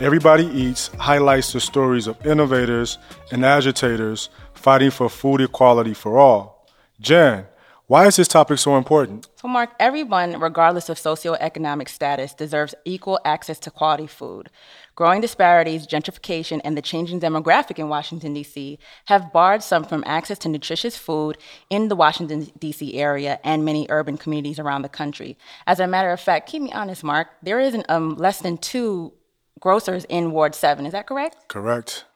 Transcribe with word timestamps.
Everybody 0.01 0.47
Eats 0.47 0.89
highlights 0.99 1.53
the 1.53 1.61
stories 1.61 2.07
of 2.07 2.27
innovators 2.27 2.99
and 3.33 3.45
agitators 3.45 4.29
fighting 4.55 4.91
for 4.91 5.09
food 5.09 5.41
equality 5.41 5.95
for 5.95 6.19
all. 6.19 6.67
Jen, 7.01 7.47
why 7.89 8.07
is 8.07 8.17
this 8.17 8.27
topic 8.27 8.59
so 8.59 8.77
important? 8.77 9.29
So, 9.37 9.47
Mark, 9.47 9.71
everyone, 9.79 10.41
regardless 10.41 10.89
of 10.89 10.99
socioeconomic 10.99 11.89
status, 11.89 12.35
deserves 12.35 12.75
equal 12.85 13.21
access 13.25 13.61
to 13.61 13.71
quality 13.71 14.09
food. 14.09 14.51
Growing 14.97 15.21
disparities, 15.21 15.87
gentrification, 15.87 16.59
and 16.65 16.75
the 16.75 16.81
changing 16.81 17.21
demographic 17.21 17.79
in 17.79 17.91
Washington, 17.91 18.33
D.C. 18.33 18.79
have 19.05 19.31
barred 19.31 19.63
some 19.63 19.85
from 19.85 20.03
access 20.07 20.39
to 20.39 20.49
nutritious 20.49 20.97
food 20.97 21.37
in 21.69 21.89
the 21.89 21.95
Washington, 21.95 22.51
D.C. 22.59 22.95
area 22.95 23.39
and 23.45 23.63
many 23.63 23.87
urban 23.91 24.17
communities 24.17 24.59
around 24.59 24.81
the 24.81 24.89
country. 24.89 25.37
As 25.67 25.81
a 25.81 25.87
matter 25.87 26.11
of 26.13 26.19
fact, 26.19 26.49
keep 26.49 26.63
me 26.63 26.73
honest, 26.73 27.05
Mark, 27.05 27.29
there 27.43 27.61
isn't 27.61 27.85
um, 27.91 28.17
less 28.17 28.41
than 28.41 28.57
two 28.57 29.13
grocers 29.61 30.07
in 30.09 30.31
Ward 30.31 30.55
7. 30.55 30.87
Is 30.87 30.93
that 30.93 31.07
correct? 31.07 31.47
Correct. 31.47 32.07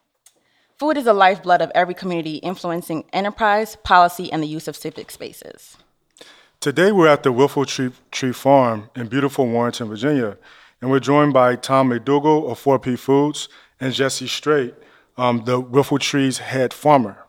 Food 0.79 0.97
is 0.97 1.05
the 1.05 1.13
lifeblood 1.13 1.61
of 1.61 1.71
every 1.75 1.93
community, 1.93 2.37
influencing 2.37 3.05
enterprise, 3.13 3.77
policy, 3.85 4.33
and 4.33 4.43
the 4.43 4.47
use 4.47 4.67
of 4.67 4.75
civic 4.75 5.11
spaces. 5.11 5.77
Today 6.61 6.93
we're 6.93 7.09
at 7.09 7.25
the 7.25 7.33
Whiffletree, 7.33 7.93
Tree 8.11 8.33
Farm 8.33 8.89
in 8.97 9.09
beautiful 9.09 9.47
Warrenton, 9.47 9.89
Virginia, 9.89 10.39
and 10.81 10.91
we're 10.91 11.01
joined 11.01 11.33
by 11.33 11.57
Tom 11.57 11.91
McDougall 11.91 12.51
of 12.51 12.59
4P 12.63 12.99
Foods 12.99 13.49
and 13.81 13.93
Jesse 13.93 14.27
Straight, 14.27 14.75
um, 15.17 15.45
the 15.45 15.61
Whiffletree's 15.63 16.39
head 16.39 16.73
farmer. 16.73 17.25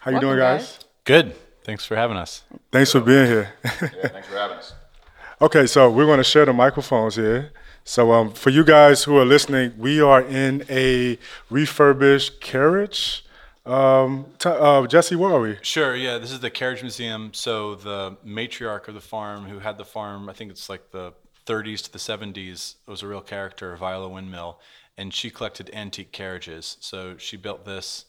How 0.00 0.10
you 0.10 0.14
Welcome, 0.14 0.28
doing, 0.28 0.38
guys? 0.38 0.60
guys. 0.76 0.84
Good. 1.04 1.36
Thanks 1.64 1.84
for 1.84 1.96
having 1.96 2.16
us. 2.16 2.42
Thanks 2.72 2.92
for 2.92 3.00
being 3.00 3.26
here. 3.26 3.52
Yeah, 3.64 4.08
thanks 4.08 4.28
for 4.28 4.36
having 4.36 4.58
us. 4.58 4.72
Okay, 5.40 5.66
so 5.66 5.90
we're 5.90 6.06
going 6.06 6.18
to 6.18 6.24
share 6.24 6.44
the 6.44 6.52
microphones 6.52 7.16
here. 7.16 7.50
So, 7.82 8.12
um, 8.12 8.30
for 8.32 8.50
you 8.50 8.62
guys 8.62 9.02
who 9.02 9.18
are 9.18 9.24
listening, 9.24 9.72
we 9.76 10.00
are 10.00 10.22
in 10.22 10.64
a 10.70 11.18
refurbished 11.50 12.40
carriage. 12.40 13.24
Um, 13.66 14.26
t- 14.38 14.48
uh, 14.48 14.86
Jesse, 14.86 15.16
where 15.16 15.32
are 15.32 15.40
we? 15.40 15.58
Sure. 15.62 15.96
Yeah, 15.96 16.18
this 16.18 16.30
is 16.30 16.38
the 16.38 16.50
Carriage 16.50 16.82
Museum. 16.82 17.30
So 17.34 17.74
the 17.74 18.16
matriarch 18.24 18.86
of 18.86 18.94
the 18.94 19.00
farm, 19.00 19.42
who 19.46 19.58
had 19.58 19.78
the 19.78 19.84
farm, 19.84 20.28
I 20.28 20.32
think 20.32 20.52
it's 20.52 20.68
like 20.68 20.92
the 20.92 21.12
30s 21.46 21.82
to 21.84 21.92
the 21.92 21.98
70s, 21.98 22.76
was 22.86 23.02
a 23.02 23.06
real 23.06 23.20
character, 23.20 23.76
Viola 23.76 24.08
Windmill, 24.08 24.60
and 24.96 25.12
she 25.12 25.30
collected 25.30 25.70
antique 25.72 26.12
carriages. 26.12 26.76
So 26.80 27.16
she 27.16 27.36
built 27.36 27.64
this, 27.64 28.04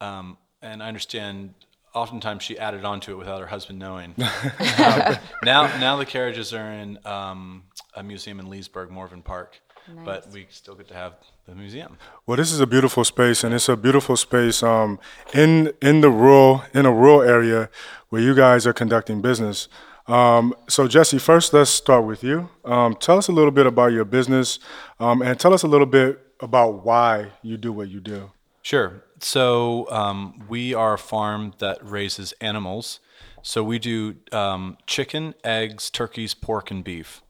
um, 0.00 0.38
and 0.62 0.82
I 0.82 0.88
understand. 0.88 1.54
Oftentimes 1.94 2.42
she 2.42 2.58
added 2.58 2.84
on 2.84 3.00
to 3.00 3.12
it 3.12 3.16
without 3.16 3.40
her 3.40 3.46
husband 3.46 3.78
knowing. 3.78 4.14
Um, 4.18 5.16
now, 5.42 5.78
now 5.78 5.96
the 5.96 6.04
carriages 6.04 6.52
are 6.52 6.70
in 6.70 6.98
um, 7.06 7.64
a 7.94 8.02
museum 8.02 8.38
in 8.38 8.48
Leesburg, 8.50 8.90
Morven 8.90 9.22
Park, 9.22 9.58
but 10.04 10.30
we 10.30 10.46
still 10.50 10.74
get 10.74 10.86
to 10.88 10.94
have 10.94 11.14
the 11.46 11.54
museum. 11.54 11.96
Well, 12.26 12.36
this 12.36 12.52
is 12.52 12.60
a 12.60 12.66
beautiful 12.66 13.04
space, 13.04 13.42
and 13.42 13.54
it's 13.54 13.68
a 13.68 13.76
beautiful 13.76 14.16
space 14.16 14.62
um, 14.62 15.00
in 15.32 15.72
in 15.80 16.02
the 16.02 16.10
rural 16.10 16.62
in 16.74 16.84
a 16.84 16.92
rural 16.92 17.22
area 17.22 17.70
where 18.10 18.20
you 18.20 18.34
guys 18.34 18.66
are 18.66 18.74
conducting 18.74 19.20
business. 19.22 19.68
Um, 20.08 20.54
so, 20.68 20.88
Jesse, 20.88 21.18
first 21.18 21.52
let's 21.52 21.70
start 21.70 22.04
with 22.04 22.24
you. 22.24 22.48
Um, 22.64 22.94
tell 22.94 23.18
us 23.18 23.28
a 23.28 23.32
little 23.32 23.50
bit 23.50 23.66
about 23.66 23.92
your 23.92 24.04
business, 24.06 24.58
um, 24.98 25.20
and 25.22 25.38
tell 25.38 25.52
us 25.52 25.62
a 25.62 25.68
little 25.68 25.86
bit 25.86 26.18
about 26.40 26.84
why 26.84 27.32
you 27.42 27.56
do 27.56 27.72
what 27.72 27.88
you 27.88 28.00
do. 28.00 28.30
Sure. 28.62 29.02
So 29.20 29.90
um, 29.90 30.44
we 30.48 30.74
are 30.74 30.94
a 30.94 30.98
farm 30.98 31.54
that 31.58 31.78
raises 31.82 32.32
animals. 32.40 33.00
So 33.42 33.62
we 33.62 33.78
do 33.78 34.16
um, 34.32 34.76
chicken, 34.86 35.34
eggs, 35.44 35.90
turkeys, 35.90 36.34
pork, 36.34 36.70
and 36.70 36.84
beef. 36.84 37.22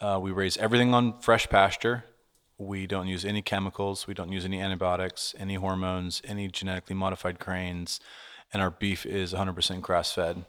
Uh, 0.00 0.18
we 0.22 0.30
raise 0.30 0.56
everything 0.56 0.94
on 0.94 1.20
fresh 1.20 1.48
pasture. 1.48 2.04
We 2.58 2.86
don't 2.86 3.08
use 3.08 3.24
any 3.24 3.42
chemicals. 3.42 4.06
We 4.06 4.14
don't 4.14 4.30
use 4.30 4.44
any 4.44 4.60
antibiotics, 4.60 5.34
any 5.38 5.54
hormones, 5.54 6.22
any 6.24 6.48
genetically 6.48 6.94
modified 6.94 7.38
grains, 7.38 8.00
and 8.52 8.62
our 8.62 8.70
beef 8.70 9.04
is 9.04 9.32
100% 9.32 9.80
grass-fed. 9.80 10.44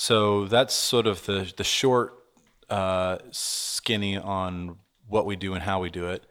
So 0.00 0.46
that's 0.46 0.72
sort 0.72 1.06
of 1.06 1.26
the 1.26 1.52
the 1.54 1.62
short, 1.62 2.14
uh, 2.70 3.18
skinny 3.32 4.16
on 4.16 4.76
what 5.06 5.26
we 5.26 5.36
do 5.36 5.52
and 5.52 5.62
how 5.62 5.78
we 5.82 5.90
do 5.90 6.06
it. 6.06 6.24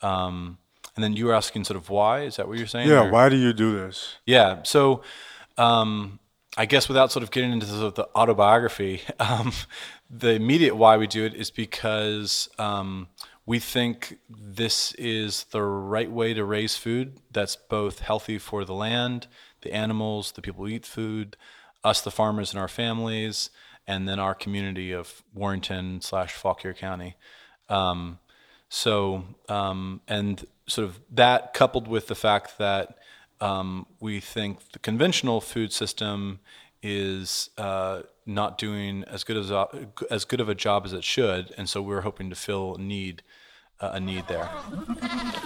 Um, 0.00 0.58
and 0.96 1.04
then 1.04 1.12
you 1.12 1.26
were 1.26 1.34
asking 1.34 1.62
sort 1.62 1.76
of 1.76 1.88
why? 1.88 2.22
Is 2.22 2.34
that 2.36 2.48
what 2.48 2.58
you're 2.58 2.66
saying? 2.66 2.88
Yeah, 2.88 3.04
or- 3.04 3.12
why 3.12 3.28
do 3.28 3.36
you 3.36 3.52
do 3.52 3.74
this? 3.74 4.16
yeah. 4.26 4.64
So, 4.64 5.02
um, 5.56 6.18
I 6.56 6.66
guess 6.66 6.88
without 6.88 7.12
sort 7.12 7.22
of 7.22 7.30
getting 7.30 7.52
into 7.52 7.66
sort 7.66 7.84
of 7.84 7.94
the 7.94 8.08
autobiography, 8.16 9.02
um, 9.20 9.52
the 10.10 10.30
immediate 10.30 10.74
why 10.74 10.96
we 10.96 11.06
do 11.06 11.24
it 11.24 11.32
is 11.32 11.48
because 11.52 12.48
um, 12.58 13.06
we 13.46 13.60
think 13.60 14.18
this 14.28 14.94
is 14.94 15.44
the 15.52 15.62
right 15.62 16.10
way 16.10 16.34
to 16.34 16.44
raise 16.44 16.76
food 16.76 17.20
that's 17.30 17.54
both 17.54 18.00
healthy 18.00 18.38
for 18.38 18.64
the 18.64 18.74
land, 18.74 19.28
the 19.60 19.72
animals, 19.72 20.32
the 20.32 20.42
people 20.42 20.64
who 20.64 20.72
eat 20.72 20.84
food, 20.84 21.36
us, 21.84 22.00
the 22.00 22.10
farmers, 22.10 22.52
and 22.52 22.60
our 22.60 22.68
families, 22.68 23.50
and 23.86 24.08
then 24.08 24.18
our 24.18 24.34
community 24.34 24.92
of 24.92 25.22
Warrenton 25.34 26.00
slash 26.00 26.32
Fauquier 26.32 26.74
County. 26.74 27.16
Um, 27.68 28.18
so, 28.68 29.24
um, 29.48 30.00
and 30.08 30.46
sort 30.66 30.88
of 30.88 31.00
that 31.10 31.52
coupled 31.54 31.88
with 31.88 32.06
the 32.06 32.14
fact 32.14 32.58
that 32.58 32.98
um, 33.40 33.86
we 34.00 34.20
think 34.20 34.72
the 34.72 34.78
conventional 34.78 35.40
food 35.40 35.72
system 35.72 36.38
is 36.82 37.50
uh, 37.58 38.02
not 38.24 38.58
doing 38.58 39.04
as 39.04 39.24
good 39.24 39.36
as 39.36 39.50
a, 39.50 39.66
as 40.10 40.24
good 40.24 40.40
of 40.40 40.48
a 40.48 40.54
job 40.54 40.84
as 40.84 40.92
it 40.92 41.04
should, 41.04 41.52
and 41.58 41.68
so 41.68 41.82
we're 41.82 42.02
hoping 42.02 42.30
to 42.30 42.36
fill 42.36 42.76
a 42.76 42.78
need 42.78 43.22
uh, 43.80 43.90
a 43.94 44.00
need 44.00 44.28
there. 44.28 44.48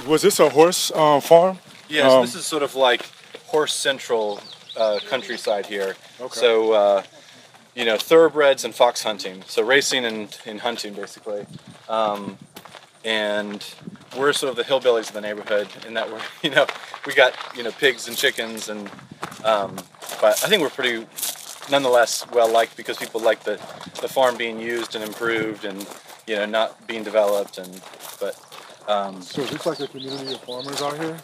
Was 0.06 0.22
this 0.22 0.38
a 0.40 0.50
horse 0.50 0.92
um, 0.92 1.20
farm? 1.22 1.58
Yes, 1.88 2.12
Um, 2.12 2.20
this 2.20 2.34
is 2.34 2.44
sort 2.44 2.62
of 2.62 2.74
like 2.74 3.02
horse 3.46 3.72
central 3.74 4.40
uh, 4.76 4.98
countryside 5.08 5.66
here. 5.66 5.96
Okay. 6.20 6.40
So, 6.40 6.72
uh, 6.72 7.02
you 7.74 7.84
know, 7.84 7.96
thoroughbreds 7.96 8.64
and 8.64 8.74
fox 8.74 9.02
hunting. 9.02 9.42
So 9.46 9.62
racing 9.62 10.04
and, 10.04 10.36
and 10.46 10.60
hunting, 10.60 10.94
basically. 10.94 11.46
Um, 11.88 12.38
and 13.04 13.64
we're 14.16 14.32
sort 14.32 14.50
of 14.50 14.56
the 14.56 14.64
hillbillies 14.64 15.08
of 15.08 15.12
the 15.12 15.20
neighborhood 15.20 15.68
in 15.86 15.94
that 15.94 16.10
we're, 16.10 16.20
you 16.42 16.50
know, 16.50 16.66
we 17.06 17.14
got, 17.14 17.34
you 17.56 17.62
know, 17.62 17.70
pigs 17.70 18.08
and 18.08 18.16
chickens 18.16 18.68
and, 18.68 18.90
um, 19.44 19.76
but 20.20 20.42
I 20.42 20.48
think 20.48 20.62
we're 20.62 20.70
pretty, 20.70 21.06
nonetheless, 21.70 22.26
well 22.32 22.50
liked 22.50 22.76
because 22.76 22.96
people 22.96 23.20
like 23.20 23.44
the, 23.44 23.54
the 24.00 24.08
farm 24.08 24.36
being 24.36 24.58
used 24.58 24.94
and 24.94 25.04
improved 25.04 25.64
and, 25.64 25.86
you 26.26 26.36
know, 26.36 26.46
not 26.46 26.86
being 26.86 27.04
developed 27.04 27.58
and, 27.58 27.80
but, 28.18 28.40
um, 28.88 29.20
So 29.20 29.42
is 29.42 29.50
this 29.50 29.66
like 29.66 29.80
a 29.80 29.88
community 29.88 30.32
of 30.32 30.40
farmers 30.40 30.80
out 30.80 30.98
here? 30.98 31.16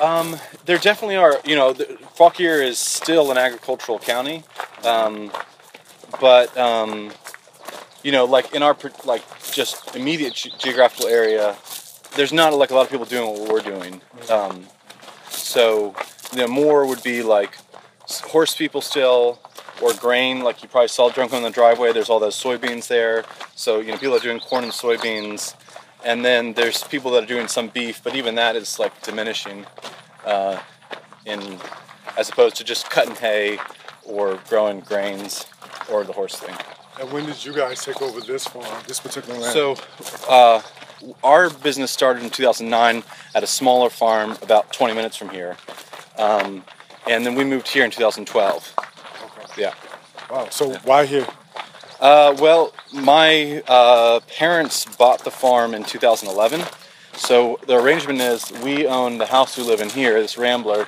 Um, 0.00 0.36
there 0.64 0.78
definitely 0.78 1.16
are. 1.16 1.40
You 1.44 1.56
know, 1.56 1.72
the, 1.72 1.84
Fauquier 2.14 2.62
is 2.62 2.78
still 2.78 3.30
an 3.30 3.38
agricultural 3.38 3.98
county, 3.98 4.44
um, 4.84 5.30
but 6.20 6.56
um, 6.56 7.12
you 8.02 8.12
know, 8.12 8.24
like 8.24 8.54
in 8.54 8.62
our 8.62 8.76
like 9.04 9.22
just 9.52 9.94
immediate 9.94 10.34
ge- 10.34 10.56
geographical 10.58 11.08
area, 11.08 11.56
there's 12.16 12.32
not 12.32 12.52
like 12.54 12.70
a 12.70 12.74
lot 12.74 12.82
of 12.82 12.90
people 12.90 13.06
doing 13.06 13.40
what 13.40 13.52
we're 13.52 13.60
doing. 13.60 14.00
Um, 14.30 14.66
so, 15.28 15.94
you 16.32 16.38
know, 16.38 16.48
more 16.48 16.86
would 16.86 17.02
be 17.02 17.22
like 17.22 17.56
horse 18.08 18.54
people 18.54 18.80
still, 18.80 19.38
or 19.80 19.92
grain. 19.94 20.40
Like 20.40 20.62
you 20.62 20.68
probably 20.68 20.88
saw 20.88 21.10
drunk 21.10 21.32
on 21.32 21.42
the 21.42 21.50
driveway. 21.50 21.92
There's 21.92 22.10
all 22.10 22.20
those 22.20 22.40
soybeans 22.40 22.88
there. 22.88 23.24
So 23.54 23.80
you 23.80 23.92
know, 23.92 23.98
people 23.98 24.16
are 24.16 24.20
doing 24.20 24.40
corn 24.40 24.64
and 24.64 24.72
soybeans. 24.72 25.54
And 26.04 26.24
then 26.24 26.54
there's 26.54 26.82
people 26.84 27.10
that 27.12 27.24
are 27.24 27.26
doing 27.26 27.48
some 27.48 27.68
beef, 27.68 28.02
but 28.02 28.14
even 28.14 28.34
that 28.36 28.56
is 28.56 28.78
like 28.78 29.02
diminishing, 29.02 29.66
uh, 30.24 30.60
in 31.26 31.58
as 32.16 32.28
opposed 32.28 32.56
to 32.56 32.64
just 32.64 32.88
cutting 32.90 33.14
hay 33.14 33.58
or 34.04 34.40
growing 34.48 34.80
grains 34.80 35.46
or 35.90 36.04
the 36.04 36.12
horse 36.12 36.36
thing. 36.36 36.56
And 37.00 37.10
when 37.12 37.26
did 37.26 37.44
you 37.44 37.52
guys 37.54 37.84
take 37.84 38.02
over 38.02 38.20
this 38.20 38.46
farm, 38.46 38.82
this 38.86 39.00
particular 39.00 39.38
land? 39.38 39.52
So, 39.52 39.76
uh, 40.28 40.62
our 41.24 41.48
business 41.50 41.90
started 41.90 42.22
in 42.22 42.30
2009 42.30 43.02
at 43.34 43.42
a 43.42 43.46
smaller 43.46 43.88
farm 43.88 44.36
about 44.42 44.72
20 44.72 44.94
minutes 44.94 45.16
from 45.16 45.30
here, 45.30 45.56
um, 46.18 46.62
and 47.08 47.24
then 47.24 47.34
we 47.34 47.44
moved 47.44 47.68
here 47.68 47.84
in 47.84 47.90
2012. 47.90 48.74
Okay. 48.78 49.62
Yeah. 49.62 49.74
Wow. 50.30 50.48
So 50.50 50.74
why 50.84 51.06
here? 51.06 51.26
Uh, 52.00 52.34
well, 52.40 52.72
my 52.92 53.62
uh, 53.68 54.20
parents 54.38 54.86
bought 54.96 55.22
the 55.24 55.30
farm 55.30 55.74
in 55.74 55.84
2011. 55.84 56.62
So 57.14 57.58
the 57.66 57.74
arrangement 57.76 58.20
is 58.20 58.50
we 58.64 58.86
own 58.86 59.18
the 59.18 59.26
house 59.26 59.58
we 59.58 59.64
live 59.64 59.80
in 59.80 59.90
here, 59.90 60.20
this 60.20 60.38
Rambler, 60.38 60.86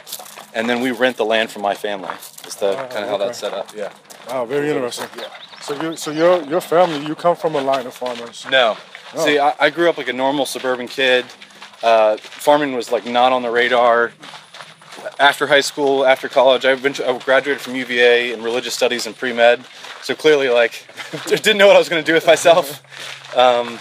and 0.54 0.68
then 0.68 0.80
we 0.80 0.90
rent 0.90 1.16
the 1.18 1.24
land 1.24 1.50
from 1.50 1.62
my 1.62 1.74
family. 1.74 2.14
Is 2.46 2.56
the 2.56 2.70
Oh, 2.70 2.86
kind 2.88 3.04
of 3.04 3.08
how 3.08 3.14
okay. 3.16 3.26
that's 3.26 3.38
set 3.38 3.52
up. 3.52 3.74
Yeah. 3.76 3.92
Wow, 4.28 4.46
very 4.46 4.70
interesting. 4.70 5.08
Yeah. 5.16 5.28
So 5.60 5.80
you, 5.82 5.96
so 5.96 6.10
your 6.10 6.42
your 6.44 6.60
family, 6.60 7.06
you 7.06 7.14
come 7.14 7.36
from 7.36 7.54
a 7.56 7.60
line 7.60 7.86
of 7.86 7.94
farmers. 7.94 8.46
No. 8.50 8.76
See, 9.16 9.38
I, 9.38 9.54
I 9.60 9.68
grew 9.70 9.90
up 9.90 9.98
like 9.98 10.08
a 10.08 10.12
normal 10.14 10.46
suburban 10.46 10.88
kid. 10.88 11.26
Uh, 11.82 12.16
farming 12.16 12.72
was 12.72 12.90
like 12.90 13.04
not 13.04 13.32
on 13.32 13.42
the 13.42 13.50
radar. 13.50 14.12
After 15.18 15.46
high 15.46 15.60
school, 15.60 16.06
after 16.06 16.28
college, 16.28 16.64
I, 16.64 16.72
eventually, 16.72 17.08
I 17.08 17.18
graduated 17.18 17.60
from 17.60 17.74
UVA 17.74 18.32
in 18.32 18.42
religious 18.42 18.74
studies 18.74 19.06
and 19.06 19.14
pre 19.16 19.32
med. 19.32 19.60
So 20.02 20.14
clearly, 20.14 20.48
like, 20.48 20.84
didn't 21.26 21.58
know 21.58 21.66
what 21.66 21.76
I 21.76 21.78
was 21.78 21.88
going 21.88 22.02
to 22.02 22.06
do 22.06 22.14
with 22.14 22.26
myself. 22.26 22.82
Um, 23.36 23.78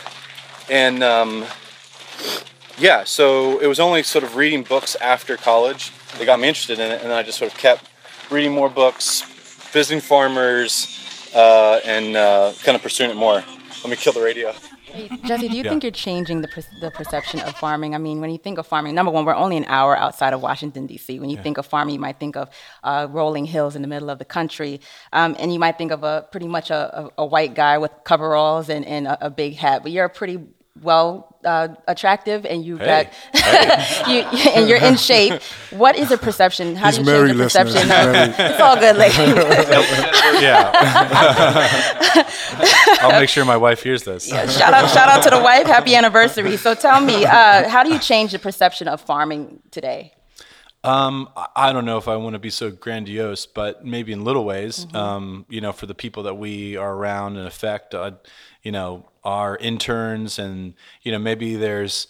and 0.69 1.03
um, 1.03 1.45
yeah, 2.77 3.03
so 3.03 3.59
it 3.59 3.67
was 3.67 3.79
only 3.79 4.03
sort 4.03 4.23
of 4.23 4.35
reading 4.35 4.63
books 4.63 4.95
after 4.95 5.35
college 5.37 5.91
that 6.17 6.25
got 6.25 6.39
me 6.39 6.47
interested 6.47 6.79
in 6.79 6.91
it, 6.91 7.03
and 7.03 7.11
I 7.11 7.23
just 7.23 7.37
sort 7.37 7.51
of 7.51 7.57
kept 7.57 7.85
reading 8.29 8.53
more 8.53 8.69
books, 8.69 9.23
visiting 9.71 9.99
farmers, 9.99 11.31
uh, 11.35 11.79
and 11.85 12.15
uh, 12.15 12.53
kind 12.63 12.75
of 12.75 12.81
pursuing 12.81 13.09
it 13.09 13.17
more. 13.17 13.43
Let 13.83 13.89
me 13.89 13.95
kill 13.95 14.13
the 14.13 14.21
radio. 14.21 14.53
Jesse, 15.25 15.47
do 15.47 15.55
you 15.57 15.63
Yeah. 15.63 15.69
think 15.69 15.83
you're 15.83 15.91
changing 15.91 16.41
the, 16.41 16.47
per- 16.47 16.63
the 16.79 16.91
perception 16.91 17.39
of 17.41 17.55
farming? 17.55 17.95
I 17.95 17.97
mean, 17.97 18.21
when 18.21 18.29
you 18.29 18.37
think 18.37 18.57
of 18.57 18.67
farming, 18.67 18.95
number 18.95 19.11
one, 19.11 19.25
we're 19.25 19.35
only 19.35 19.57
an 19.57 19.65
hour 19.65 19.97
outside 19.97 20.33
of 20.33 20.41
Washington, 20.41 20.87
D.C. 20.87 21.19
When 21.19 21.29
you 21.29 21.37
think 21.41 21.57
of 21.57 21.65
farming, 21.65 21.93
you 21.95 21.99
might 21.99 22.19
think 22.19 22.35
of 22.35 22.49
uh, 22.83 23.07
rolling 23.09 23.45
hills 23.45 23.75
in 23.75 23.81
the 23.81 23.87
middle 23.87 24.09
of 24.09 24.19
the 24.19 24.25
country. 24.25 24.81
Um, 25.13 25.35
and 25.39 25.53
you 25.53 25.59
might 25.59 25.77
think 25.77 25.91
of 25.91 26.03
a 26.03 26.27
pretty 26.31 26.47
much 26.47 26.69
a, 26.69 27.05
a, 27.05 27.09
a 27.19 27.25
white 27.25 27.53
guy 27.55 27.77
with 27.77 27.91
coveralls 28.03 28.69
and, 28.69 28.85
and 28.85 29.07
a, 29.07 29.25
a 29.27 29.29
big 29.29 29.55
hat. 29.55 29.83
But 29.83 29.91
you're 29.91 30.05
a 30.05 30.09
pretty 30.09 30.39
well 30.81 31.35
uh, 31.43 31.69
attractive 31.87 32.45
and 32.45 32.63
you've 32.63 32.79
Hey. 32.79 33.09
got 33.33 34.07
you, 34.07 34.21
and 34.51 34.69
you're 34.69 34.77
in 34.81 34.95
shape. 34.95 35.41
What 35.71 35.95
is 35.97 36.09
the 36.09 36.17
perception? 36.17 36.75
How 36.75 36.87
He's 36.87 36.95
do 36.97 37.01
you 37.01 37.05
married, 37.07 37.27
change 37.37 37.37
the 37.37 37.43
perception? 37.63 37.89
It's 38.51 38.59
all 38.61 38.75
good, 38.79 38.95
ladies. 38.95 39.17
yeah. 40.41 40.71
I'll 43.01 43.19
make 43.19 43.29
sure 43.29 43.45
my 43.45 43.57
wife 43.57 43.83
hears 43.83 44.03
this. 44.03 44.27
shout 44.27 44.73
out, 44.73 44.89
shout 44.89 45.09
out 45.09 45.23
to 45.23 45.29
the 45.29 45.39
wife. 45.41 45.67
Happy 45.67 45.95
anniversary. 45.95 46.57
So 46.57 46.73
tell 46.75 47.01
me, 47.01 47.25
uh, 47.25 47.67
how 47.69 47.83
do 47.83 47.91
you 47.91 47.99
change 47.99 48.31
the 48.31 48.39
perception 48.39 48.87
of 48.87 49.01
farming 49.01 49.59
today? 49.71 50.13
Um, 50.83 51.29
I- 51.35 51.47
I 51.55 51.73
don't 51.73 51.85
know 51.85 51.97
if 51.97 52.07
I 52.07 52.15
want 52.15 52.33
to 52.33 52.39
be 52.39 52.49
so 52.49 52.71
grandiose, 52.71 53.45
but 53.45 53.85
maybe 53.85 54.11
in 54.13 54.23
little 54.23 54.45
ways, 54.45 54.87
um, 54.95 55.45
you 55.49 55.61
know, 55.61 55.71
for 55.73 55.85
the 55.85 55.93
people 55.93 56.23
that 56.23 56.35
we 56.35 56.75
are 56.77 56.93
around 56.93 57.37
and 57.37 57.45
affect, 57.47 57.93
uh, 57.93 58.11
you 58.63 58.71
know, 58.71 59.05
our 59.23 59.57
interns 59.57 60.39
and, 60.39 60.73
you 61.01 61.11
know, 61.11 61.19
maybe 61.19 61.55
there's, 61.55 62.07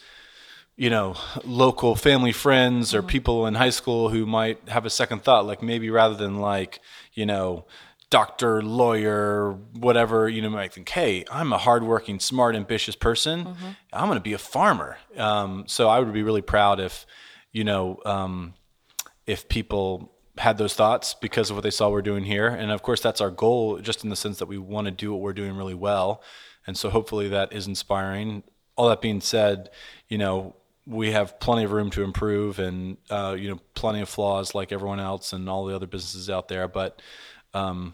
you 0.76 0.90
know, 0.90 1.16
local 1.44 1.96
family 1.96 2.32
friends 2.32 2.96
or 2.96 3.04
people 3.04 3.46
in 3.46 3.56
high 3.56 3.70
school 3.70 4.10
who 4.10 4.26
might 4.26 4.70
have 4.70 4.86
a 4.86 4.90
second 4.90 5.24
thought, 5.24 5.46
like 5.46 5.62
maybe 5.62 5.90
rather 5.90 6.16
than 6.16 6.40
like, 6.40 6.80
you 7.14 7.26
know, 7.26 7.66
doctor, 8.10 8.62
lawyer, 8.62 9.54
whatever, 9.74 10.28
you 10.28 10.42
know, 10.42 10.50
might 10.50 10.74
think, 10.74 10.90
hey, 10.90 11.24
I'm 11.32 11.54
a 11.54 11.58
hardworking, 11.58 12.20
smart, 12.20 12.56
ambitious 12.56 12.96
person. 12.96 13.56
I'm 13.94 14.08
going 14.08 14.18
to 14.18 14.24
be 14.24 14.34
a 14.34 14.38
farmer. 14.38 14.98
Um, 15.18 15.64
so 15.68 15.88
I 15.88 16.00
would 16.00 16.12
be 16.14 16.24
really 16.24 16.42
proud 16.42 16.80
if, 16.80 17.06
you 17.52 17.64
know, 17.64 18.00
um, 18.06 18.54
if 19.26 19.48
people 19.48 20.12
had 20.38 20.58
those 20.58 20.74
thoughts 20.74 21.14
because 21.14 21.50
of 21.50 21.56
what 21.56 21.64
they 21.64 21.72
saw 21.72 21.90
we're 21.90 22.02
doing 22.02 22.24
here. 22.24 22.48
And 22.48 22.72
of 22.72 22.82
course, 22.82 23.02
that's 23.02 23.22
our 23.22 23.30
goal, 23.30 23.80
just 23.80 24.04
in 24.04 24.10
the 24.10 24.16
sense 24.16 24.40
that 24.40 24.48
we 24.48 24.58
want 24.58 24.86
to 24.86 24.92
do 24.92 25.12
what 25.12 25.22
we're 25.22 25.34
doing 25.34 25.56
really 25.56 25.76
well. 25.76 26.22
And 26.68 26.78
so 26.78 26.90
hopefully 26.90 27.28
that 27.30 27.54
is 27.54 27.68
inspiring. 27.68 28.44
All 28.76 28.90
that 28.90 29.02
being 29.02 29.22
said, 29.22 29.70
you 30.08 30.18
know, 30.18 30.56
we 30.88 31.12
have 31.12 31.40
plenty 31.40 31.64
of 31.64 31.72
room 31.72 31.90
to 31.92 32.04
improve 32.04 32.60
and, 32.60 32.98
uh, 33.10 33.36
you 33.38 33.50
know, 33.50 33.60
plenty 33.76 34.02
of 34.02 34.10
flaws 34.10 34.56
like 34.56 34.72
everyone 34.72 35.00
else 35.00 35.34
and 35.34 35.50
all 35.50 35.66
the 35.66 35.76
other 35.76 35.88
businesses 35.88 36.30
out 36.30 36.48
there. 36.48 36.68
But, 36.68 37.02
um, 37.54 37.94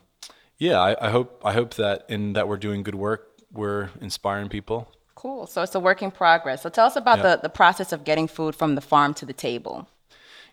yeah, 0.58 0.80
I, 0.80 1.08
I 1.08 1.10
hope, 1.12 1.42
I 1.46 1.54
hope 1.54 1.76
that 1.76 2.06
in 2.10 2.34
that 2.34 2.48
we're 2.48 2.58
doing 2.58 2.84
good 2.84 2.96
work, 2.96 3.30
we're 3.52 3.90
inspiring 4.02 4.50
people. 4.50 4.92
Cool. 5.16 5.48
So 5.48 5.62
it's 5.64 5.76
a 5.76 5.80
work 5.80 6.02
in 6.02 6.12
progress. 6.12 6.62
So 6.62 6.70
tell 6.70 6.86
us 6.86 6.96
about 6.96 7.18
Yeah. 7.20 7.36
the, 7.36 7.42
the 7.44 7.50
process 7.50 7.92
of 7.92 8.04
getting 8.04 8.28
food 8.28 8.56
from 8.56 8.76
the 8.76 8.82
farm 8.82 9.14
to 9.16 9.26
the 9.26 9.34
table. 9.34 9.88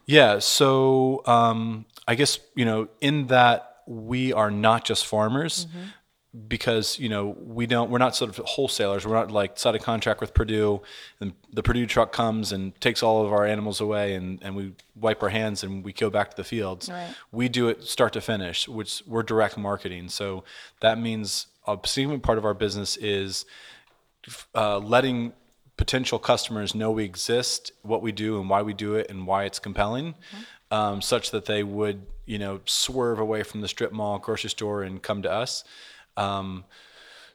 Yeah. 0.06 0.38
So 0.40 1.22
um, 1.26 1.84
I 2.08 2.14
guess 2.14 2.38
you 2.54 2.64
know 2.64 2.88
in 3.00 3.28
that 3.28 3.76
we 3.86 4.32
are 4.32 4.50
not 4.50 4.84
just 4.84 5.06
farmers 5.06 5.66
because 6.48 6.98
you 6.98 7.08
know 7.08 7.36
we 7.40 7.66
don't 7.66 7.90
we're 7.90 7.98
not 7.98 8.16
sort 8.16 8.36
of 8.36 8.44
wholesalers. 8.44 9.06
We're 9.06 9.14
not 9.14 9.30
like 9.30 9.58
sign 9.58 9.74
a 9.74 9.78
contract 9.78 10.20
with 10.20 10.34
Perdue 10.34 10.82
and 11.20 11.32
the 11.52 11.62
Perdue 11.62 11.86
truck 11.86 12.12
comes 12.12 12.50
and 12.52 12.78
takes 12.80 13.02
all 13.02 13.24
of 13.24 13.32
our 13.32 13.46
animals 13.46 13.80
away 13.80 14.14
and, 14.14 14.42
and 14.42 14.56
we 14.56 14.72
wipe 14.96 15.22
our 15.22 15.28
hands 15.28 15.62
and 15.62 15.84
we 15.84 15.92
go 15.92 16.10
back 16.10 16.30
to 16.30 16.36
the 16.36 16.44
fields. 16.44 16.88
Right. 16.88 17.14
We 17.30 17.48
do 17.48 17.68
it 17.68 17.84
start 17.84 18.12
to 18.14 18.20
finish, 18.20 18.68
which 18.68 19.02
we're 19.06 19.22
direct 19.22 19.56
marketing. 19.56 20.08
So 20.08 20.44
that 20.80 20.98
means 20.98 21.46
a 21.66 21.78
significant 21.84 22.24
part 22.24 22.38
of 22.38 22.44
our 22.44 22.54
business 22.54 22.96
is 22.96 23.44
uh, 24.54 24.78
letting 24.78 25.32
potential 25.76 26.18
customers 26.18 26.74
know 26.74 26.90
we 26.90 27.04
exist, 27.04 27.72
what 27.82 28.02
we 28.02 28.12
do, 28.12 28.40
and 28.40 28.48
why 28.48 28.62
we 28.62 28.72
do 28.72 28.94
it, 28.94 29.10
and 29.10 29.26
why 29.26 29.44
it's 29.44 29.58
compelling, 29.58 30.14
um, 30.70 31.00
such 31.00 31.30
that 31.30 31.46
they 31.46 31.62
would, 31.62 32.06
you 32.26 32.38
know, 32.38 32.60
swerve 32.64 33.18
away 33.18 33.42
from 33.42 33.60
the 33.60 33.68
strip 33.68 33.92
mall, 33.92 34.18
grocery 34.18 34.50
store, 34.50 34.82
and 34.82 35.02
come 35.02 35.22
to 35.22 35.30
us. 35.30 35.64
Um, 36.16 36.64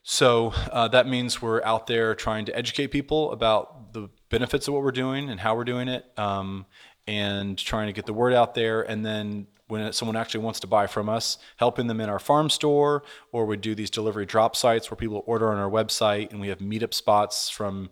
so 0.04 0.54
uh, 0.72 0.88
that 0.90 1.08
means 1.08 1.42
we're 1.42 1.64
out 1.64 1.88
there 1.88 2.16
trying 2.16 2.46
to 2.46 2.58
educate 2.58 2.88
people 2.88 3.32
about 3.32 3.94
the 3.94 4.10
benefits 4.30 4.68
of 4.68 4.74
what 4.74 4.84
we're 4.84 4.92
doing 4.92 5.30
and 5.30 5.40
how 5.40 5.56
we're 5.56 5.64
doing 5.64 5.88
it, 5.88 6.06
um, 6.18 6.66
and 7.08 7.58
trying 7.58 7.88
to 7.88 7.94
get 7.94 8.06
the 8.06 8.14
word 8.14 8.34
out 8.34 8.56
there. 8.56 8.82
And 8.82 9.06
then 9.06 9.48
when 9.68 9.94
someone 9.94 10.16
actually 10.16 10.44
wants 10.44 10.60
to 10.62 10.68
buy 10.68 10.88
from 10.88 11.10
us, 11.10 11.38
helping 11.58 11.88
them 11.88 12.02
in 12.02 12.10
our 12.10 12.18
farm 12.18 12.50
store, 12.50 13.04
or 13.32 13.46
we 13.46 13.56
do 13.56 13.76
these 13.76 13.92
delivery 13.92 14.26
drop 14.26 14.56
sites 14.56 14.90
where 14.90 14.96
people 14.96 15.24
order 15.28 15.52
on 15.52 15.58
our 15.58 15.70
website, 15.70 16.32
and 16.32 16.40
we 16.40 16.48
have 16.48 16.58
meetup 16.58 16.94
spots 16.94 17.50
from 17.50 17.92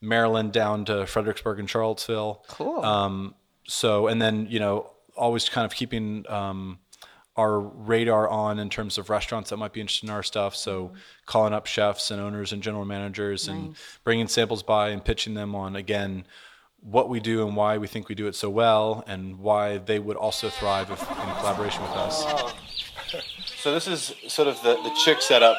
Maryland 0.00 0.52
down 0.52 0.84
to 0.86 1.06
Fredericksburg 1.06 1.58
and 1.58 1.68
Charlottesville. 1.68 2.44
Cool. 2.48 2.82
Um, 2.82 3.34
so, 3.66 4.06
and 4.06 4.22
then, 4.22 4.46
you 4.48 4.58
know, 4.58 4.90
always 5.16 5.48
kind 5.50 5.66
of 5.66 5.74
keeping 5.74 6.24
um, 6.30 6.78
our 7.38 7.60
radar 7.60 8.28
on 8.28 8.58
in 8.58 8.68
terms 8.68 8.98
of 8.98 9.08
restaurants 9.08 9.50
that 9.50 9.56
might 9.56 9.72
be 9.72 9.80
interested 9.80 10.06
in 10.06 10.10
our 10.10 10.24
stuff. 10.24 10.56
So, 10.56 10.90
calling 11.24 11.52
up 11.52 11.66
chefs 11.66 12.10
and 12.10 12.20
owners 12.20 12.52
and 12.52 12.62
general 12.62 12.84
managers 12.84 13.46
and 13.46 13.76
bringing 14.02 14.26
samples 14.26 14.64
by 14.64 14.88
and 14.88 15.02
pitching 15.02 15.34
them 15.34 15.54
on, 15.54 15.76
again, 15.76 16.26
what 16.80 17.08
we 17.08 17.20
do 17.20 17.46
and 17.46 17.56
why 17.56 17.78
we 17.78 17.86
think 17.86 18.08
we 18.08 18.16
do 18.16 18.26
it 18.26 18.34
so 18.34 18.50
well 18.50 19.04
and 19.06 19.38
why 19.38 19.78
they 19.78 20.00
would 20.00 20.16
also 20.16 20.48
thrive 20.48 20.90
if, 20.90 21.00
in 21.00 21.34
collaboration 21.36 21.80
with 21.82 21.92
us. 21.92 22.54
So 23.56 23.72
this 23.74 23.88
is 23.88 24.14
sort 24.28 24.46
of 24.46 24.62
the, 24.62 24.74
the 24.82 24.90
chick 25.04 25.20
setup. 25.20 25.56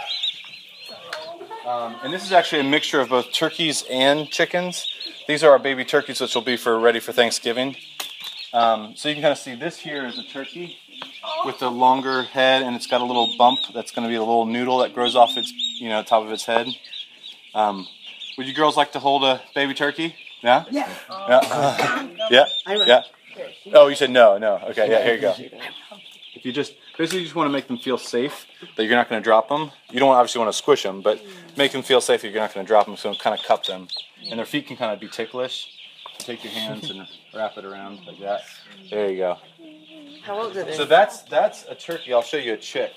Um, 1.66 1.98
and 2.02 2.14
this 2.14 2.24
is 2.24 2.32
actually 2.32 2.62
a 2.62 2.64
mixture 2.64 3.02
of 3.02 3.10
both 3.10 3.34
turkeys 3.34 3.84
and 3.90 4.30
chickens. 4.30 4.88
These 5.28 5.44
are 5.44 5.52
our 5.52 5.60
baby 5.60 5.84
turkeys, 5.84 6.22
which 6.22 6.34
will 6.34 6.42
be 6.42 6.56
for 6.56 6.80
ready 6.80 7.02
for 7.02 7.12
Thanksgiving. 7.12 7.76
Um, 8.54 8.94
so 8.96 9.10
you 9.10 9.16
can 9.16 9.22
kind 9.22 9.34
of 9.34 9.38
see 9.38 9.54
this 9.54 9.78
here 9.78 10.06
is 10.06 10.18
a 10.18 10.24
turkey 10.24 10.78
with 11.46 11.60
the 11.60 11.70
longer 11.70 12.24
head, 12.24 12.64
and 12.64 12.76
it's 12.76 12.88
got 12.88 13.02
a 13.02 13.06
little 13.06 13.34
bump 13.38 13.60
that's 13.74 13.92
going 13.92 14.04
to 14.04 14.10
be 14.10 14.16
a 14.16 14.20
little 14.20 14.46
noodle 14.46 14.80
that 14.80 14.94
grows 14.94 15.16
off 15.16 15.38
its, 15.38 15.52
you 15.80 15.90
know, 15.90 16.04
top 16.04 16.24
of 16.24 16.32
its 16.32 16.46
head. 16.46 16.68
Um, 17.54 17.88
would 18.38 18.48
you 18.48 18.54
girls 18.54 18.78
like 18.78 18.92
to 18.94 19.00
hold 19.00 19.24
a 19.24 19.42
baby 19.56 19.74
turkey? 19.74 20.16
Yeah. 20.42 20.66
Yeah. 20.70 20.90
Yeah. 21.10 22.08
yeah. 22.32 22.46
Yeah. 22.68 23.02
Oh, 23.74 23.88
you 23.88 23.96
said 23.96 24.10
no, 24.12 24.38
no. 24.38 24.56
Okay, 24.70 24.90
yeah. 24.90 25.04
Here 25.04 25.16
you 25.16 25.22
go. 25.22 25.34
If 26.36 26.46
you 26.46 26.54
just 26.54 26.74
basically 26.98 27.20
you 27.20 27.26
just 27.26 27.36
want 27.36 27.48
to 27.48 27.52
make 27.52 27.68
them 27.68 27.78
feel 27.78 27.98
safe 27.98 28.46
that 28.76 28.86
you're 28.86 28.96
not 28.96 29.10
going 29.10 29.22
to 29.22 29.24
drop 29.24 29.50
them. 29.50 29.72
You 29.92 30.00
don't 30.00 30.10
obviously 30.10 30.40
want 30.40 30.52
to 30.52 30.58
squish 30.58 30.84
them, 30.84 31.02
but 31.02 31.22
make 31.58 31.72
them 31.72 31.82
feel 31.82 32.02
safe 32.02 32.22
that 32.22 32.30
you're 32.30 32.42
not 32.42 32.54
going 32.54 32.66
to 32.66 32.68
drop 32.68 32.86
them. 32.86 32.98
So 32.98 33.14
kind 33.16 33.38
of 33.38 33.46
cup 33.46 33.66
them, 33.66 33.88
and 34.30 34.40
their 34.40 34.46
feet 34.46 34.68
can 34.68 34.78
kind 34.78 34.94
of 34.94 35.00
be 35.00 35.08
ticklish. 35.08 35.76
Take 36.18 36.44
your 36.44 36.54
hands 36.54 36.90
and 36.90 37.08
wrap 37.34 37.58
it 37.58 37.66
around 37.66 38.06
like 38.06 38.20
that. 38.20 38.42
There 38.90 39.10
you 39.10 39.18
go. 39.18 39.38
How 40.24 40.40
old 40.42 40.56
are 40.58 40.64
they? 40.64 40.74
So 40.74 40.86
that's 40.86 41.22
that's 41.24 41.66
a 41.70 41.76
turkey. 41.76 42.14
I'll 42.14 42.22
show 42.22 42.38
you 42.38 42.54
a 42.54 42.58
chick. 42.58 42.94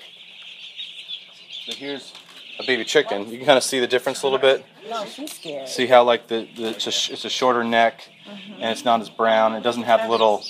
So 1.65 1.73
here's 1.73 2.13
a 2.59 2.63
baby 2.65 2.83
chicken. 2.85 3.29
You 3.29 3.37
can 3.37 3.45
kind 3.45 3.57
of 3.57 3.63
see 3.63 3.79
the 3.79 3.87
difference 3.87 4.21
a 4.21 4.25
little 4.25 4.39
bit. 4.39 4.65
no, 4.89 5.05
she's 5.05 5.33
scared. 5.33 5.67
See 5.69 5.87
how 5.87 6.03
like 6.03 6.27
the, 6.27 6.47
the 6.55 6.69
it's, 6.69 6.87
a, 6.87 6.91
sh- 6.91 7.11
it's 7.11 7.25
a 7.25 7.29
shorter 7.29 7.63
neck, 7.63 8.09
and 8.27 8.71
it's 8.71 8.85
not 8.85 9.01
as 9.01 9.09
brown. 9.09 9.53
It 9.55 9.63
doesn't 9.63 9.83
have 9.83 10.01
the 10.03 10.09
little 10.09 10.43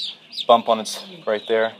bump 0.48 0.68
on 0.70 0.80
its 0.80 1.03
right 1.25 1.44
there. 1.48 1.74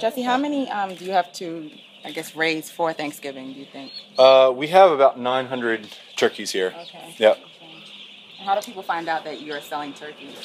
Jesse, 0.00 0.22
how 0.22 0.36
many 0.36 0.68
um, 0.70 0.94
do 0.94 1.04
you 1.04 1.12
have 1.12 1.32
to, 1.34 1.70
I 2.04 2.10
guess, 2.10 2.34
raise 2.36 2.70
for 2.70 2.92
Thanksgiving, 2.92 3.52
do 3.54 3.60
you 3.60 3.66
think? 3.66 3.92
Uh, 4.18 4.52
we 4.54 4.66
have 4.68 4.90
about 4.90 5.18
900 5.18 5.88
turkeys 6.16 6.50
here. 6.50 6.74
Okay. 6.82 7.14
Yep. 7.18 7.38
How 8.44 8.54
do 8.54 8.60
people 8.60 8.82
find 8.82 9.08
out 9.08 9.24
that 9.24 9.40
you're 9.40 9.60
selling 9.62 9.94
turkeys? 9.94 10.36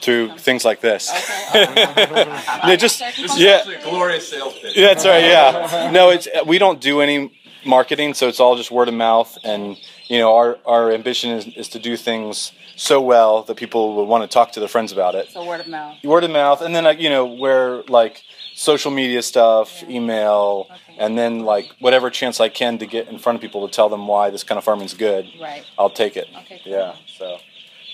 Through 0.00 0.38
things 0.38 0.64
like 0.64 0.80
this. 0.80 1.10
Okay. 1.50 2.34
They 2.66 2.76
just 2.76 3.00
yeah. 3.36 3.64
glorious 3.82 4.28
sales 4.28 4.54
pitch. 4.54 4.76
Yeah, 4.76 4.88
that's 4.88 5.04
right. 5.04 5.24
Yeah. 5.24 5.90
No, 5.92 6.10
it's 6.10 6.28
we 6.46 6.58
don't 6.58 6.80
do 6.80 7.00
any 7.00 7.30
marketing, 7.64 8.14
so 8.14 8.28
it's 8.28 8.40
all 8.40 8.56
just 8.56 8.70
word 8.70 8.88
of 8.88 8.94
mouth. 8.94 9.36
And 9.44 9.76
you 10.08 10.18
know, 10.18 10.34
our 10.34 10.58
our 10.66 10.92
ambition 10.92 11.30
is, 11.30 11.46
is 11.56 11.68
to 11.70 11.78
do 11.78 11.96
things 11.96 12.52
so 12.76 13.00
well 13.00 13.42
that 13.42 13.56
people 13.56 13.94
will 13.96 14.06
want 14.06 14.22
to 14.22 14.32
talk 14.32 14.52
to 14.52 14.60
their 14.60 14.68
friends 14.68 14.92
about 14.92 15.14
it. 15.14 15.30
so 15.30 15.44
word 15.44 15.60
of 15.60 15.68
mouth. 15.68 15.96
Word 16.04 16.24
of 16.24 16.30
mouth, 16.30 16.60
and 16.62 16.74
then 16.74 16.84
like 16.84 17.00
you 17.00 17.10
know, 17.10 17.26
where 17.26 17.82
like 17.88 18.22
social 18.54 18.90
media 18.90 19.22
stuff, 19.22 19.82
email, 19.88 20.68
and 20.98 21.18
then 21.18 21.40
like 21.40 21.66
whatever 21.80 22.10
chance 22.10 22.40
I 22.40 22.48
can 22.48 22.78
to 22.78 22.86
get 22.86 23.08
in 23.08 23.18
front 23.18 23.36
of 23.36 23.42
people 23.42 23.66
to 23.66 23.72
tell 23.74 23.88
them 23.88 24.06
why 24.06 24.30
this 24.30 24.44
kind 24.44 24.58
of 24.58 24.64
farming 24.64 24.86
is 24.86 24.94
good. 24.94 25.26
Right. 25.40 25.64
I'll 25.78 25.90
take 25.90 26.16
it. 26.16 26.28
Okay, 26.42 26.60
cool. 26.62 26.72
Yeah. 26.72 26.94
So. 27.06 27.38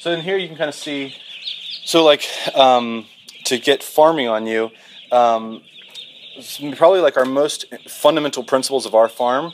So 0.01 0.11
in 0.11 0.21
here 0.21 0.37
you 0.37 0.49
can 0.49 0.57
kind 0.57 0.69
of 0.69 0.75
see. 0.75 1.15
So 1.85 2.05
like 2.05 2.27
um, 2.55 3.07
to 3.45 3.59
get 3.59 3.83
farming 3.83 4.29
on 4.29 4.47
you, 4.47 4.71
um, 5.13 5.63
probably 6.77 7.01
like 7.01 7.17
our 7.17 7.25
most 7.25 7.67
fundamental 7.89 8.43
principles 8.43 8.87
of 8.87 8.95
our 8.95 9.09
farm 9.09 9.53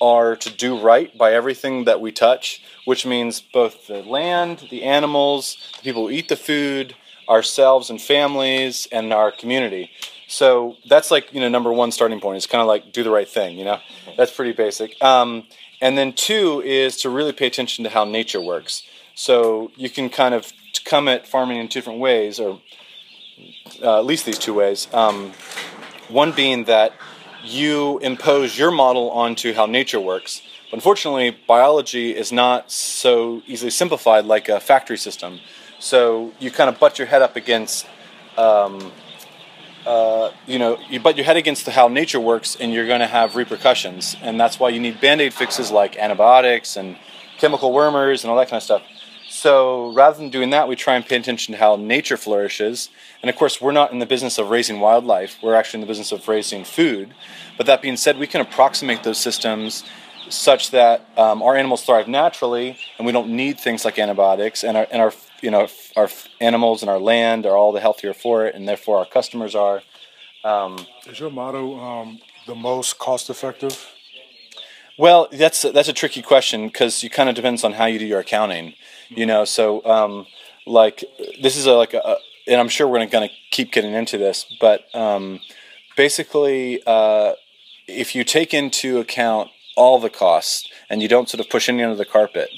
are 0.00 0.34
to 0.36 0.50
do 0.50 0.78
right 0.78 1.16
by 1.16 1.32
everything 1.32 1.84
that 1.84 2.00
we 2.00 2.10
touch, 2.10 2.62
which 2.84 3.06
means 3.06 3.40
both 3.40 3.86
the 3.86 4.02
land, 4.02 4.66
the 4.70 4.82
animals, 4.82 5.56
the 5.76 5.82
people 5.82 6.08
who 6.08 6.10
eat 6.10 6.28
the 6.28 6.36
food, 6.36 6.94
ourselves 7.28 7.90
and 7.90 8.00
families, 8.00 8.88
and 8.90 9.12
our 9.12 9.30
community. 9.30 9.90
So 10.28 10.76
that's 10.88 11.10
like 11.10 11.32
you 11.32 11.40
know 11.40 11.48
number 11.48 11.72
one 11.72 11.92
starting 11.92 12.20
point. 12.20 12.36
It's 12.36 12.46
kind 12.46 12.62
of 12.62 12.68
like 12.68 12.92
do 12.92 13.02
the 13.02 13.10
right 13.10 13.28
thing. 13.28 13.58
You 13.58 13.64
know, 13.64 13.78
that's 14.16 14.32
pretty 14.32 14.52
basic. 14.52 15.00
Um, 15.02 15.46
and 15.80 15.98
then 15.98 16.12
two 16.12 16.62
is 16.64 16.96
to 16.98 17.10
really 17.10 17.32
pay 17.32 17.46
attention 17.46 17.84
to 17.84 17.90
how 17.90 18.04
nature 18.04 18.40
works. 18.40 18.82
So 19.14 19.70
you 19.76 19.90
can 19.90 20.08
kind 20.08 20.34
of 20.34 20.52
come 20.84 21.08
at 21.08 21.26
farming 21.26 21.58
in 21.58 21.68
two 21.68 21.80
different 21.80 22.00
ways, 22.00 22.40
or 22.40 22.60
uh, 23.82 23.98
at 23.98 24.04
least 24.04 24.26
these 24.26 24.38
two 24.38 24.54
ways. 24.54 24.88
Um, 24.92 25.32
one 26.08 26.32
being 26.32 26.64
that 26.64 26.92
you 27.44 27.98
impose 27.98 28.56
your 28.56 28.70
model 28.70 29.10
onto 29.10 29.52
how 29.52 29.66
nature 29.66 30.00
works. 30.00 30.42
But 30.70 30.76
unfortunately, 30.76 31.36
biology 31.46 32.16
is 32.16 32.32
not 32.32 32.70
so 32.70 33.42
easily 33.46 33.70
simplified 33.70 34.24
like 34.24 34.48
a 34.48 34.60
factory 34.60 34.96
system. 34.96 35.40
So 35.78 36.32
you 36.38 36.50
kind 36.50 36.70
of 36.70 36.78
butt 36.78 36.98
your 36.98 37.08
head 37.08 37.22
up 37.22 37.36
against, 37.36 37.86
um, 38.36 38.92
uh, 39.84 40.30
you 40.46 40.58
know, 40.58 40.78
you 40.88 41.00
butt 41.00 41.16
your 41.16 41.26
head 41.26 41.36
against 41.36 41.66
how 41.66 41.88
nature 41.88 42.20
works, 42.20 42.56
and 42.58 42.72
you're 42.72 42.86
going 42.86 43.00
to 43.00 43.06
have 43.06 43.34
repercussions. 43.34 44.16
And 44.22 44.40
that's 44.40 44.60
why 44.60 44.68
you 44.68 44.80
need 44.80 45.00
band-aid 45.00 45.34
fixes 45.34 45.70
like 45.70 45.96
antibiotics 45.96 46.76
and 46.76 46.96
chemical 47.38 47.72
wormers 47.72 48.22
and 48.22 48.30
all 48.30 48.36
that 48.36 48.48
kind 48.48 48.58
of 48.58 48.62
stuff. 48.62 48.82
So 49.42 49.92
rather 49.92 50.16
than 50.16 50.30
doing 50.30 50.50
that, 50.50 50.68
we 50.68 50.76
try 50.76 50.94
and 50.94 51.04
pay 51.04 51.16
attention 51.16 51.50
to 51.50 51.58
how 51.58 51.74
nature 51.74 52.16
flourishes. 52.16 52.90
And 53.22 53.28
of 53.28 53.34
course, 53.34 53.60
we're 53.60 53.72
not 53.72 53.90
in 53.90 53.98
the 53.98 54.06
business 54.06 54.38
of 54.38 54.50
raising 54.50 54.78
wildlife, 54.78 55.36
we're 55.42 55.56
actually 55.56 55.78
in 55.78 55.80
the 55.80 55.88
business 55.88 56.12
of 56.12 56.28
raising 56.28 56.62
food. 56.62 57.12
But 57.56 57.66
that 57.66 57.82
being 57.82 57.96
said, 57.96 58.18
we 58.18 58.28
can 58.28 58.40
approximate 58.40 59.02
those 59.02 59.18
systems 59.18 59.82
such 60.28 60.70
that 60.70 61.08
um, 61.16 61.42
our 61.42 61.56
animals 61.56 61.82
thrive 61.84 62.06
naturally 62.06 62.78
and 62.98 63.04
we 63.04 63.10
don't 63.10 63.30
need 63.30 63.58
things 63.58 63.84
like 63.84 63.98
antibiotics. 63.98 64.62
And 64.62 64.76
our, 64.76 64.86
and 64.92 65.02
our 65.02 65.12
you 65.40 65.50
know 65.50 65.66
our 65.96 66.08
animals 66.40 66.82
and 66.82 66.88
our 66.88 67.00
land 67.00 67.44
are 67.44 67.56
all 67.56 67.72
the 67.72 67.80
healthier 67.80 68.14
for 68.14 68.46
it 68.46 68.54
and 68.54 68.68
therefore 68.68 68.98
our 68.98 69.06
customers 69.06 69.56
are. 69.56 69.82
Um, 70.44 70.86
is 71.08 71.18
your 71.18 71.30
motto 71.30 71.80
um, 71.80 72.20
the 72.46 72.54
most 72.54 73.00
cost 73.00 73.28
effective 73.28 73.88
well 74.98 75.28
that's 75.30 75.64
a, 75.64 75.70
that's 75.70 75.88
a 75.88 75.92
tricky 75.92 76.20
question 76.20 76.66
because 76.66 77.02
it 77.04 77.12
kind 77.12 77.28
of 77.28 77.34
depends 77.36 77.62
on 77.62 77.74
how 77.74 77.86
you 77.86 77.98
do 77.98 78.04
your 78.04 78.18
accounting 78.20 78.74
you 79.16 79.26
know 79.26 79.44
so 79.44 79.84
um, 79.84 80.26
like 80.66 81.04
this 81.40 81.56
is 81.56 81.66
a, 81.66 81.72
like 81.72 81.94
a, 81.94 82.16
and 82.46 82.60
i'm 82.60 82.68
sure 82.68 82.86
we're 82.86 83.04
going 83.06 83.28
to 83.28 83.34
keep 83.50 83.72
getting 83.72 83.94
into 83.94 84.18
this 84.18 84.44
but 84.60 84.84
um, 84.94 85.40
basically 85.96 86.82
uh, 86.86 87.32
if 87.86 88.14
you 88.14 88.24
take 88.24 88.54
into 88.54 88.98
account 88.98 89.50
all 89.76 89.98
the 89.98 90.10
costs 90.10 90.68
and 90.90 91.02
you 91.02 91.08
don't 91.08 91.28
sort 91.28 91.40
of 91.40 91.50
push 91.50 91.68
any 91.68 91.82
under 91.82 91.96
the 91.96 92.04
carpet 92.04 92.50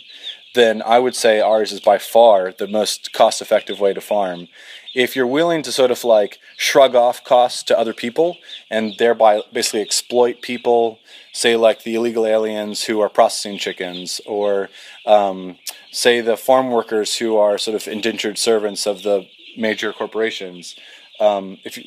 then 0.54 0.82
i 0.82 0.98
would 0.98 1.14
say 1.14 1.40
ours 1.40 1.72
is 1.72 1.80
by 1.80 1.98
far 1.98 2.52
the 2.52 2.66
most 2.66 3.12
cost 3.12 3.42
effective 3.42 3.80
way 3.80 3.92
to 3.92 4.00
farm 4.00 4.48
if 4.94 5.16
you're 5.16 5.26
willing 5.26 5.62
to 5.62 5.72
sort 5.72 5.90
of 5.90 6.04
like 6.04 6.38
shrug 6.56 6.94
off 6.94 7.24
costs 7.24 7.62
to 7.64 7.78
other 7.78 7.92
people 7.92 8.36
and 8.70 8.94
thereby 8.98 9.42
basically 9.52 9.80
exploit 9.80 10.40
people 10.40 10.98
say 11.32 11.56
like 11.56 11.82
the 11.82 11.96
illegal 11.96 12.26
aliens 12.26 12.84
who 12.84 13.00
are 13.00 13.08
processing 13.08 13.58
chickens 13.58 14.20
or 14.24 14.70
um, 15.04 15.58
say 15.90 16.20
the 16.20 16.36
farm 16.36 16.70
workers 16.70 17.18
who 17.18 17.36
are 17.36 17.58
sort 17.58 17.74
of 17.74 17.88
indentured 17.88 18.38
servants 18.38 18.86
of 18.86 19.02
the 19.02 19.26
major 19.56 19.92
corporations. 19.92 20.76
Um, 21.18 21.58
if 21.64 21.76
you, 21.76 21.84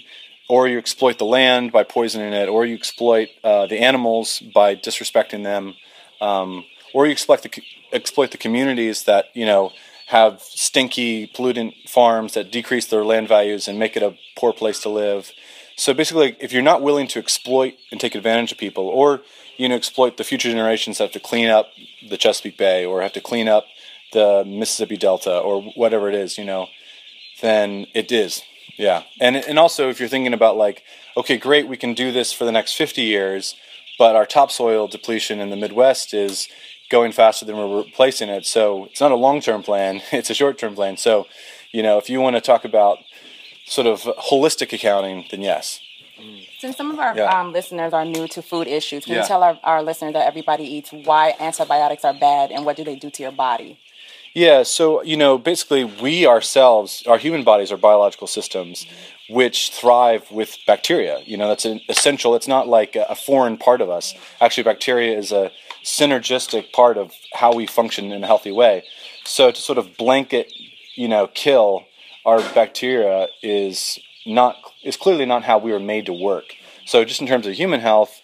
or 0.49 0.67
you 0.67 0.77
exploit 0.77 1.17
the 1.17 1.25
land 1.25 1.71
by 1.71 1.83
poisoning 1.83 2.33
it, 2.33 2.47
or 2.47 2.65
you 2.65 2.75
exploit 2.75 3.29
uh, 3.43 3.67
the 3.67 3.79
animals 3.79 4.39
by 4.53 4.75
disrespecting 4.75 5.43
them, 5.43 5.75
um, 6.21 6.65
or 6.97 7.05
you 7.05 7.11
exploit 7.11 7.43
the 7.43 7.51
exploit 7.93 8.31
the 8.31 8.39
communities 8.39 9.03
that 9.03 9.25
you 9.35 9.45
know 9.45 9.71
have 10.07 10.41
stinky, 10.41 11.27
pollutant 11.27 11.87
farms 11.87 12.33
that 12.33 12.51
decrease 12.51 12.87
their 12.87 13.05
land 13.05 13.27
values 13.27 13.67
and 13.67 13.77
make 13.77 13.95
it 13.95 14.01
a 14.01 14.17
poor 14.35 14.51
place 14.51 14.79
to 14.79 14.89
live. 14.89 15.31
So 15.75 15.93
basically, 15.93 16.35
if 16.39 16.51
you're 16.51 16.63
not 16.63 16.81
willing 16.81 17.07
to 17.09 17.19
exploit 17.19 17.75
and 17.91 18.01
take 18.01 18.15
advantage 18.15 18.51
of 18.51 18.57
people, 18.57 18.87
or 18.87 19.21
you 19.57 19.69
know 19.69 19.75
exploit 19.75 20.17
the 20.17 20.23
future 20.23 20.49
generations 20.49 20.97
that 20.97 21.03
have 21.03 21.11
to 21.11 21.19
clean 21.19 21.49
up 21.49 21.67
the 22.09 22.17
Chesapeake 22.17 22.57
Bay 22.57 22.83
or 22.83 23.03
have 23.03 23.13
to 23.13 23.21
clean 23.21 23.47
up 23.47 23.65
the 24.11 24.43
Mississippi 24.43 24.97
Delta 24.97 25.37
or 25.37 25.61
whatever 25.75 26.09
it 26.09 26.15
is, 26.15 26.35
you 26.39 26.45
know, 26.45 26.65
then 27.41 27.85
it 27.93 28.11
is. 28.11 28.41
Yeah. 28.75 29.03
And 29.19 29.35
and 29.35 29.59
also 29.59 29.91
if 29.91 29.99
you're 29.99 30.09
thinking 30.09 30.33
about 30.33 30.57
like, 30.57 30.81
okay, 31.15 31.37
great, 31.37 31.67
we 31.67 31.77
can 31.77 31.93
do 31.93 32.11
this 32.11 32.33
for 32.33 32.43
the 32.43 32.51
next 32.51 32.73
50 32.73 33.03
years, 33.03 33.55
but 33.99 34.15
our 34.15 34.25
topsoil 34.25 34.87
depletion 34.87 35.39
in 35.39 35.51
the 35.51 35.55
Midwest 35.55 36.11
is 36.11 36.47
going 36.89 37.11
faster 37.11 37.45
than 37.45 37.57
we're 37.57 37.83
replacing 37.83 38.29
it. 38.29 38.45
So 38.45 38.85
it's 38.85 39.01
not 39.01 39.11
a 39.11 39.15
long-term 39.15 39.63
plan, 39.63 40.01
it's 40.11 40.29
a 40.29 40.33
short-term 40.33 40.75
plan. 40.75 40.97
So, 40.97 41.27
you 41.71 41.83
know, 41.83 41.97
if 41.97 42.09
you 42.09 42.21
want 42.21 42.35
to 42.35 42.41
talk 42.41 42.65
about 42.65 42.99
sort 43.65 43.87
of 43.87 44.01
holistic 44.01 44.71
accounting, 44.73 45.25
then 45.29 45.41
yes. 45.41 45.81
Since 46.59 46.77
some 46.77 46.89
of 46.89 46.97
our 46.97 47.15
yeah. 47.15 47.39
um, 47.39 47.53
listeners 47.53 47.93
are 47.93 48.05
new 48.05 48.27
to 48.29 48.41
food 48.41 48.67
issues, 48.67 49.05
can 49.05 49.13
yeah. 49.13 49.21
you 49.21 49.27
tell 49.27 49.43
our, 49.43 49.59
our 49.63 49.83
listeners 49.83 50.13
that 50.13 50.25
everybody 50.25 50.63
eats 50.63 50.91
why 50.91 51.35
antibiotics 51.39 52.03
are 52.03 52.13
bad 52.13 52.51
and 52.51 52.65
what 52.65 52.75
do 52.75 52.83
they 52.83 52.95
do 52.95 53.11
to 53.11 53.23
your 53.23 53.31
body? 53.31 53.77
Yeah, 54.33 54.63
so 54.63 55.03
you 55.03 55.17
know, 55.17 55.37
basically, 55.37 55.83
we 55.83 56.27
ourselves, 56.27 57.03
our 57.07 57.17
human 57.17 57.43
bodies 57.43 57.71
are 57.71 57.77
biological 57.77 58.27
systems 58.27 58.85
which 59.29 59.71
thrive 59.71 60.29
with 60.31 60.57
bacteria. 60.65 61.19
You 61.25 61.37
know, 61.37 61.47
that's 61.47 61.65
an 61.65 61.81
essential. 61.89 62.35
It's 62.35 62.47
not 62.47 62.67
like 62.67 62.95
a 62.95 63.15
foreign 63.15 63.57
part 63.57 63.81
of 63.81 63.89
us. 63.89 64.13
Actually, 64.39 64.63
bacteria 64.63 65.17
is 65.17 65.31
a 65.31 65.51
synergistic 65.87 66.73
part 66.73 66.97
of 66.97 67.13
how 67.33 67.53
we 67.53 67.65
function 67.65 68.11
in 68.11 68.21
a 68.21 68.27
healthy 68.27 68.51
way. 68.51 68.83
So 69.23 69.51
to 69.51 69.61
sort 69.61 69.77
of 69.77 69.95
blanket, 69.95 70.51
you 70.95 71.07
know, 71.07 71.27
kill 71.27 71.85
our 72.25 72.39
bacteria 72.53 73.27
is 73.41 73.97
not 74.25 74.57
is 74.83 74.97
clearly 74.97 75.25
not 75.25 75.43
how 75.43 75.57
we 75.57 75.71
were 75.71 75.79
made 75.79 76.05
to 76.07 76.13
work. 76.13 76.55
So 76.85 77.05
just 77.05 77.21
in 77.21 77.27
terms 77.27 77.47
of 77.47 77.53
human 77.53 77.79
health, 77.79 78.21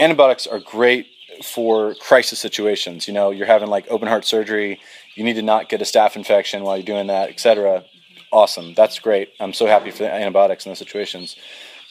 antibiotics 0.00 0.46
are 0.48 0.58
great 0.58 1.06
for 1.44 1.94
crisis 1.94 2.40
situations. 2.40 3.06
You 3.06 3.14
know, 3.14 3.30
you're 3.30 3.46
having 3.46 3.68
like 3.68 3.86
open 3.88 4.08
heart 4.08 4.24
surgery, 4.24 4.80
you 5.14 5.22
need 5.22 5.34
to 5.34 5.42
not 5.42 5.68
get 5.68 5.80
a 5.80 5.84
staph 5.84 6.16
infection 6.16 6.64
while 6.64 6.76
you're 6.76 6.84
doing 6.84 7.06
that, 7.06 7.30
etc. 7.30 7.84
Awesome, 8.32 8.74
that's 8.74 8.98
great. 8.98 9.28
I'm 9.38 9.52
so 9.52 9.66
happy 9.66 9.92
for 9.92 9.98
the 9.98 10.12
antibiotics 10.12 10.66
in 10.66 10.70
those 10.70 10.78
situations, 10.78 11.36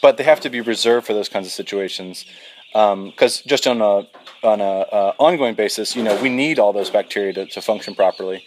but 0.01 0.17
they 0.17 0.25
have 0.25 0.41
to 0.41 0.49
be 0.49 0.59
reserved 0.59 1.07
for 1.07 1.13
those 1.13 1.29
kinds 1.29 1.47
of 1.47 1.53
situations 1.53 2.25
because 2.77 3.37
um, 3.37 3.43
just 3.47 3.65
on 3.65 3.81
a 3.81 4.07
on 4.43 4.61
a 4.61 4.63
uh, 4.63 5.13
ongoing 5.17 5.55
basis, 5.55 5.95
you 5.95 6.03
know, 6.03 6.21
we 6.21 6.29
need 6.29 6.59
all 6.59 6.73
those 6.73 6.91
bacteria 6.91 7.33
to, 7.33 7.45
to 7.47 7.59
function 7.59 7.95
properly. 7.95 8.43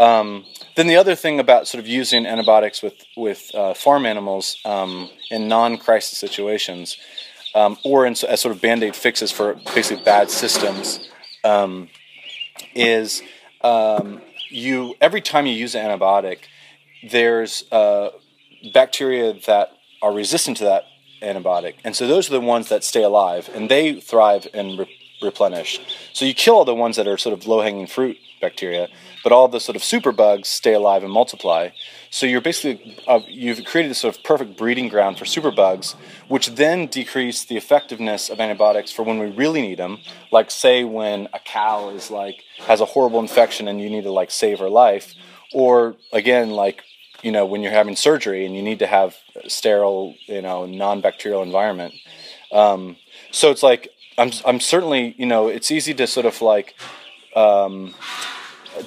Um, 0.00 0.44
then 0.74 0.88
the 0.88 0.96
other 0.96 1.14
thing 1.14 1.38
about 1.38 1.68
sort 1.68 1.80
of 1.80 1.86
using 1.86 2.26
antibiotics 2.26 2.82
with 2.82 2.94
with 3.16 3.54
uh, 3.54 3.74
farm 3.74 4.04
animals 4.04 4.56
um, 4.64 5.08
in 5.30 5.46
non-crisis 5.46 6.18
situations, 6.18 6.96
um, 7.54 7.76
or 7.84 8.04
in, 8.04 8.14
as 8.28 8.40
sort 8.40 8.52
of 8.52 8.60
band-aid 8.60 8.96
fixes 8.96 9.30
for 9.30 9.54
basically 9.74 10.02
bad 10.02 10.28
systems, 10.28 11.08
um, 11.44 11.88
is 12.74 13.22
um, 13.62 14.20
you 14.50 14.96
every 15.00 15.20
time 15.20 15.46
you 15.46 15.54
use 15.54 15.76
an 15.76 15.88
antibiotic, 15.88 16.38
there's 17.08 17.64
uh, 17.70 18.10
bacteria 18.74 19.34
that 19.46 19.70
are 20.02 20.12
resistant 20.12 20.56
to 20.56 20.64
that 20.64 20.84
antibiotic, 21.20 21.74
and 21.84 21.94
so 21.94 22.06
those 22.06 22.28
are 22.28 22.32
the 22.32 22.40
ones 22.40 22.68
that 22.68 22.84
stay 22.84 23.02
alive 23.02 23.50
and 23.54 23.70
they 23.70 24.00
thrive 24.00 24.46
and 24.54 24.78
re- 24.78 24.98
replenish. 25.22 25.80
So 26.12 26.24
you 26.24 26.34
kill 26.34 26.56
all 26.56 26.64
the 26.64 26.74
ones 26.74 26.96
that 26.96 27.06
are 27.08 27.18
sort 27.18 27.38
of 27.38 27.46
low-hanging 27.46 27.88
fruit 27.88 28.16
bacteria, 28.40 28.88
but 29.24 29.32
all 29.32 29.48
the 29.48 29.58
sort 29.58 29.76
of 29.76 29.82
superbugs 29.82 30.46
stay 30.46 30.72
alive 30.72 31.02
and 31.02 31.12
multiply. 31.12 31.70
So 32.10 32.24
you're 32.24 32.40
basically 32.40 32.96
uh, 33.06 33.20
you've 33.26 33.64
created 33.64 33.90
this 33.90 33.98
sort 33.98 34.16
of 34.16 34.22
perfect 34.22 34.56
breeding 34.56 34.88
ground 34.88 35.18
for 35.18 35.24
superbugs, 35.24 35.94
which 36.28 36.54
then 36.54 36.86
decrease 36.86 37.44
the 37.44 37.56
effectiveness 37.56 38.30
of 38.30 38.40
antibiotics 38.40 38.92
for 38.92 39.02
when 39.02 39.18
we 39.18 39.26
really 39.26 39.60
need 39.60 39.78
them. 39.78 39.98
Like 40.30 40.50
say 40.50 40.84
when 40.84 41.28
a 41.34 41.40
cow 41.40 41.90
is 41.90 42.10
like 42.10 42.44
has 42.66 42.80
a 42.80 42.86
horrible 42.86 43.20
infection 43.20 43.68
and 43.68 43.80
you 43.80 43.90
need 43.90 44.04
to 44.04 44.12
like 44.12 44.30
save 44.30 44.60
her 44.60 44.70
life, 44.70 45.14
or 45.52 45.96
again 46.12 46.50
like 46.50 46.84
you 47.22 47.32
know 47.32 47.46
when 47.46 47.62
you're 47.62 47.72
having 47.72 47.96
surgery 47.96 48.46
and 48.46 48.54
you 48.54 48.62
need 48.62 48.78
to 48.78 48.86
have 48.86 49.16
sterile 49.46 50.14
you 50.26 50.42
know 50.42 50.66
non-bacterial 50.66 51.42
environment. 51.42 51.94
Um, 52.52 52.96
so 53.30 53.50
it's 53.50 53.62
like 53.62 53.90
I'm 54.16 54.32
I'm 54.44 54.60
certainly 54.60 55.14
you 55.18 55.26
know 55.26 55.48
it's 55.48 55.70
easy 55.70 55.94
to 55.94 56.06
sort 56.06 56.26
of 56.26 56.40
like 56.42 56.74
um, 57.36 57.94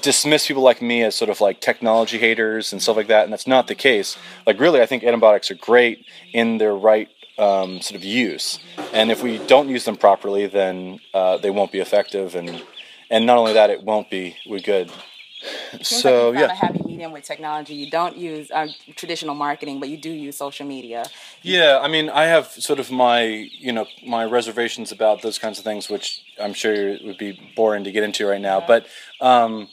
dismiss 0.01 0.47
people 0.47 0.63
like 0.63 0.81
me 0.81 1.03
as 1.03 1.15
sort 1.15 1.29
of 1.29 1.41
like 1.41 1.61
technology 1.61 2.17
haters 2.17 2.71
and 2.71 2.81
stuff 2.81 2.97
like 2.97 3.07
that, 3.07 3.23
and 3.23 3.33
that's 3.33 3.47
not 3.47 3.67
the 3.67 3.75
case. 3.75 4.17
Like, 4.45 4.59
really, 4.59 4.81
I 4.81 4.85
think 4.85 5.03
antibiotics 5.03 5.51
are 5.51 5.55
great 5.55 6.05
in 6.33 6.57
their 6.57 6.75
right 6.75 7.09
um, 7.37 7.81
sort 7.81 7.95
of 7.95 8.03
use, 8.03 8.59
and 8.93 9.11
if 9.11 9.23
we 9.23 9.37
don't 9.47 9.69
use 9.69 9.85
them 9.85 9.97
properly, 9.97 10.47
then 10.47 10.99
uh, 11.13 11.37
they 11.37 11.49
won't 11.49 11.71
be 11.71 11.79
effective, 11.79 12.35
and 12.35 12.63
and 13.09 13.25
not 13.25 13.37
only 13.37 13.53
that, 13.53 13.69
it 13.69 13.83
won't 13.83 14.09
be 14.09 14.35
we 14.49 14.61
good. 14.61 14.91
So, 15.81 16.29
like 16.29 16.39
you 16.39 16.45
yeah. 16.45 16.51
a 16.51 16.55
happy 16.55 16.81
medium 16.85 17.11
with 17.11 17.23
technology. 17.23 17.73
You 17.73 17.89
don't 17.89 18.15
use 18.15 18.51
uh, 18.51 18.67
traditional 18.95 19.35
marketing, 19.35 19.79
but 19.79 19.89
you 19.89 19.97
do 19.97 20.11
use 20.11 20.37
social 20.37 20.65
media. 20.65 21.05
Yeah, 21.41 21.79
I 21.81 21.87
mean, 21.87 22.09
I 22.09 22.25
have 22.25 22.47
sort 22.47 22.79
of 22.79 22.91
my, 22.91 23.23
you 23.23 23.71
know, 23.71 23.87
my 24.05 24.25
reservations 24.25 24.91
about 24.91 25.21
those 25.21 25.39
kinds 25.39 25.57
of 25.57 25.63
things, 25.63 25.89
which 25.89 26.21
I'm 26.39 26.53
sure 26.53 26.73
it 26.73 27.03
would 27.03 27.17
be 27.17 27.39
boring 27.55 27.83
to 27.85 27.91
get 27.91 28.03
into 28.03 28.27
right 28.27 28.41
now. 28.41 28.63
But, 28.65 28.85
um, 29.19 29.67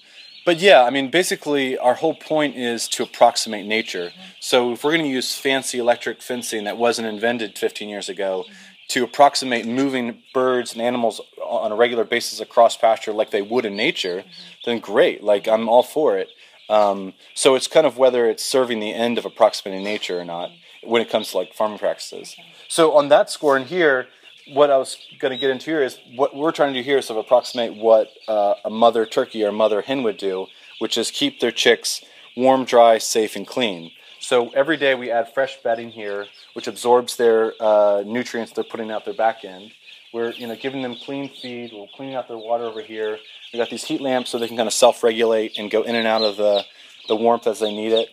but 0.47 0.61
yeah, 0.61 0.85
I 0.85 0.91
mean, 0.91 1.11
basically, 1.11 1.77
our 1.77 1.95
whole 1.95 2.15
point 2.15 2.57
is 2.57 2.89
to 2.89 3.03
approximate 3.03 3.67
nature. 3.67 4.13
So 4.41 4.73
if 4.73 4.83
we're 4.83 4.93
going 4.93 5.05
to 5.05 5.11
use 5.11 5.35
fancy 5.35 5.79
electric 5.79 6.23
fencing 6.23 6.65
that 6.65 6.79
wasn't 6.79 7.09
invented 7.09 7.59
15 7.59 7.89
years 7.89 8.09
ago 8.09 8.47
to 8.89 9.05
approximate 9.05 9.67
moving 9.67 10.23
birds 10.33 10.73
and 10.73 10.81
animals 10.81 11.21
on 11.43 11.73
a 11.73 11.77
regular 11.77 12.05
basis 12.05 12.41
across 12.41 12.77
pasture 12.77 13.13
like 13.13 13.31
they 13.31 13.43
would 13.43 13.65
in 13.65 13.77
nature, 13.77 14.25
then 14.65 14.79
great. 14.79 15.23
Like 15.23 15.47
I'm 15.47 15.69
all 15.69 15.83
for 15.83 16.17
it. 16.19 16.29
Um, 16.71 17.15
so 17.35 17.55
it's 17.55 17.67
kind 17.67 17.87
of 17.87 17.97
whether 17.99 18.29
it's 18.29 18.45
serving 18.45 18.81
the 18.81 18.93
end 18.93 19.19
of 19.19 19.25
approximating 19.25 19.85
nature 19.85 20.19
or 20.19 20.25
not 20.25 20.51
when 20.83 21.03
it 21.03 21.11
comes 21.11 21.31
to 21.31 21.39
like 21.39 21.55
farming 21.55 21.79
practices. 21.79 22.37
So 22.69 22.93
on 22.93 23.09
that 23.09 23.31
score 23.31 23.57
in 23.57 23.65
here, 23.65 24.09
what 24.53 24.71
I 24.71 24.79
was 24.79 24.97
going 25.19 25.33
to 25.33 25.39
get 25.39 25.51
into 25.51 25.67
here 25.67 25.83
is 25.83 25.99
what 26.15 26.35
we're 26.35 26.53
trying 26.53 26.73
to 26.73 26.81
do 26.81 26.85
here 26.85 26.99
is 26.99 27.07
sort 27.07 27.19
of 27.19 27.27
approximate 27.27 27.77
what 27.77 28.09
uh, 28.27 28.55
a 28.65 28.71
mother 28.71 29.05
turkey 29.05 29.45
or 29.45 29.53
mother 29.53 29.83
hen 29.83 30.03
would 30.03 30.17
do, 30.17 30.47
which 30.79 30.97
is 30.97 31.11
keep 31.11 31.41
their 31.41 31.51
chicks 31.51 32.03
warm, 32.37 32.65
dry, 32.65 32.99
safe, 32.99 33.35
and 33.35 33.47
clean. 33.47 33.91
So 34.29 34.51
every 34.51 34.77
day 34.77 34.95
we 34.95 35.11
add 35.11 35.33
fresh 35.33 35.57
bedding 35.63 35.89
here, 35.89 36.27
which 36.53 36.67
absorbs 36.67 37.17
their 37.17 37.55
uh, 37.59 38.03
nutrients 38.05 38.53
they're 38.53 38.63
putting 38.63 38.91
out 38.91 39.07
their 39.07 39.15
back 39.15 39.43
end. 39.43 39.73
We're 40.13 40.33
you 40.33 40.47
know 40.47 40.55
giving 40.55 40.83
them 40.83 40.97
clean 40.97 41.31
feed. 41.31 41.73
We're 41.73 41.87
cleaning 41.97 42.15
out 42.15 42.29
their 42.29 42.37
water 42.37 42.65
over 42.65 42.83
here. 42.83 43.17
We 43.51 43.59
got 43.59 43.71
these 43.71 43.85
heat 43.85 44.03
lamps 44.03 44.29
so 44.29 44.39
they 44.39 44.47
can 44.47 44.59
kind 44.59 44.67
of 44.67 44.75
self-regulate 44.75 45.59
and 45.59 45.71
go 45.71 45.81
in 45.81 45.95
and 45.95 46.07
out 46.07 46.21
of 46.21 46.37
the 46.37 46.63
the 47.09 47.17
warmth 47.17 47.47
as 47.47 47.61
they 47.61 47.75
need 47.75 47.93
it. 47.93 48.11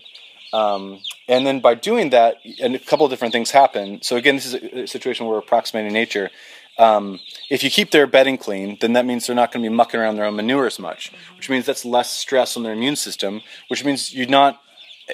Um, 0.54 1.02
and 1.28 1.46
then 1.46 1.60
by 1.60 1.76
doing 1.76 2.12
that, 2.12 2.38
and 2.62 2.76
a 2.76 2.80
couple 2.80 3.06
of 3.06 3.10
different 3.10 3.34
things 3.34 3.52
happen. 3.52 4.02
So 4.02 4.16
again, 4.16 4.36
this 4.36 4.46
is 4.46 4.54
a 4.54 4.88
situation 4.88 5.26
where 5.26 5.34
we're 5.34 5.40
approximating 5.40 5.92
nature. 5.92 6.30
Um, 6.78 7.20
if 7.50 7.62
you 7.62 7.70
keep 7.70 7.92
their 7.92 8.08
bedding 8.08 8.38
clean, 8.38 8.78
then 8.80 8.94
that 8.94 9.06
means 9.06 9.28
they're 9.28 9.36
not 9.36 9.52
going 9.52 9.64
to 9.64 9.70
be 9.70 9.76
mucking 9.76 10.00
around 10.00 10.16
their 10.16 10.26
own 10.26 10.38
manure 10.38 10.66
as 10.66 10.80
much, 10.80 11.12
which 11.36 11.50
means 11.50 11.66
that's 11.66 11.84
less 11.84 12.10
stress 12.10 12.56
on 12.56 12.64
their 12.64 12.74
immune 12.74 12.96
system. 12.96 13.42
Which 13.68 13.84
means 13.84 14.14
you're 14.14 14.28
not, 14.28 14.62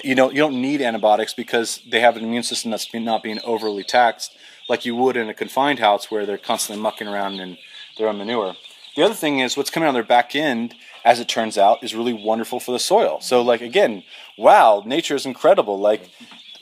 you 0.02 0.14
know, 0.14 0.30
you 0.30 0.36
don't 0.36 0.60
need 0.60 0.80
antibiotics 0.80 1.34
because 1.34 1.80
they 1.88 2.00
have 2.00 2.16
an 2.16 2.24
immune 2.24 2.42
system 2.42 2.70
that's 2.70 2.92
not 2.94 3.22
being 3.22 3.40
overly 3.44 3.84
taxed, 3.84 4.36
like 4.68 4.84
you 4.86 4.96
would 4.96 5.16
in 5.16 5.28
a 5.28 5.34
confined 5.34 5.78
house 5.78 6.10
where 6.10 6.24
they're 6.24 6.38
constantly 6.38 6.82
mucking 6.82 7.08
around 7.08 7.40
in 7.40 7.58
their 7.98 8.08
own 8.08 8.18
manure. 8.18 8.54
The 8.96 9.02
other 9.02 9.14
thing 9.14 9.40
is 9.40 9.56
what's 9.56 9.70
coming 9.70 9.88
on 9.88 9.94
their 9.94 10.02
back 10.02 10.34
end, 10.34 10.74
as 11.04 11.20
it 11.20 11.28
turns 11.28 11.56
out, 11.56 11.82
is 11.82 11.94
really 11.94 12.12
wonderful 12.12 12.60
for 12.60 12.72
the 12.72 12.78
soil. 12.78 13.20
So, 13.20 13.42
like 13.42 13.60
again, 13.60 14.04
wow, 14.36 14.82
nature 14.84 15.14
is 15.14 15.26
incredible. 15.26 15.78
Like 15.78 16.10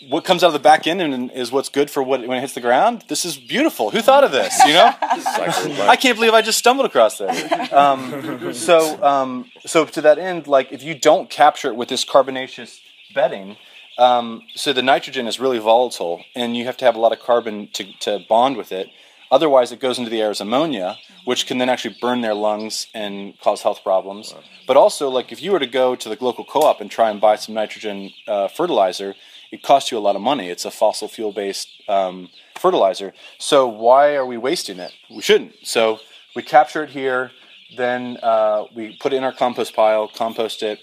what 0.08 0.24
comes 0.24 0.42
out 0.42 0.48
of 0.48 0.52
the 0.54 0.58
back 0.58 0.86
end 0.86 1.02
and 1.02 1.30
is 1.32 1.52
what's 1.52 1.68
good 1.68 1.90
for 1.90 2.02
what 2.02 2.26
when 2.26 2.38
it 2.38 2.40
hits 2.40 2.54
the 2.54 2.60
ground. 2.60 3.04
This 3.08 3.24
is 3.24 3.36
beautiful. 3.36 3.90
Who 3.90 4.00
thought 4.00 4.24
of 4.24 4.32
this? 4.32 4.58
You 4.64 4.72
know, 4.72 4.94
I 5.02 5.96
can't 6.00 6.16
believe 6.16 6.32
I 6.32 6.40
just 6.40 6.58
stumbled 6.58 6.86
across 6.86 7.18
that. 7.18 7.72
Um, 7.72 8.54
so, 8.54 9.02
um, 9.02 9.50
so 9.66 9.84
to 9.84 10.00
that 10.02 10.18
end, 10.18 10.46
like 10.46 10.72
if 10.72 10.82
you 10.82 10.94
don't 10.94 11.28
capture 11.28 11.68
it 11.68 11.76
with 11.76 11.88
this 11.88 12.04
carbonaceous 12.04 12.80
bedding, 13.14 13.56
um, 13.98 14.42
so 14.54 14.72
the 14.72 14.82
nitrogen 14.82 15.26
is 15.26 15.38
really 15.38 15.58
volatile, 15.58 16.24
and 16.34 16.56
you 16.56 16.64
have 16.64 16.76
to 16.78 16.84
have 16.84 16.96
a 16.96 17.00
lot 17.00 17.12
of 17.12 17.20
carbon 17.20 17.68
to, 17.74 17.84
to 18.00 18.20
bond 18.28 18.56
with 18.56 18.72
it. 18.72 18.88
Otherwise, 19.30 19.70
it 19.70 19.78
goes 19.78 19.98
into 19.98 20.10
the 20.10 20.20
air 20.20 20.30
as 20.30 20.40
ammonia, 20.40 20.96
which 21.24 21.46
can 21.46 21.58
then 21.58 21.68
actually 21.68 21.96
burn 22.00 22.20
their 22.20 22.34
lungs 22.34 22.88
and 22.94 23.38
cause 23.40 23.62
health 23.62 23.82
problems. 23.84 24.34
But 24.66 24.76
also, 24.76 25.08
like 25.08 25.30
if 25.30 25.42
you 25.42 25.52
were 25.52 25.60
to 25.60 25.66
go 25.66 25.94
to 25.94 26.08
the 26.08 26.16
local 26.20 26.44
co-op 26.44 26.80
and 26.80 26.90
try 26.90 27.10
and 27.10 27.20
buy 27.20 27.36
some 27.36 27.54
nitrogen 27.54 28.10
uh, 28.26 28.48
fertilizer, 28.48 29.14
it 29.52 29.62
costs 29.62 29.92
you 29.92 29.98
a 29.98 30.00
lot 30.00 30.16
of 30.16 30.22
money. 30.22 30.48
It's 30.48 30.64
a 30.64 30.70
fossil 30.70 31.06
fuel 31.06 31.32
based 31.32 31.68
um, 31.88 32.30
fertilizer. 32.56 33.12
So 33.38 33.68
why 33.68 34.16
are 34.16 34.26
we 34.26 34.36
wasting 34.36 34.78
it? 34.78 34.92
We 35.10 35.22
shouldn't. 35.22 35.54
So 35.62 36.00
we 36.34 36.42
capture 36.42 36.84
it 36.84 36.90
here, 36.90 37.30
then 37.76 38.16
uh, 38.22 38.64
we 38.74 38.96
put 38.96 39.12
it 39.12 39.16
in 39.16 39.24
our 39.24 39.32
compost 39.32 39.74
pile, 39.74 40.08
compost 40.08 40.62
it, 40.62 40.80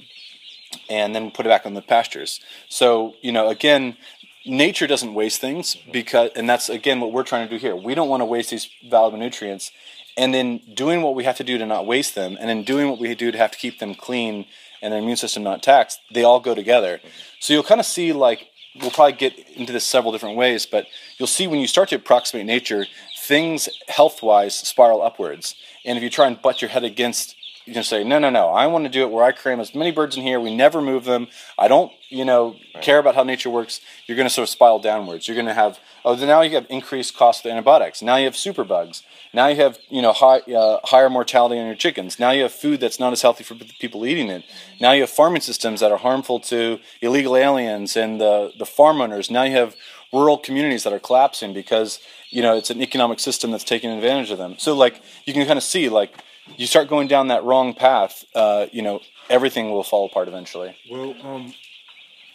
and 0.90 1.16
then 1.16 1.32
put 1.32 1.46
it 1.46 1.50
back 1.50 1.66
on 1.66 1.74
the 1.74 1.82
pastures. 1.82 2.40
So 2.70 3.16
you 3.22 3.32
know, 3.32 3.50
again, 3.50 3.98
nature 4.46 4.88
doesn't 4.88 5.14
waste 5.14 5.42
things 5.42 5.78
because, 5.92 6.32
and 6.36 6.50
that's 6.50 6.70
again 6.70 7.00
what 7.00 7.12
we're 7.12 7.24
trying 7.24 7.48
to 7.48 7.54
do 7.54 7.60
here. 7.60 7.76
We 7.76 7.96
don't 7.96 8.10
want 8.10 8.22
to 8.22 8.26
waste 8.26 8.52
these 8.52 8.70
valuable 8.90 9.20
nutrients, 9.20 9.72
and 10.16 10.34
then 10.34 10.62
doing 10.74 11.02
what 11.02 11.16
we 11.16 11.24
have 11.24 11.38
to 11.38 11.44
do 11.44 11.58
to 11.58 11.66
not 11.66 11.86
waste 11.86 12.16
them, 12.16 12.38
and 12.40 12.50
then 12.50 12.64
doing 12.64 12.90
what 12.90 13.00
we 13.00 13.14
do 13.16 13.32
to 13.32 13.38
have 13.38 13.52
to 13.52 13.58
keep 13.58 13.80
them 13.80 13.96
clean 13.96 14.46
and 14.82 14.94
their 14.94 15.00
immune 15.00 15.18
system 15.18 15.44
not 15.44 15.64
taxed. 15.64 16.00
They 16.12 16.24
all 16.24 16.40
go 16.40 16.54
together. 16.54 17.00
So 17.40 17.54
you'll 17.54 17.64
kind 17.64 17.80
of 17.80 17.86
see 17.86 18.14
like 18.14 18.50
we'll 18.80 18.92
probably 18.92 19.14
get 19.14 19.38
into 19.56 19.74
this 19.74 19.86
several 19.86 20.12
different 20.12 20.38
ways, 20.38 20.66
but 20.66 20.86
you'll 21.18 21.28
see 21.28 21.48
when 21.48 21.60
you 21.60 21.68
start 21.68 21.90
to 21.90 21.96
approximate 21.96 22.46
nature, 22.46 22.86
things 23.20 23.70
health 23.88 24.22
wise 24.22 24.56
spiral 24.56 25.02
upwards. 25.02 25.56
And 25.86 25.98
if 25.98 26.04
you 26.04 26.10
try 26.10 26.28
and 26.28 26.42
butt 26.42 26.62
your 26.62 26.70
head 26.70 26.84
against 26.84 27.36
you 27.68 27.74
can 27.74 27.84
say, 27.84 28.02
no, 28.06 28.18
no, 28.18 28.30
no. 28.30 28.48
I 28.48 28.66
want 28.68 28.86
to 28.86 28.90
do 28.90 29.02
it 29.02 29.12
where 29.12 29.26
I 29.26 29.34
cram 29.34 29.60
as 29.60 29.76
many 29.76 29.92
birds 29.92 30.16
in 30.16 30.24
here. 30.24 30.40
We 30.40 30.56
never 30.56 30.82
move 30.82 31.04
them. 31.04 31.28
I 31.58 31.68
don't, 31.68 31.92
you 32.08 32.24
know, 32.24 32.56
care 32.82 32.98
about 32.98 33.16
how 33.16 33.24
nature 33.24 33.50
works. 33.50 33.82
You're 34.06 34.16
going 34.16 34.26
to 34.28 34.34
sort 34.34 34.48
of 34.48 34.50
spiral 34.50 34.80
downwards. 34.80 35.28
You're 35.28 35.36
going 35.36 35.48
to 35.48 35.54
have, 35.54 35.78
oh, 36.06 36.16
then 36.16 36.30
now 36.30 36.42
you 36.42 36.56
have 36.56 36.66
increased 36.70 37.18
cost 37.18 37.46
of 37.46 37.52
antibiotics. 37.52 38.02
Now 38.02 38.16
you 38.16 38.24
have 38.24 38.36
superbugs. 38.36 39.04
Now 39.34 39.48
you 39.48 39.58
have, 39.58 39.80
you 39.90 40.02
know, 40.02 40.14
high, 40.14 40.40
uh, 40.40 40.80
higher 40.86 41.10
mortality 41.10 41.60
on 41.60 41.66
your 41.66 41.76
chickens. 41.76 42.20
Now 42.20 42.32
you 42.32 42.44
have 42.44 42.54
food 42.54 42.80
that's 42.80 43.02
not 43.02 43.12
as 43.12 43.22
healthy 43.22 43.44
for 43.44 43.56
people 43.56 44.06
eating 44.06 44.30
it. 44.30 44.46
Now 44.80 44.94
you 44.94 45.02
have 45.02 45.10
farming 45.10 45.42
systems 45.42 45.82
that 45.82 45.92
are 45.92 45.98
harmful 45.98 46.40
to 46.40 46.80
illegal 47.02 47.36
aliens 47.36 47.98
and 47.98 48.22
the, 48.22 48.54
the 48.58 48.66
farm 48.66 49.02
owners. 49.02 49.30
Now 49.30 49.44
you 49.44 49.58
have 49.58 49.76
rural 50.14 50.38
communities 50.38 50.84
that 50.86 50.94
are 50.94 51.00
collapsing 51.00 51.54
because, 51.54 52.00
you 52.30 52.42
know, 52.42 52.56
it's 52.56 52.70
an 52.70 52.82
economic 52.82 53.20
system 53.20 53.52
that's 53.52 53.66
taking 53.66 53.90
advantage 53.90 54.32
of 54.32 54.38
them. 54.38 54.56
So, 54.58 54.74
like, 54.74 55.02
you 55.26 55.34
can 55.34 55.46
kind 55.46 55.58
of 55.58 55.64
see, 55.64 55.90
like, 55.90 56.14
you 56.56 56.68
start 56.68 56.88
going 56.88 57.08
down 57.08 57.28
that 57.28 57.44
wrong 57.44 57.74
path, 57.74 58.24
uh, 58.34 58.68
you 58.72 58.82
know, 58.82 59.02
everything 59.30 59.72
will 59.72 59.84
fall 59.84 60.06
apart 60.06 60.28
eventually. 60.28 60.76
Well, 60.90 61.16
um, 61.24 61.54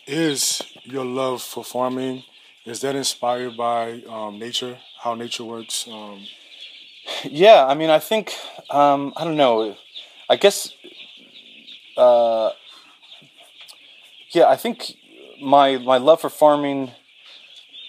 is 0.07 0.63
your 0.85 1.05
love 1.05 1.43
for 1.43 1.65
farming 1.65 2.25
is 2.65 2.81
that 2.83 2.95
inspired 2.95 3.57
by 3.57 4.03
um, 4.09 4.39
nature? 4.39 4.79
How 5.01 5.15
nature 5.15 5.45
works? 5.45 5.89
Um, 5.89 6.27
Yeah, 7.25 7.67
I 7.67 7.75
mean, 7.75 7.91
I 7.91 7.99
think 7.99 8.35
um, 8.71 9.13
I 9.17 9.25
don't 9.25 9.37
know. 9.37 9.77
I 10.31 10.37
guess, 10.37 10.73
uh, 11.97 12.51
yeah, 14.31 14.47
I 14.47 14.57
think 14.57 14.93
my 15.43 15.79
my 15.79 15.99
love 15.99 16.21
for 16.21 16.31
farming 16.31 16.93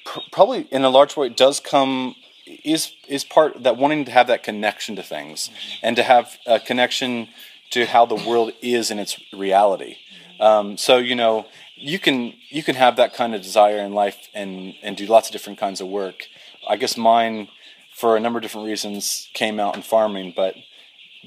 pr- 0.06 0.20
probably 0.32 0.68
in 0.72 0.84
a 0.84 0.90
large 0.90 1.16
way 1.16 1.30
does 1.30 1.60
come 1.60 2.16
is 2.46 2.94
is 3.08 3.24
part 3.24 3.64
that 3.64 3.78
wanting 3.78 4.06
to 4.06 4.12
have 4.12 4.28
that 4.28 4.44
connection 4.44 4.96
to 4.96 5.04
things 5.04 5.50
and 5.82 5.96
to 5.96 6.04
have 6.04 6.38
a 6.46 6.60
connection 6.60 7.28
to 7.72 7.86
how 7.86 8.06
the 8.06 8.16
world 8.16 8.52
is 8.62 8.92
in 8.92 9.00
its 9.00 9.20
reality. 9.34 9.98
Um, 10.40 10.78
so 10.78 10.98
you 10.98 11.16
know, 11.16 11.46
you 11.76 12.00
can 12.00 12.34
you 12.50 12.64
can 12.64 12.76
have 12.76 12.96
that 12.98 13.14
kind 13.14 13.34
of 13.36 13.42
desire 13.42 13.80
in 13.80 13.94
life 13.94 14.30
and 14.34 14.76
and 14.82 14.98
do 14.98 15.06
lots 15.06 15.30
of 15.30 15.34
different 15.34 15.60
kinds 15.60 15.82
of 15.82 15.88
work. 15.88 16.28
I 16.68 16.78
guess 16.78 16.98
mine, 16.98 17.50
for 17.94 18.16
a 18.16 18.20
number 18.20 18.40
of 18.40 18.44
different 18.44 18.68
reasons, 18.68 19.30
came 19.34 19.60
out 19.60 19.76
in 19.76 19.82
farming. 19.82 20.34
But 20.36 20.56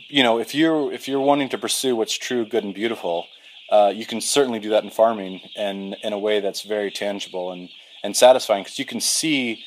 you 0.08 0.22
know, 0.22 0.38
if 0.38 0.54
you're 0.54 0.92
if 0.92 1.08
you're 1.08 1.20
wanting 1.20 1.48
to 1.50 1.58
pursue 1.58 1.96
what's 1.96 2.14
true, 2.14 2.44
good, 2.44 2.64
and 2.64 2.74
beautiful, 2.74 3.26
uh, 3.70 3.92
you 3.94 4.06
can 4.06 4.20
certainly 4.20 4.58
do 4.58 4.70
that 4.70 4.84
in 4.84 4.90
farming, 4.90 5.40
and 5.56 5.96
in 6.02 6.12
a 6.12 6.18
way 6.18 6.40
that's 6.40 6.62
very 6.62 6.90
tangible 6.90 7.50
and 7.52 7.68
and 8.02 8.16
satisfying 8.16 8.62
because 8.62 8.78
you 8.78 8.84
can 8.84 9.00
see, 9.00 9.64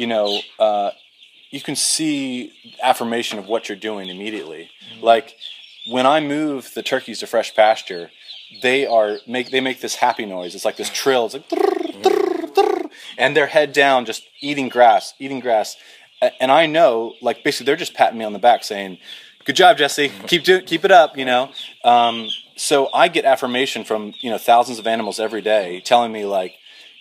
you 0.00 0.06
know. 0.06 0.40
Uh, 0.58 0.90
you 1.50 1.60
can 1.60 1.74
see 1.74 2.52
affirmation 2.80 3.38
of 3.38 3.46
what 3.46 3.68
you're 3.68 3.78
doing 3.78 4.08
immediately. 4.08 4.70
Like 5.02 5.36
when 5.88 6.06
I 6.06 6.20
move 6.20 6.72
the 6.74 6.82
turkeys 6.82 7.20
to 7.20 7.26
fresh 7.26 7.54
pasture, 7.54 8.10
they 8.62 8.86
are 8.86 9.18
make 9.26 9.50
they 9.50 9.60
make 9.60 9.80
this 9.80 9.96
happy 9.96 10.26
noise. 10.26 10.54
It's 10.54 10.64
like 10.64 10.76
this 10.76 10.90
trill. 10.90 11.26
It's 11.26 11.34
like 11.34 11.48
"Drrr, 11.48 12.02
drrr, 12.02 12.54
drrr," 12.54 12.90
and 13.18 13.36
they're 13.36 13.46
head 13.46 13.72
down, 13.72 14.04
just 14.04 14.26
eating 14.40 14.68
grass, 14.68 15.14
eating 15.18 15.40
grass. 15.40 15.76
And 16.38 16.52
I 16.52 16.66
know, 16.66 17.14
like 17.22 17.42
basically, 17.42 17.66
they're 17.66 17.76
just 17.76 17.94
patting 17.94 18.18
me 18.18 18.24
on 18.24 18.32
the 18.32 18.38
back, 18.38 18.62
saying, 18.64 18.98
"Good 19.44 19.56
job, 19.56 19.78
Jesse. 19.78 20.10
Keep 20.26 20.44
do 20.44 20.60
keep 20.62 20.84
it 20.84 20.92
up." 20.92 21.16
You 21.16 21.24
know. 21.24 21.50
Um, 21.84 22.28
so 22.56 22.90
I 22.92 23.08
get 23.08 23.24
affirmation 23.24 23.84
from 23.84 24.12
you 24.20 24.30
know 24.30 24.38
thousands 24.38 24.78
of 24.78 24.86
animals 24.86 25.18
every 25.18 25.40
day, 25.40 25.80
telling 25.80 26.12
me 26.12 26.26
like, 26.26 26.54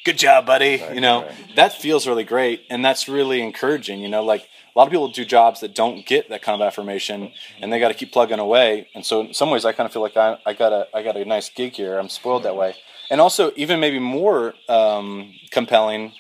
"Good 0.10 0.18
job, 0.18 0.48
buddy." 0.48 0.84
you 0.92 1.02
know, 1.02 1.30
that 1.56 1.74
feels 1.74 2.08
really 2.08 2.24
great, 2.24 2.66
and 2.72 2.84
that's 2.84 3.08
really 3.08 3.42
encouraging. 3.42 4.00
You 4.00 4.10
know, 4.10 4.24
like 4.24 4.42
a 4.42 4.80
lot 4.80 4.88
of 4.88 4.92
people 4.92 5.08
do 5.10 5.24
jobs 5.24 5.60
that 5.60 5.76
don't 5.76 6.04
get 6.04 6.30
that 6.30 6.42
kind 6.42 6.60
of 6.60 6.66
affirmation, 6.66 7.32
and 7.62 7.72
they 7.72 7.80
got 7.80 7.90
to 7.90 7.94
keep 7.94 8.12
plugging 8.12 8.40
away. 8.40 8.88
And 8.96 9.06
so, 9.06 9.22
in 9.22 9.36
some 9.36 9.52
ways, 9.52 9.66
I 9.66 9.72
kind 9.72 9.86
of 9.86 9.94
feel 9.94 10.02
like 10.02 10.18
I, 10.18 10.40
I 10.48 10.54
got 10.54 10.74
a 10.74 10.88
I 10.96 11.04
got 11.04 11.16
a 11.16 11.26
nice 11.26 11.50
gig 11.50 11.74
here. 11.74 12.00
I'm 12.00 12.10
spoiled 12.10 12.42
that 12.42 12.56
way. 12.56 12.74
And 13.12 13.22
also, 13.22 13.52
even 13.56 13.80
maybe 13.80 14.00
more 14.00 14.56
um, 14.68 15.36
compelling 15.52 16.14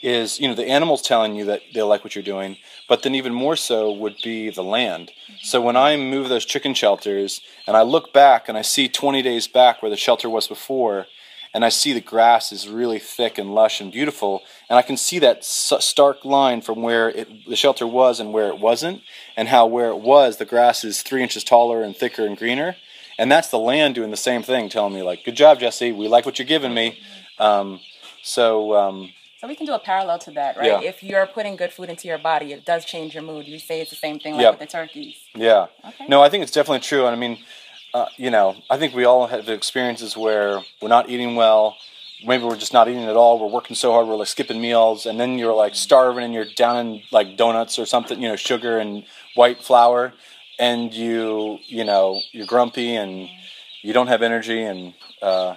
is 0.00 0.38
you 0.38 0.46
know 0.46 0.54
the 0.54 0.68
animals 0.68 1.02
telling 1.02 1.34
you 1.34 1.46
that 1.46 1.62
they 1.74 1.82
like 1.82 2.04
what 2.04 2.14
you're 2.14 2.22
doing, 2.22 2.56
but 2.88 3.02
then 3.02 3.16
even 3.16 3.34
more 3.34 3.56
so 3.56 3.90
would 3.90 4.14
be 4.22 4.50
the 4.50 4.62
land. 4.62 5.10
So 5.42 5.60
when 5.60 5.76
I 5.76 5.96
move 5.96 6.28
those 6.28 6.44
chicken 6.44 6.74
shelters 6.74 7.40
and 7.66 7.76
I 7.76 7.82
look 7.82 8.12
back 8.12 8.48
and 8.48 8.56
I 8.56 8.62
see 8.62 8.88
20 8.88 9.22
days 9.22 9.48
back 9.48 9.82
where 9.82 9.90
the 9.90 9.96
shelter 9.96 10.30
was 10.30 10.46
before, 10.46 11.06
and 11.56 11.64
I 11.64 11.70
see 11.70 11.94
the 11.94 12.02
grass 12.02 12.52
is 12.52 12.68
really 12.68 12.98
thick 12.98 13.38
and 13.38 13.54
lush 13.54 13.80
and 13.80 13.90
beautiful, 13.90 14.42
and 14.68 14.78
I 14.78 14.82
can 14.82 14.98
see 14.98 15.18
that 15.20 15.42
stark 15.42 16.22
line 16.22 16.60
from 16.60 16.82
where 16.82 17.08
it, 17.08 17.46
the 17.48 17.56
shelter 17.56 17.86
was 17.86 18.20
and 18.20 18.30
where 18.34 18.48
it 18.48 18.58
wasn't, 18.58 19.00
and 19.38 19.48
how 19.48 19.64
where 19.64 19.88
it 19.88 19.96
was 19.96 20.36
the 20.36 20.44
grass 20.44 20.84
is 20.84 21.00
three 21.00 21.22
inches 21.22 21.42
taller 21.44 21.82
and 21.82 21.96
thicker 21.96 22.26
and 22.26 22.36
greener, 22.36 22.76
and 23.18 23.32
that's 23.32 23.48
the 23.48 23.58
land 23.58 23.94
doing 23.94 24.10
the 24.10 24.18
same 24.18 24.42
thing, 24.42 24.68
telling 24.68 24.92
me 24.92 25.02
like, 25.02 25.24
"Good 25.24 25.34
job, 25.34 25.58
Jesse. 25.58 25.92
We 25.92 26.08
like 26.08 26.26
what 26.26 26.38
you're 26.38 26.46
giving 26.46 26.74
me." 26.74 26.98
Um, 27.38 27.80
so. 28.22 28.74
Um, 28.76 29.12
so 29.40 29.48
we 29.48 29.54
can 29.54 29.64
do 29.66 29.72
a 29.72 29.78
parallel 29.78 30.18
to 30.20 30.30
that, 30.32 30.58
right? 30.58 30.66
Yeah. 30.66 30.80
If 30.82 31.02
you're 31.02 31.26
putting 31.26 31.56
good 31.56 31.72
food 31.72 31.88
into 31.88 32.06
your 32.06 32.18
body, 32.18 32.52
it 32.52 32.66
does 32.66 32.84
change 32.84 33.14
your 33.14 33.22
mood. 33.22 33.46
You 33.46 33.58
say 33.58 33.80
it's 33.80 33.90
the 33.90 33.96
same 33.96 34.18
thing 34.18 34.34
like 34.34 34.42
Yep. 34.42 34.52
with 34.52 34.60
the 34.60 34.66
turkeys. 34.66 35.16
Yeah. 35.34 35.66
Okay. 35.88 36.06
No, 36.06 36.22
I 36.22 36.28
think 36.28 36.42
it's 36.42 36.52
definitely 36.52 36.80
true. 36.80 37.06
And 37.06 37.16
I 37.16 37.18
mean, 37.18 37.38
uh, 37.96 38.08
you 38.18 38.30
know, 38.30 38.54
I 38.68 38.76
think 38.76 38.94
we 38.94 39.06
all 39.06 39.26
have 39.26 39.48
experiences 39.48 40.18
where 40.18 40.60
we're 40.82 40.88
not 40.88 41.08
eating 41.08 41.34
well. 41.34 41.76
Maybe 42.26 42.44
we're 42.44 42.56
just 42.56 42.74
not 42.74 42.88
eating 42.88 43.04
at 43.04 43.16
all. 43.16 43.38
We're 43.38 43.50
working 43.50 43.74
so 43.74 43.92
hard, 43.92 44.06
we're 44.06 44.16
like 44.16 44.28
skipping 44.28 44.60
meals, 44.60 45.06
and 45.06 45.18
then 45.18 45.38
you're 45.38 45.54
like 45.54 45.74
starving 45.74 46.24
and 46.24 46.34
you're 46.34 46.52
down 46.56 46.76
in 46.86 47.02
like 47.10 47.38
donuts 47.38 47.78
or 47.78 47.86
something, 47.86 48.20
you 48.20 48.28
know, 48.28 48.36
sugar 48.36 48.78
and 48.78 49.04
white 49.34 49.62
flour, 49.62 50.12
and 50.58 50.92
you, 50.92 51.58
you 51.68 51.84
know, 51.84 52.20
you're 52.32 52.46
grumpy 52.46 52.96
and 52.96 53.30
you 53.80 53.94
don't 53.94 54.08
have 54.08 54.20
energy, 54.20 54.62
and 54.62 54.92
uh, 55.22 55.56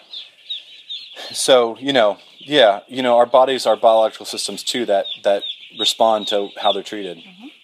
so 1.32 1.78
you 1.78 1.92
know, 1.92 2.20
yeah, 2.38 2.82
you 2.88 3.02
know, 3.04 3.18
our 3.18 3.26
bodies 3.26 3.66
are 3.66 3.76
biological 3.76 4.26
systems 4.26 4.64
too 4.64 4.86
that 4.86 5.08
that 5.24 5.44
respond 5.78 6.28
to 6.28 6.50
how 6.58 6.72
they're 6.72 6.84
treated. 6.84 7.18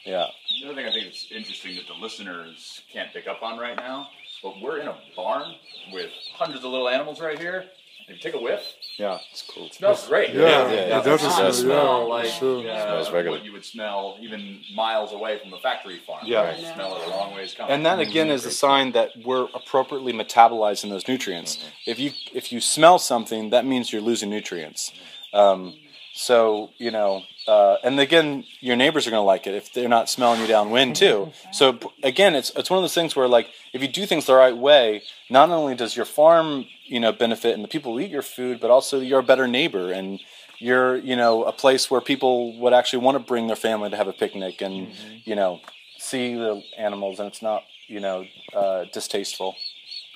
Yeah. 0.05 0.27
The 0.61 0.67
other 0.67 0.75
thing 0.75 0.85
I 0.85 0.91
think 0.91 1.07
is 1.07 1.27
interesting 1.31 1.75
that 1.77 1.87
the 1.87 1.99
listeners 1.99 2.81
can't 2.91 3.11
pick 3.11 3.27
up 3.27 3.41
on 3.41 3.57
right 3.57 3.75
now, 3.75 4.07
but 4.45 4.61
we're 4.61 4.77
in 4.79 4.87
a 4.87 4.95
barn 5.15 5.55
with 5.91 6.11
hundreds 6.37 6.63
of 6.63 6.71
little 6.71 6.87
animals 6.87 7.19
right 7.19 7.39
here. 7.39 7.65
If 8.07 8.17
you 8.17 8.21
take 8.31 8.35
a 8.39 8.43
whiff, 8.43 8.61
Yeah. 8.99 9.17
It's 9.31 9.41
cool. 9.41 9.65
it 9.65 9.73
smells 9.73 10.07
great. 10.07 10.29
Yeah, 10.35 10.41
yeah, 10.41 10.67
it 10.69 10.89
yeah. 10.89 11.01
does 11.01 11.23
It 11.23 11.31
smell, 11.31 11.53
smell 11.53 11.99
yeah, 12.01 12.13
like 12.13 12.25
sure. 12.27 12.59
uh, 12.69 12.83
Smells 12.83 13.11
regular. 13.11 13.37
what 13.37 13.43
you 13.45 13.51
would 13.53 13.65
smell 13.65 14.17
even 14.21 14.61
miles 14.75 15.11
away 15.11 15.39
from 15.41 15.51
a 15.53 15.59
factory 15.59 15.97
farm. 16.05 16.21
Yeah. 16.27 16.41
Right. 16.43 16.59
You 16.59 16.67
smell 16.75 16.95
it 16.97 17.07
a 17.07 17.09
long 17.09 17.33
ways 17.33 17.55
coming. 17.57 17.71
And 17.73 17.83
that 17.87 17.99
again 17.99 18.29
is 18.29 18.45
a 18.45 18.51
sign 18.51 18.91
that 18.91 19.09
we're 19.25 19.47
appropriately 19.55 20.13
metabolizing 20.13 20.89
those 20.91 21.07
nutrients. 21.07 21.57
If 21.87 21.97
you 21.97 22.11
if 22.31 22.51
you 22.51 22.61
smell 22.61 22.99
something, 22.99 23.49
that 23.49 23.65
means 23.65 23.91
you're 23.91 24.03
losing 24.11 24.29
nutrients. 24.29 24.91
Um, 25.33 25.73
so 26.13 26.69
you 26.77 26.91
know, 26.91 27.23
uh, 27.47 27.77
and 27.83 27.99
again, 27.99 28.43
your 28.59 28.75
neighbors 28.75 29.05
are 29.07 29.11
going 29.11 29.21
to 29.21 29.25
like 29.25 29.45
it 29.47 29.53
if 29.53 29.71
they're 29.73 29.89
not 29.89 30.09
smelling 30.09 30.41
you 30.41 30.47
downwind 30.47 30.95
too. 30.95 31.31
So 31.51 31.79
again, 32.03 32.35
it's 32.35 32.51
it's 32.55 32.69
one 32.69 32.77
of 32.77 32.83
those 32.83 32.93
things 32.93 33.15
where 33.15 33.27
like 33.27 33.49
if 33.73 33.81
you 33.81 33.87
do 33.87 34.05
things 34.05 34.25
the 34.25 34.33
right 34.35 34.55
way, 34.55 35.03
not 35.29 35.49
only 35.49 35.75
does 35.75 35.95
your 35.95 36.05
farm 36.05 36.65
you 36.85 36.99
know 36.99 37.11
benefit 37.11 37.53
and 37.53 37.63
the 37.63 37.67
people 37.67 37.93
who 37.93 37.99
eat 37.99 38.11
your 38.11 38.21
food, 38.21 38.59
but 38.59 38.71
also 38.71 38.99
you're 38.99 39.19
a 39.19 39.23
better 39.23 39.47
neighbor 39.47 39.91
and 39.91 40.19
you're 40.59 40.97
you 40.97 41.15
know 41.15 41.43
a 41.43 41.51
place 41.51 41.91
where 41.91 42.01
people 42.01 42.57
would 42.59 42.73
actually 42.73 43.03
want 43.03 43.15
to 43.15 43.23
bring 43.23 43.47
their 43.47 43.55
family 43.55 43.89
to 43.89 43.97
have 43.97 44.07
a 44.07 44.13
picnic 44.13 44.61
and 44.61 44.91
you 45.25 45.35
know 45.35 45.59
see 45.97 46.35
the 46.35 46.63
animals 46.77 47.19
and 47.19 47.27
it's 47.27 47.41
not 47.41 47.63
you 47.87 47.99
know 47.99 48.25
uh, 48.53 48.85
distasteful. 48.93 49.55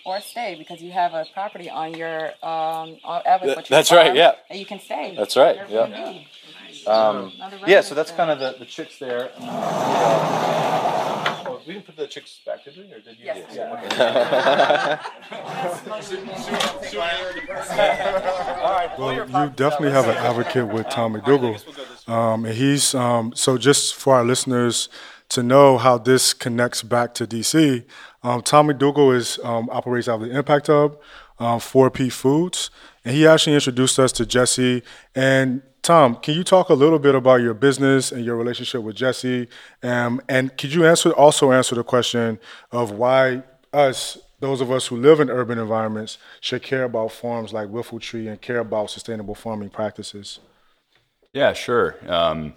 Or 0.06 0.20
stay 0.22 0.56
because 0.58 0.82
you 0.82 0.92
have 0.92 1.14
a 1.14 1.26
property 1.34 1.70
on 1.70 1.94
your 1.94 2.28
um 2.44 2.98
on 3.04 3.22
Evans, 3.26 3.48
Th- 3.50 3.58
which 3.58 3.70
you 3.70 3.76
that's 3.76 3.92
right, 3.92 4.16
yeah. 4.16 4.34
that 4.50 4.58
you 4.58 4.66
can 4.66 4.80
stay. 4.80 5.14
That's 5.18 5.36
right, 5.36 5.58
yeah. 5.70 6.24
Um, 6.88 7.34
yeah, 7.68 7.82
so 7.82 7.96
that's 7.96 8.10
stream. 8.12 8.28
kind 8.28 8.32
of 8.32 8.40
the, 8.40 8.60
the 8.60 8.66
chicks 8.66 8.98
there. 9.00 9.32
And, 9.36 9.46
uh, 9.50 11.44
oh, 11.46 11.62
we 11.68 11.74
didn't 11.74 11.86
put 11.86 11.98
the 11.98 12.08
chicks 12.08 12.40
back, 12.46 12.64
did 12.64 12.78
we? 12.78 12.84
Or 12.84 13.00
did 13.00 13.18
you? 13.20 13.26
Yes. 13.26 13.56
Yeah. 13.56 15.00
Well, 18.98 19.14
you 19.14 19.50
definitely 19.56 19.92
have 19.92 20.08
an 20.08 20.18
advocate 20.18 20.68
with 20.68 20.90
Tom 20.90 21.14
McDougall. 21.16 21.62
Um, 22.10 22.44
and 22.46 22.56
he's, 22.56 22.96
um, 22.96 23.34
so 23.36 23.56
just 23.60 23.94
for 23.94 24.16
our 24.16 24.24
listeners 24.26 24.90
to 25.30 25.44
know 25.44 25.78
how 25.78 25.98
this 25.98 26.34
connects 26.34 26.84
back 26.84 27.14
to 27.16 27.28
DC, 27.28 27.86
um, 28.24 28.42
Tom 28.42 28.68
McDougall 28.68 29.16
is, 29.16 29.40
um, 29.44 29.70
operates 29.72 30.08
out 30.08 30.22
of 30.22 30.28
the 30.28 30.36
Impact 30.36 30.68
Hub, 30.68 31.00
um, 31.40 31.60
4P 31.60 32.10
Foods. 32.10 32.70
And 33.06 33.16
he 33.16 33.26
actually 33.26 33.54
introduced 33.54 33.98
us 34.00 34.12
to 34.14 34.26
Jesse. 34.26 34.84
And 35.16 35.62
Tom, 35.82 36.16
can 36.16 36.34
you 36.34 36.44
talk 36.44 36.70
a 36.70 36.74
little 36.74 37.00
bit 37.00 37.16
about 37.16 37.42
your 37.42 37.54
business 37.54 38.12
and 38.12 38.26
your 38.26 38.36
relationship 38.36 38.82
with 38.82 38.96
Jesse? 38.96 39.48
Um, 39.82 40.22
and 40.28 40.56
could 40.58 40.74
you 40.74 40.86
answer 40.86 41.12
also 41.12 41.52
answer 41.52 41.76
the 41.76 41.84
question 41.84 42.40
of 42.72 42.92
why 42.92 43.44
us, 43.72 44.18
those 44.40 44.62
of 44.62 44.72
us 44.72 44.88
who 44.88 44.98
live 44.98 45.20
in 45.20 45.30
urban 45.30 45.58
environments, 45.58 46.18
should 46.42 46.64
care 46.64 46.84
about 46.84 47.12
farms 47.12 47.54
like 47.54 47.70
Whiffletree 47.70 48.28
and 48.28 48.42
care 48.42 48.60
about 48.60 48.90
sustainable 48.90 49.36
farming 49.36 49.70
practices? 49.70 50.40
Yeah, 51.34 51.54
sure. 51.54 51.96
Um, 52.08 52.56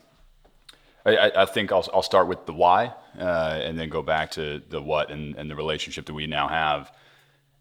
I, 1.04 1.30
I- 1.36 1.46
think 1.46 1.72
I'll, 1.72 1.88
I'll 1.92 2.02
start 2.02 2.28
with 2.28 2.46
the 2.46 2.52
why 2.52 2.92
uh, 3.18 3.60
and 3.62 3.78
then 3.78 3.88
go 3.88 4.02
back 4.02 4.30
to 4.32 4.62
the 4.68 4.80
what 4.80 5.10
and, 5.10 5.34
and 5.36 5.50
the 5.50 5.56
relationship 5.56 6.06
that 6.06 6.14
we 6.14 6.26
now 6.26 6.48
have. 6.48 6.92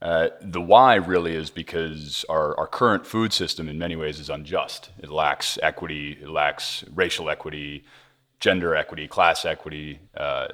Uh, 0.01 0.29
the 0.41 0.61
why 0.61 0.95
really 0.95 1.35
is 1.35 1.51
because 1.51 2.25
our, 2.27 2.57
our 2.57 2.65
current 2.67 3.05
food 3.05 3.31
system 3.31 3.69
in 3.69 3.77
many 3.77 3.95
ways 3.95 4.19
is 4.19 4.29
unjust. 4.29 4.89
It 4.99 5.09
lacks 5.09 5.59
equity, 5.61 6.17
it 6.19 6.29
lacks 6.29 6.83
racial 6.93 7.29
equity, 7.29 7.83
gender 8.39 8.75
equity, 8.75 9.07
class 9.07 9.45
equity, 9.45 9.99
uh, 10.17 10.47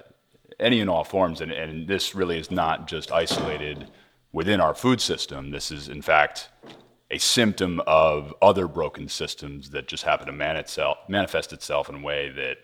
any 0.60 0.82
and 0.82 0.90
all 0.90 1.06
forms. 1.06 1.40
And, 1.40 1.52
and 1.52 1.88
this 1.88 2.14
really 2.14 2.38
is 2.38 2.52
not 2.52 2.88
just 2.90 3.12
isolated 3.12 3.88
within 4.34 4.60
our 4.60 4.74
food 4.76 5.00
system. 5.00 5.52
This 5.52 5.72
is, 5.72 5.88
in 5.88 6.02
fact, 6.02 6.50
a 7.10 7.18
symptom 7.18 7.80
of 7.88 8.34
other 8.42 8.68
broken 8.68 9.08
systems 9.08 9.70
that 9.70 9.88
just 9.88 10.04
happen 10.04 10.26
to 10.28 10.34
man 10.34 10.58
itself, 10.58 10.98
manifest 11.08 11.54
itself 11.54 11.88
in 11.88 11.96
a 11.96 12.02
way 12.02 12.30
that 12.30 12.58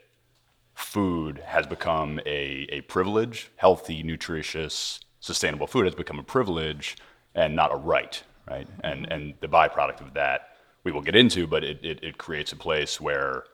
food 0.73 1.41
has 1.45 1.67
become 1.67 2.19
a, 2.25 2.67
a 2.69 2.81
privilege. 2.81 3.51
Healthy, 3.57 4.03
nutritious, 4.03 4.99
sustainable 5.19 5.67
food 5.67 5.85
has 5.85 5.95
become 5.95 6.19
a 6.19 6.23
privilege 6.23 6.97
and 7.35 7.55
not 7.55 7.73
a 7.73 7.77
right, 7.77 8.23
right? 8.49 8.67
And, 8.83 9.11
and 9.11 9.33
the 9.41 9.47
byproduct 9.47 10.01
of 10.01 10.13
that 10.13 10.49
we 10.83 10.91
will 10.91 11.01
get 11.01 11.15
into, 11.15 11.47
but 11.47 11.63
it, 11.63 11.79
it, 11.83 12.03
it 12.03 12.17
creates 12.17 12.51
a 12.51 12.55
place 12.55 12.99
where 12.99 13.45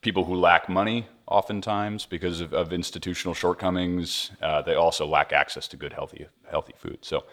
people 0.00 0.24
who 0.24 0.34
lack 0.34 0.68
money, 0.68 1.06
oftentimes 1.26 2.06
because 2.06 2.40
of, 2.40 2.54
of 2.54 2.72
institutional 2.72 3.34
shortcomings, 3.34 4.30
uh, 4.40 4.62
they 4.62 4.74
also 4.74 5.06
lack 5.06 5.32
access 5.32 5.68
to 5.68 5.76
good, 5.76 5.92
healthy, 5.92 6.26
healthy 6.50 6.74
food. 6.76 6.98
So 7.02 7.24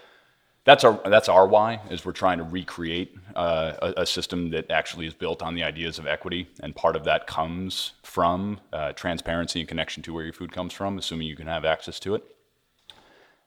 that's 0.67 0.83
our 0.83 0.99
that's 1.05 1.29
our 1.29 1.47
why 1.47 1.79
is 1.89 2.03
we're 2.03 2.11
trying 2.11 2.37
to 2.39 2.43
recreate 2.43 3.15
uh, 3.37 3.71
a, 3.81 4.01
a 4.01 4.05
system 4.05 4.49
that 4.49 4.69
actually 4.69 5.07
is 5.07 5.13
built 5.13 5.41
on 5.41 5.55
the 5.55 5.63
ideas 5.63 5.97
of 5.97 6.05
equity, 6.05 6.45
and 6.59 6.75
part 6.75 6.97
of 6.97 7.05
that 7.05 7.25
comes 7.25 7.93
from 8.03 8.59
uh, 8.73 8.91
transparency 8.91 9.61
and 9.61 9.69
connection 9.69 10.03
to 10.03 10.13
where 10.13 10.25
your 10.25 10.33
food 10.33 10.51
comes 10.51 10.73
from, 10.73 10.97
assuming 10.97 11.25
you 11.25 11.37
can 11.37 11.47
have 11.47 11.63
access 11.63 12.01
to 12.01 12.15
it. 12.15 12.23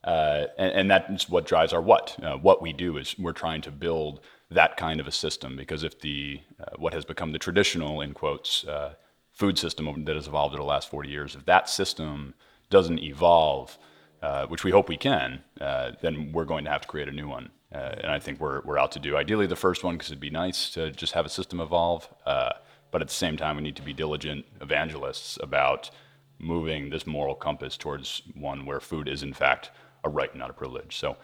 Uh, 0.02 0.46
and, 0.56 0.72
and 0.72 0.90
that's 0.90 1.28
what 1.28 1.44
drives 1.44 1.74
our 1.74 1.82
what. 1.82 2.16
Uh, 2.22 2.38
what 2.38 2.62
we 2.62 2.72
do 2.72 2.96
is 2.96 3.14
we're 3.18 3.32
trying 3.32 3.60
to 3.60 3.70
build 3.70 4.20
that 4.50 4.78
kind 4.78 4.98
of 4.98 5.06
a 5.06 5.12
system 5.12 5.56
because 5.56 5.84
if 5.84 6.00
the 6.00 6.40
uh, 6.58 6.70
what 6.78 6.94
has 6.94 7.04
become 7.04 7.32
the 7.32 7.38
traditional 7.38 8.00
in 8.00 8.14
quotes 8.14 8.66
uh, 8.66 8.94
food 9.34 9.58
system 9.58 10.04
that 10.06 10.16
has 10.16 10.26
evolved 10.26 10.54
over 10.54 10.62
the 10.62 10.66
last 10.66 10.88
40 10.88 11.10
years, 11.10 11.34
if 11.34 11.44
that 11.44 11.68
system 11.68 12.32
doesn't 12.70 12.98
evolve, 12.98 13.76
uh, 14.22 14.46
which 14.46 14.64
we 14.64 14.70
hope 14.70 14.88
we 14.88 14.96
can, 14.96 15.42
uh, 15.60 15.92
then 16.02 16.32
we're 16.32 16.44
going 16.44 16.64
to 16.64 16.70
have 16.70 16.82
to 16.82 16.88
create 16.88 17.08
a 17.08 17.12
new 17.12 17.28
one. 17.28 17.50
Uh, 17.72 17.94
and 17.98 18.06
I 18.10 18.18
think 18.18 18.40
we're, 18.40 18.60
we're 18.62 18.78
out 18.78 18.92
to 18.92 18.98
do 18.98 19.16
ideally 19.16 19.46
the 19.46 19.56
first 19.56 19.84
one 19.84 19.94
because 19.94 20.10
it'd 20.10 20.20
be 20.20 20.30
nice 20.30 20.70
to 20.70 20.90
just 20.90 21.12
have 21.12 21.24
a 21.24 21.28
system 21.28 21.60
evolve. 21.60 22.08
Uh, 22.26 22.50
but 22.90 23.00
at 23.00 23.08
the 23.08 23.14
same 23.14 23.36
time, 23.36 23.56
we 23.56 23.62
need 23.62 23.76
to 23.76 23.82
be 23.82 23.92
diligent 23.92 24.44
evangelists 24.60 25.38
about 25.40 25.90
moving 26.38 26.90
this 26.90 27.06
moral 27.06 27.34
compass 27.34 27.76
towards 27.76 28.22
one 28.34 28.66
where 28.66 28.80
food 28.80 29.08
is, 29.08 29.22
in 29.22 29.32
fact, 29.32 29.70
a 30.02 30.08
right, 30.08 30.34
not 30.34 30.50
a 30.50 30.52
privilege. 30.52 30.96
So 30.96 31.16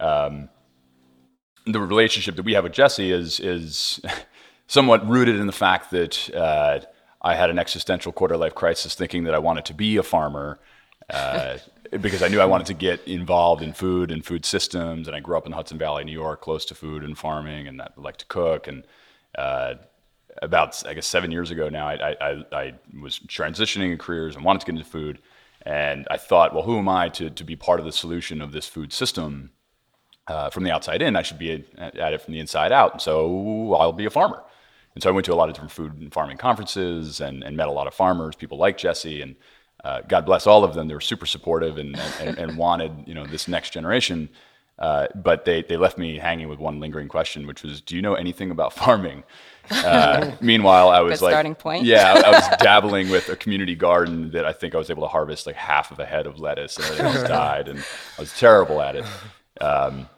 um, 0.00 0.48
the 1.66 1.80
relationship 1.80 2.36
that 2.36 2.44
we 2.44 2.54
have 2.54 2.64
with 2.64 2.72
Jesse 2.72 3.12
is, 3.12 3.38
is 3.38 4.00
somewhat 4.66 5.08
rooted 5.08 5.36
in 5.36 5.46
the 5.46 5.52
fact 5.52 5.90
that 5.92 6.34
uh, 6.34 6.80
I 7.22 7.34
had 7.34 7.50
an 7.50 7.58
existential 7.58 8.12
quarter 8.12 8.36
life 8.36 8.54
crisis 8.54 8.94
thinking 8.94 9.24
that 9.24 9.34
I 9.34 9.38
wanted 9.38 9.64
to 9.66 9.74
be 9.74 9.96
a 9.96 10.02
farmer. 10.02 10.58
Uh, 11.08 11.58
because 11.90 12.22
I 12.22 12.28
knew 12.28 12.40
I 12.40 12.46
wanted 12.46 12.66
to 12.68 12.74
get 12.74 13.06
involved 13.06 13.62
in 13.62 13.72
food 13.72 14.10
and 14.10 14.24
food 14.24 14.44
systems, 14.44 15.06
and 15.06 15.16
I 15.16 15.20
grew 15.20 15.36
up 15.36 15.46
in 15.46 15.52
Hudson 15.52 15.78
Valley, 15.78 16.04
New 16.04 16.12
York, 16.12 16.40
close 16.40 16.64
to 16.66 16.74
food 16.74 17.02
and 17.04 17.16
farming, 17.16 17.68
and 17.68 17.80
I 17.80 17.88
like 17.96 18.16
to 18.18 18.26
cook. 18.26 18.66
And 18.66 18.84
uh, 19.36 19.74
about, 20.42 20.86
I 20.86 20.94
guess, 20.94 21.06
seven 21.06 21.30
years 21.30 21.50
ago 21.50 21.68
now, 21.68 21.88
I, 21.88 22.16
I, 22.20 22.44
I 22.52 22.74
was 23.00 23.18
transitioning 23.20 23.92
in 23.92 23.98
careers 23.98 24.36
and 24.36 24.44
wanted 24.44 24.60
to 24.60 24.66
get 24.66 24.76
into 24.76 24.88
food. 24.88 25.20
And 25.62 26.06
I 26.10 26.16
thought, 26.16 26.54
well, 26.54 26.62
who 26.62 26.78
am 26.78 26.88
I 26.88 27.08
to, 27.10 27.30
to 27.30 27.44
be 27.44 27.56
part 27.56 27.80
of 27.80 27.86
the 27.86 27.92
solution 27.92 28.40
of 28.40 28.52
this 28.52 28.68
food 28.68 28.92
system 28.92 29.50
uh, 30.28 30.50
from 30.50 30.64
the 30.64 30.70
outside 30.70 31.02
in? 31.02 31.16
I 31.16 31.22
should 31.22 31.38
be 31.38 31.64
at, 31.76 32.12
it 32.12 32.20
from 32.20 32.34
the 32.34 32.40
inside 32.40 32.70
out. 32.70 33.02
So 33.02 33.74
I'll 33.74 33.92
be 33.92 34.04
a 34.04 34.10
farmer. 34.10 34.42
And 34.94 35.02
so 35.02 35.10
I 35.10 35.12
went 35.12 35.26
to 35.26 35.32
a 35.32 35.36
lot 35.36 35.48
of 35.48 35.54
different 35.54 35.72
food 35.72 35.98
and 36.00 36.12
farming 36.12 36.38
conferences 36.38 37.20
and, 37.20 37.42
and 37.42 37.56
met 37.56 37.68
a 37.68 37.72
lot 37.72 37.86
of 37.86 37.94
farmers, 37.94 38.36
people 38.36 38.58
like 38.58 38.78
Jesse, 38.78 39.20
and 39.20 39.36
uh, 39.86 40.00
God 40.08 40.26
bless 40.26 40.48
all 40.48 40.64
of 40.64 40.74
them. 40.74 40.88
They 40.88 40.94
were 40.94 41.00
super 41.00 41.26
supportive 41.26 41.78
and, 41.78 41.96
and, 42.20 42.36
and 42.38 42.58
wanted 42.58 43.04
you 43.06 43.14
know 43.14 43.24
this 43.24 43.46
next 43.46 43.70
generation. 43.70 44.28
Uh, 44.80 45.06
but 45.14 45.46
they, 45.46 45.62
they 45.62 45.76
left 45.76 45.96
me 45.96 46.18
hanging 46.18 46.48
with 46.48 46.58
one 46.58 46.80
lingering 46.80 47.06
question, 47.06 47.46
which 47.46 47.62
was, 47.62 47.80
"Do 47.80 47.94
you 47.94 48.02
know 48.02 48.14
anything 48.14 48.50
about 48.50 48.72
farming?" 48.82 49.22
Uh, 49.70 50.32
meanwhile, 50.40 50.88
I 50.88 51.00
was 51.00 51.20
Good 51.20 51.26
like, 51.26 51.32
starting 51.32 51.54
point. 51.54 51.84
"Yeah, 51.84 52.14
I, 52.16 52.20
I 52.20 52.30
was 52.32 52.48
dabbling 52.58 53.10
with 53.10 53.28
a 53.28 53.36
community 53.36 53.76
garden 53.76 54.32
that 54.32 54.44
I 54.44 54.52
think 54.52 54.74
I 54.74 54.78
was 54.78 54.90
able 54.90 55.04
to 55.04 55.08
harvest 55.08 55.46
like 55.46 55.56
half 55.56 55.92
of 55.92 56.00
a 56.00 56.04
head 56.04 56.26
of 56.26 56.40
lettuce, 56.40 56.76
and 56.78 56.86
everything 56.86 57.06
else 57.06 57.28
died, 57.28 57.68
and 57.68 57.78
I 58.18 58.20
was 58.20 58.36
terrible 58.36 58.82
at 58.82 58.96
it." 58.96 59.04
Um, 59.60 60.08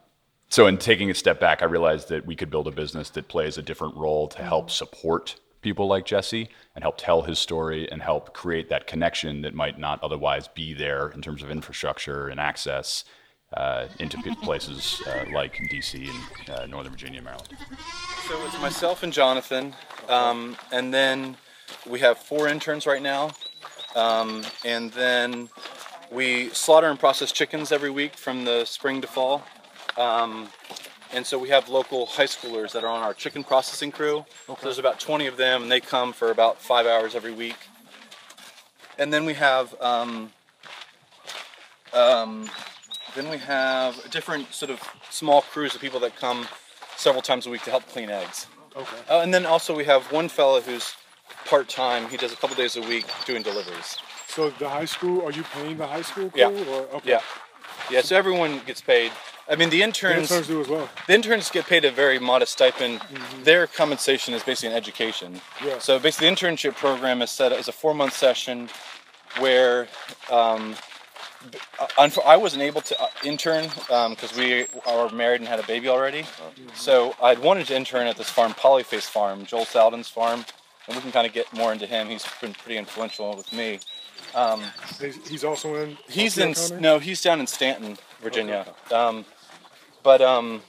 so, 0.48 0.66
in 0.66 0.78
taking 0.78 1.10
a 1.10 1.14
step 1.14 1.38
back, 1.38 1.60
I 1.60 1.66
realized 1.66 2.08
that 2.08 2.24
we 2.24 2.34
could 2.34 2.48
build 2.48 2.68
a 2.68 2.72
business 2.72 3.10
that 3.10 3.28
plays 3.28 3.58
a 3.58 3.62
different 3.62 3.96
role 3.96 4.28
to 4.28 4.42
help 4.42 4.70
support 4.70 5.36
people 5.60 5.86
like 5.86 6.04
Jesse 6.04 6.48
and 6.74 6.84
help 6.84 6.96
tell 6.98 7.22
his 7.22 7.38
story 7.38 7.90
and 7.90 8.02
help 8.02 8.34
create 8.34 8.68
that 8.68 8.86
connection 8.86 9.42
that 9.42 9.54
might 9.54 9.78
not 9.78 10.02
otherwise 10.02 10.48
be 10.48 10.74
there 10.74 11.08
in 11.08 11.22
terms 11.22 11.42
of 11.42 11.50
infrastructure 11.50 12.28
and 12.28 12.38
access 12.38 13.04
uh, 13.54 13.86
into 13.98 14.18
places 14.42 15.02
uh, 15.06 15.24
like 15.32 15.58
DC 15.72 16.08
and 16.08 16.50
uh, 16.50 16.66
Northern 16.66 16.92
Virginia, 16.92 17.22
Maryland. 17.22 17.48
So 18.28 18.44
it's 18.44 18.60
myself 18.60 19.02
and 19.02 19.12
Jonathan, 19.12 19.74
um, 20.08 20.56
and 20.70 20.92
then 20.92 21.36
we 21.86 22.00
have 22.00 22.18
four 22.18 22.48
interns 22.48 22.86
right 22.86 23.02
now, 23.02 23.30
um, 23.96 24.44
and 24.64 24.92
then 24.92 25.48
we 26.10 26.50
slaughter 26.50 26.88
and 26.88 26.98
process 26.98 27.32
chickens 27.32 27.72
every 27.72 27.90
week 27.90 28.16
from 28.16 28.44
the 28.44 28.64
spring 28.64 29.00
to 29.00 29.06
fall. 29.06 29.42
Um, 29.96 30.48
and 31.12 31.26
so 31.26 31.38
we 31.38 31.48
have 31.48 31.68
local 31.68 32.06
high 32.06 32.26
schoolers 32.26 32.72
that 32.72 32.84
are 32.84 32.88
on 32.88 33.02
our 33.02 33.14
chicken 33.14 33.44
processing 33.44 33.90
crew. 33.90 34.24
So 34.46 34.56
there's 34.62 34.78
about 34.78 35.00
20 35.00 35.26
of 35.26 35.36
them, 35.36 35.62
and 35.62 35.72
they 35.72 35.80
come 35.80 36.12
for 36.12 36.30
about 36.30 36.60
five 36.60 36.86
hours 36.86 37.14
every 37.14 37.32
week. 37.32 37.56
And 38.98 39.12
then 39.12 39.24
we 39.24 39.34
have 39.34 39.74
um, 39.80 40.32
um, 41.94 42.50
then 43.14 43.28
we 43.30 43.38
have 43.38 44.10
different 44.10 44.52
sort 44.52 44.70
of 44.70 44.80
small 45.10 45.42
crews 45.42 45.74
of 45.74 45.80
people 45.80 46.00
that 46.00 46.16
come 46.16 46.46
several 46.96 47.22
times 47.22 47.46
a 47.46 47.50
week 47.50 47.62
to 47.62 47.70
help 47.70 47.86
clean 47.88 48.10
eggs. 48.10 48.46
Okay. 48.76 48.96
Uh, 49.08 49.20
and 49.20 49.32
then 49.32 49.46
also 49.46 49.74
we 49.74 49.84
have 49.84 50.10
one 50.12 50.28
fella 50.28 50.60
who's 50.60 50.94
part 51.46 51.68
time. 51.68 52.08
He 52.08 52.16
does 52.16 52.32
a 52.32 52.36
couple 52.36 52.56
days 52.56 52.76
a 52.76 52.82
week 52.82 53.06
doing 53.24 53.42
deliveries. 53.42 53.98
So 54.28 54.50
the 54.50 54.68
high 54.68 54.84
school, 54.84 55.24
are 55.24 55.32
you 55.32 55.42
paying 55.42 55.78
the 55.78 55.86
high 55.86 56.02
school 56.02 56.30
crew? 56.30 56.40
Yeah. 56.40 56.48
Or, 56.48 56.82
okay. 56.96 57.10
Yeah, 57.10 57.20
yeah. 57.90 58.00
So 58.02 58.16
everyone 58.16 58.60
gets 58.66 58.80
paid. 58.80 59.12
I 59.50 59.56
mean, 59.56 59.70
the 59.70 59.78
The 59.78 59.82
interns, 59.82 60.30
interns 60.30 60.46
do 60.46 60.60
as 60.60 60.68
well. 60.68 60.90
the 61.06 61.14
interns 61.14 61.50
get 61.50 61.66
paid 61.66 61.84
a 61.86 61.90
very 61.90 62.18
modest 62.18 62.52
stipend. 62.52 63.00
Their 63.44 63.66
compensation 63.66 64.34
is 64.34 64.42
basically 64.42 64.70
an 64.70 64.76
education. 64.76 65.40
Yeah. 65.64 65.78
So 65.78 65.98
basically, 65.98 66.28
the 66.28 66.34
internship 66.36 66.74
program 66.74 67.22
is 67.22 67.30
set 67.30 67.52
as 67.52 67.66
a 67.68 67.72
four-month 67.72 68.12
session 68.14 68.68
where 69.38 69.88
um, 70.30 70.74
uh, 71.98 72.10
I 72.26 72.36
wasn't 72.36 72.62
able 72.62 72.80
to 72.82 73.00
uh, 73.00 73.06
intern 73.24 73.68
because 74.10 74.36
we 74.36 74.66
are 74.86 75.08
married 75.10 75.40
and 75.40 75.48
had 75.48 75.60
a 75.60 75.66
baby 75.66 75.88
already. 75.88 76.24
So 76.74 77.14
I'd 77.22 77.38
wanted 77.38 77.66
to 77.68 77.76
intern 77.76 78.06
at 78.06 78.16
this 78.16 78.28
farm, 78.28 78.52
Polyface 78.52 79.08
Farm, 79.08 79.46
Joel 79.46 79.64
Salatin's 79.64 80.08
farm, 80.08 80.44
and 80.86 80.96
we 80.96 81.00
can 81.02 81.12
kind 81.12 81.26
of 81.26 81.32
get 81.32 81.50
more 81.54 81.72
into 81.72 81.86
him. 81.86 82.08
He's 82.08 82.24
been 82.40 82.52
pretty 82.52 82.76
influential 82.76 83.34
with 83.36 83.52
me. 83.52 83.80
He's, 85.00 85.28
he's 85.28 85.44
also 85.44 85.74
in. 85.76 85.96
He's 86.08 86.38
in 86.38 86.54
County? 86.54 86.80
no, 86.80 86.98
he's 86.98 87.22
down 87.22 87.40
in 87.40 87.46
Staunton, 87.46 87.96
Virginia. 88.22 88.66
Um, 88.92 89.24
but 90.02 90.20
um, 90.20 90.62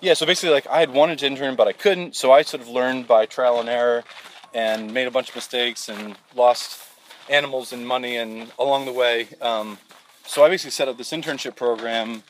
yeah, 0.00 0.14
so 0.14 0.26
basically, 0.26 0.54
like 0.54 0.66
I 0.66 0.80
had 0.80 0.90
wanted 0.90 1.18
to 1.20 1.26
intern, 1.26 1.56
but 1.56 1.68
I 1.68 1.72
couldn't. 1.72 2.16
So 2.16 2.32
I 2.32 2.42
sort 2.42 2.62
of 2.62 2.68
learned 2.68 3.06
by 3.06 3.26
trial 3.26 3.60
and 3.60 3.68
error, 3.68 4.04
and 4.52 4.92
made 4.92 5.06
a 5.06 5.10
bunch 5.10 5.30
of 5.30 5.34
mistakes 5.34 5.88
and 5.88 6.16
lost 6.34 6.80
animals 7.28 7.72
and 7.72 7.86
money, 7.86 8.16
and 8.16 8.52
along 8.58 8.86
the 8.86 8.92
way. 8.92 9.28
Um, 9.40 9.78
so 10.26 10.44
I 10.44 10.48
basically 10.48 10.72
set 10.72 10.88
up 10.88 10.96
this 10.96 11.12
internship 11.12 11.56
program 11.56 12.22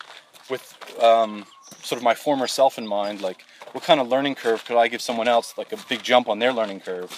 with 0.51 0.77
um, 1.03 1.47
sort 1.85 1.99
of 1.99 2.03
my 2.03 2.15
former 2.15 2.47
self 2.47 2.79
in 2.79 2.87
mind, 2.87 3.21
like 3.21 3.45
what 3.73 3.85
kind 3.85 4.01
of 4.01 4.09
learning 4.09 4.35
curve 4.35 4.65
could 4.65 4.77
I 4.77 4.89
give 4.89 5.01
someone 5.01 5.29
else, 5.29 5.55
like 5.59 5.73
a 5.73 5.77
big 5.89 6.03
jump 6.03 6.29
on 6.29 6.39
their 6.39 6.53
learning 6.53 6.81
curve, 6.81 7.13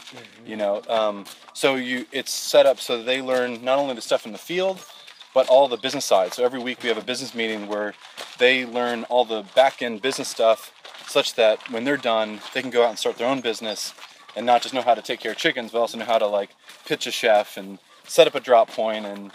you 0.45 0.57
know? 0.57 0.83
Um, 0.89 1.25
so 1.55 1.77
you, 1.77 2.07
it's 2.13 2.33
set 2.33 2.67
up 2.67 2.81
so 2.81 3.03
they 3.03 3.23
learn 3.23 3.65
not 3.65 3.79
only 3.79 3.95
the 3.95 4.01
stuff 4.01 4.27
in 4.27 4.33
the 4.33 4.39
field, 4.39 4.85
but 5.33 5.47
all 5.49 5.69
the 5.69 5.77
business 5.77 6.05
side. 6.05 6.33
So 6.33 6.45
every 6.45 6.59
week 6.59 6.83
we 6.83 6.89
have 6.89 6.99
a 6.99 7.05
business 7.05 7.35
meeting 7.35 7.69
where 7.69 7.95
they 8.39 8.67
learn 8.67 9.05
all 9.05 9.25
the 9.25 9.45
back 9.55 9.83
end 9.83 10.03
business 10.03 10.29
stuff, 10.29 10.73
such 11.07 11.35
that 11.35 11.59
when 11.71 11.85
they're 11.85 11.97
done, 11.97 12.41
they 12.53 12.63
can 12.63 12.71
go 12.71 12.83
out 12.83 12.91
and 12.91 12.99
start 12.99 13.19
their 13.19 13.29
own 13.29 13.41
business, 13.41 13.95
and 14.35 14.45
not 14.45 14.63
just 14.63 14.75
know 14.75 14.83
how 14.83 14.95
to 14.95 15.03
take 15.03 15.21
care 15.21 15.33
of 15.33 15.39
chickens, 15.39 15.73
but 15.73 15.79
also 15.79 15.99
know 15.99 16.05
how 16.05 16.19
to 16.19 16.27
like 16.27 16.51
pitch 16.87 17.07
a 17.07 17.11
chef 17.11 17.57
and 17.57 17.79
set 18.07 18.27
up 18.27 18.35
a 18.35 18.41
drop 18.41 18.71
point 18.71 19.05
and 19.05 19.31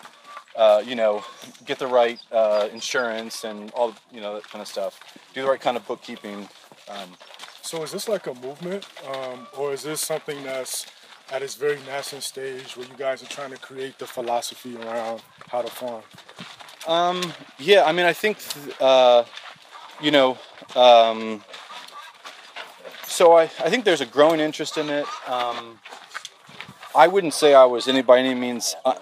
uh, 0.56 0.84
you 0.86 0.96
know, 0.96 1.24
get 1.66 1.80
the 1.80 1.88
right 1.88 2.20
uh, 2.32 2.68
insurance 2.74 3.44
and 3.44 3.72
all, 3.72 3.94
you 4.12 4.22
know, 4.22 4.36
that 4.36 4.50
kind 4.50 4.62
of 4.62 4.68
stuff. 4.68 5.00
Do 5.34 5.42
the 5.42 5.48
right 5.48 5.60
kind 5.62 5.78
of 5.78 5.88
bookkeeping. 5.88 6.48
Um, 6.90 7.16
So 7.62 7.84
is 7.84 7.92
this 7.92 8.10
like 8.10 8.28
a 8.28 8.34
movement, 8.34 8.86
um, 9.08 9.48
or 9.58 9.72
is 9.74 9.84
this 9.84 10.02
something 10.02 10.44
that's 10.44 10.88
at 11.32 11.42
its 11.42 11.56
very 11.56 11.80
nascent 11.88 12.24
stage 12.24 12.76
where 12.76 12.86
you 12.86 12.96
guys 12.98 13.24
are 13.24 13.28
trying 13.28 13.52
to 13.52 13.58
create 13.58 13.98
the 13.98 14.06
philosophy 14.06 14.76
around 14.76 15.22
how 15.48 15.62
to 15.62 15.70
farm? 15.70 16.04
yeah, 17.60 17.84
I 17.86 17.92
mean, 17.92 18.06
I 18.06 18.14
think, 18.14 18.40
uh, 18.80 19.24
you 20.02 20.12
know, 20.12 20.38
um, 20.76 21.44
so 23.06 23.34
I, 23.34 23.44
I 23.44 23.70
think 23.70 23.86
there's 23.86 24.02
a 24.02 24.06
growing 24.06 24.40
interest 24.40 24.78
in 24.78 24.90
it. 24.90 25.06
Um, 25.28 25.80
I 26.96 27.08
wouldn't 27.08 27.34
say 27.34 27.54
I 27.54 27.66
was 27.66 27.88
any 27.88 28.02
by 28.02 28.20
any 28.20 28.34
means, 28.34 28.76
uh, 28.84 28.96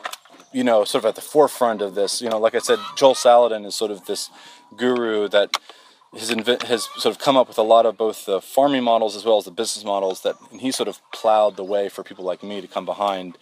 you 0.53 0.63
know, 0.63 0.83
sort 0.83 1.03
of 1.03 1.09
at 1.09 1.15
the 1.15 1.21
forefront 1.21 1.81
of 1.81 1.95
this. 1.95 2.21
You 2.21 2.29
know, 2.29 2.39
like 2.39 2.55
I 2.55 2.59
said, 2.59 2.79
Joel 2.95 3.13
Salatin 3.13 3.65
is 3.65 3.75
sort 3.75 3.91
of 3.91 4.05
this 4.05 4.29
guru 4.75 5.27
that 5.29 5.57
has, 6.17 6.31
inve- 6.31 6.63
has 6.63 6.83
sort 6.97 7.15
of 7.15 7.19
come 7.19 7.37
up 7.37 7.47
with 7.47 7.57
a 7.57 7.63
lot 7.63 7.85
of 7.85 7.97
both 7.97 8.25
the 8.25 8.41
farming 8.41 8.83
models 8.83 9.15
as 9.15 9.25
well 9.25 9.37
as 9.37 9.45
the 9.45 9.51
business 9.51 9.85
models 9.85 10.21
that 10.21 10.35
and 10.51 10.61
he 10.61 10.71
sort 10.71 10.89
of 10.89 10.99
plowed 11.11 11.55
the 11.55 11.63
way 11.63 11.89
for 11.89 12.03
people 12.03 12.25
like 12.25 12.41
me 12.43 12.61
to 12.61 12.67
come 12.67 12.85
behind 12.85 13.37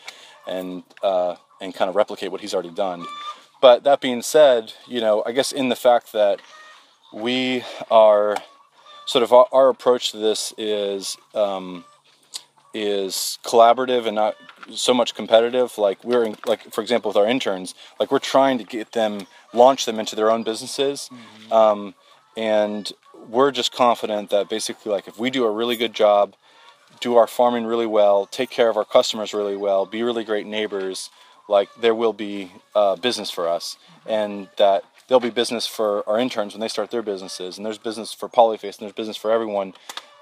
and 0.46 0.84
uh, 1.04 1.36
and 1.62 1.74
kind 1.74 1.90
of 1.90 1.96
replicate 1.96 2.32
what 2.32 2.42
he's 2.42 2.54
already 2.54 2.72
done. 2.72 3.06
But 3.62 3.84
that 3.86 4.02
being 4.02 4.22
said, 4.22 4.74
you 4.88 5.02
know, 5.02 5.24
I 5.26 5.32
guess 5.32 5.52
in 5.52 5.70
the 5.70 5.76
fact 5.76 6.14
that 6.14 6.42
we 7.14 7.64
are 7.90 8.38
sort 9.06 9.24
of 9.24 9.34
our, 9.34 9.48
our 9.52 9.70
approach 9.70 10.12
to 10.12 10.18
this 10.18 10.54
is 10.58 11.18
um, 11.34 11.86
is 12.74 13.40
collaborative 13.44 14.06
and 14.06 14.16
not 14.16 14.36
so 14.74 14.94
much 14.94 15.16
competitive. 15.16 15.78
Like 15.78 16.04
we're 16.04 16.24
in, 16.24 16.38
like 16.46 16.72
for 16.74 16.82
example 16.82 17.10
with 17.10 17.18
our 17.18 17.28
interns, 17.28 17.74
like 18.00 18.12
we're 18.12 18.20
trying 18.20 18.58
to 18.58 18.64
get 18.64 18.92
them 18.92 19.28
launch 19.54 19.86
them 19.86 20.00
into 20.00 20.16
their 20.16 20.30
own 20.30 20.44
businesses, 20.44 21.10
um, 21.52 21.96
and 22.36 22.92
we're 23.30 23.52
just 23.52 23.72
confident 23.72 24.30
that 24.30 24.50
basically 24.50 24.92
like 24.92 25.08
if 25.08 25.20
we 25.20 25.30
do 25.30 25.46
a 25.46 25.52
really 25.52 25.76
good 25.76 25.94
job, 25.94 26.36
do 27.00 27.16
our 27.16 27.28
farming 27.28 27.66
really 27.66 27.86
well, 27.86 28.26
take 28.26 28.50
care 28.50 28.70
of 28.70 28.78
our 28.78 28.86
customers 28.86 29.34
really 29.34 29.58
well, 29.58 29.86
be 29.86 30.04
really 30.04 30.24
great 30.24 30.46
neighbors, 30.46 31.10
like 31.48 31.70
there 31.80 31.96
will 31.96 32.14
be 32.14 32.52
uh, 32.76 32.96
business 32.96 33.32
for 33.32 33.48
us, 33.48 33.78
and 34.06 34.50
that 34.58 34.84
there'll 35.08 35.20
be 35.20 35.30
business 35.30 35.66
for 35.66 36.08
our 36.08 36.20
interns 36.20 36.54
when 36.54 36.62
they 36.62 36.68
start 36.68 36.92
their 36.92 37.02
businesses, 37.02 37.58
and 37.58 37.66
there's 37.66 37.78
business 37.78 38.14
for 38.14 38.28
Polyface, 38.28 38.78
and 38.78 38.82
there's 38.82 38.94
business 38.94 39.18
for 39.18 39.32
everyone. 39.32 39.74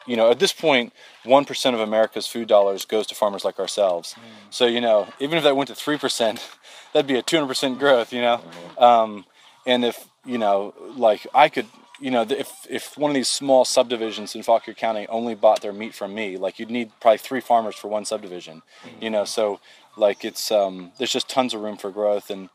You 0.05 0.15
know, 0.15 0.29
at 0.29 0.39
this 0.39 0.53
point, 0.53 0.65
point, 0.65 0.93
one 1.23 1.45
percent 1.45 1.75
of 1.75 1.81
America's 1.81 2.27
food 2.27 2.47
dollars 2.47 2.85
goes 2.85 3.07
to 3.07 3.15
farmers 3.15 3.45
like 3.45 3.59
ourselves. 3.59 4.15
So 4.49 4.65
you 4.65 4.81
know, 4.81 5.07
even 5.19 5.37
if 5.37 5.43
that 5.43 5.55
went 5.55 5.67
to 5.69 5.75
three 5.75 5.97
percent, 5.97 6.47
that'd 6.93 7.07
be 7.07 7.15
a 7.15 7.21
two 7.21 7.37
hundred 7.37 7.49
percent 7.49 7.79
growth. 7.79 8.11
You 8.11 8.21
know, 8.21 8.41
um, 8.77 9.25
and 9.65 9.85
if 9.85 10.07
you 10.25 10.37
know, 10.37 10.73
like 10.95 11.27
I 11.33 11.49
could, 11.49 11.67
you 11.99 12.11
know, 12.11 12.23
if 12.23 12.51
if 12.69 12.97
one 12.97 13.11
of 13.11 13.15
these 13.15 13.27
small 13.27 13.63
subdivisions 13.65 14.35
in 14.35 14.43
Fauquier 14.43 14.73
County 14.73 15.07
only 15.07 15.35
bought 15.35 15.61
their 15.61 15.73
meat 15.73 15.93
from 15.93 16.13
me, 16.13 16.37
like 16.37 16.59
you'd 16.59 16.71
need 16.71 16.91
probably 16.99 17.19
three 17.19 17.41
farmers 17.41 17.75
for 17.75 17.87
one 17.87 18.05
subdivision. 18.05 18.61
You 18.99 19.09
know, 19.09 19.25
so 19.25 19.59
like 19.97 20.25
it's 20.25 20.51
um, 20.51 20.91
there's 20.97 21.13
just 21.13 21.29
tons 21.29 21.53
of 21.53 21.61
room 21.61 21.77
for 21.77 21.91
growth, 21.91 22.29
and 22.29 22.49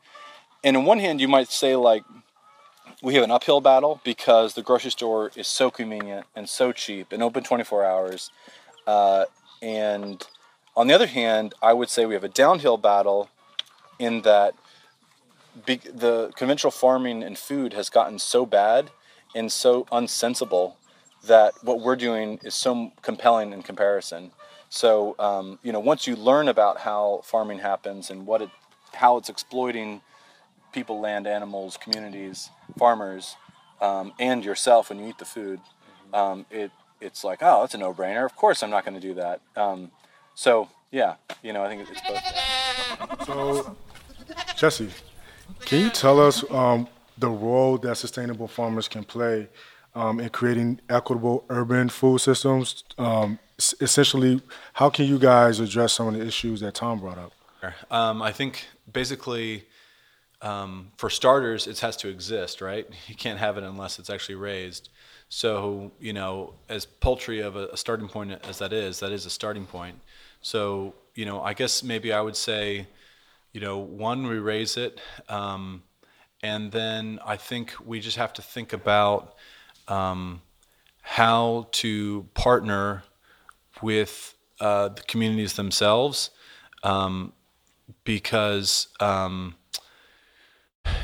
and 0.63 0.77
on 0.77 0.85
one 0.85 0.99
hand, 0.99 1.21
you 1.21 1.27
might 1.27 1.49
say 1.49 1.75
like 1.75 2.03
we 3.01 3.15
have 3.15 3.23
an 3.23 3.31
uphill 3.31 3.61
battle 3.61 3.99
because 4.03 4.53
the 4.53 4.61
grocery 4.61 4.91
store 4.91 5.31
is 5.35 5.47
so 5.47 5.71
convenient 5.71 6.25
and 6.35 6.47
so 6.47 6.71
cheap 6.71 7.11
and 7.11 7.23
open 7.23 7.43
24 7.43 7.83
hours. 7.83 8.31
Uh, 8.85 9.25
and 9.61 10.25
on 10.75 10.87
the 10.87 10.93
other 10.93 11.07
hand, 11.07 11.53
I 11.61 11.73
would 11.73 11.89
say 11.89 12.05
we 12.05 12.13
have 12.13 12.23
a 12.23 12.29
downhill 12.29 12.77
battle 12.77 13.29
in 13.99 14.21
that 14.21 14.53
be, 15.65 15.77
the 15.77 16.31
conventional 16.35 16.71
farming 16.71 17.23
and 17.23 17.37
food 17.37 17.73
has 17.73 17.89
gotten 17.89 18.19
so 18.19 18.45
bad 18.45 18.89
and 19.35 19.51
so 19.51 19.85
unsensible 19.91 20.75
that 21.25 21.53
what 21.61 21.81
we're 21.81 21.95
doing 21.95 22.39
is 22.43 22.55
so 22.55 22.91
compelling 23.01 23.53
in 23.53 23.61
comparison. 23.61 24.31
So 24.69 25.15
um, 25.19 25.59
you 25.63 25.71
know, 25.71 25.79
once 25.79 26.07
you 26.07 26.15
learn 26.15 26.47
about 26.47 26.79
how 26.79 27.21
farming 27.23 27.59
happens 27.59 28.09
and 28.09 28.25
what 28.25 28.41
it, 28.41 28.49
how 28.93 29.17
it's 29.17 29.29
exploiting 29.29 30.01
people, 30.71 30.99
land, 30.99 31.27
animals, 31.27 31.77
communities, 31.77 32.49
farmers, 32.77 33.35
um, 33.81 34.13
and 34.19 34.43
yourself 34.45 34.89
when 34.89 34.99
you 34.99 35.07
eat 35.09 35.17
the 35.17 35.25
food, 35.25 35.59
um, 36.13 36.45
it 36.49 36.71
it's 36.99 37.23
like, 37.23 37.39
oh, 37.41 37.61
that's 37.61 37.73
a 37.73 37.79
no-brainer. 37.79 38.25
Of 38.25 38.35
course, 38.35 38.61
I'm 38.61 38.69
not 38.69 38.85
going 38.85 38.93
to 38.93 38.99
do 38.99 39.15
that. 39.15 39.41
Um, 39.55 39.89
so 40.35 40.69
yeah, 40.91 41.15
you 41.41 41.53
know, 41.53 41.63
I 41.63 41.69
think 41.69 41.87
it's 41.89 42.01
both. 42.07 43.25
So, 43.25 43.75
Jesse, 44.55 44.89
can 45.61 45.79
you 45.79 45.89
tell 45.89 46.19
us 46.19 46.43
um, 46.51 46.87
the 47.17 47.29
role 47.29 47.77
that 47.79 47.95
sustainable 47.95 48.47
farmers 48.47 48.87
can 48.87 49.03
play 49.03 49.47
um, 49.95 50.19
in 50.19 50.29
creating 50.29 50.81
equitable 50.89 51.45
urban 51.49 51.89
food 51.89 52.19
systems? 52.19 52.83
Um, 52.97 53.39
essentially, 53.79 54.41
how 54.73 54.89
can 54.89 55.05
you 55.05 55.17
guys 55.17 55.59
address 55.59 55.93
some 55.93 56.07
of 56.09 56.13
the 56.15 56.25
issues 56.25 56.59
that 56.59 56.75
Tom 56.75 56.99
brought 56.99 57.17
up? 57.17 57.33
Um, 57.89 58.21
I 58.21 58.31
think 58.31 58.65
basically, 58.91 59.65
um, 60.41 60.91
for 60.97 61.09
starters, 61.09 61.67
it 61.67 61.79
has 61.79 61.95
to 61.97 62.09
exist, 62.09 62.61
right? 62.61 62.87
You 63.07 63.15
can't 63.15 63.39
have 63.39 63.57
it 63.57 63.63
unless 63.63 63.99
it's 63.99 64.09
actually 64.09 64.35
raised. 64.35 64.89
So, 65.29 65.91
you 65.99 66.13
know, 66.13 66.53
as 66.67 66.85
paltry 66.85 67.39
of 67.39 67.55
a, 67.55 67.67
a 67.67 67.77
starting 67.77 68.07
point 68.07 68.31
as 68.47 68.57
that 68.59 68.73
is, 68.73 68.99
that 68.99 69.11
is 69.11 69.25
a 69.25 69.29
starting 69.29 69.65
point. 69.65 69.99
So, 70.41 70.93
you 71.15 71.25
know, 71.25 71.41
I 71.41 71.53
guess 71.53 71.83
maybe 71.83 72.11
I 72.11 72.21
would 72.21 72.35
say, 72.35 72.87
you 73.53 73.61
know, 73.61 73.77
one, 73.77 74.27
we 74.27 74.39
raise 74.39 74.77
it. 74.77 74.99
Um, 75.29 75.83
and 76.43 76.71
then 76.71 77.19
I 77.25 77.37
think 77.37 77.73
we 77.85 77.99
just 77.99 78.17
have 78.17 78.33
to 78.33 78.41
think 78.41 78.73
about 78.73 79.35
um, 79.87 80.41
how 81.01 81.67
to 81.73 82.27
partner 82.33 83.03
with 83.81 84.35
uh, 84.59 84.89
the 84.89 85.01
communities 85.03 85.53
themselves. 85.53 86.31
Um, 86.83 87.33
because 88.03 88.87
um, 88.99 89.55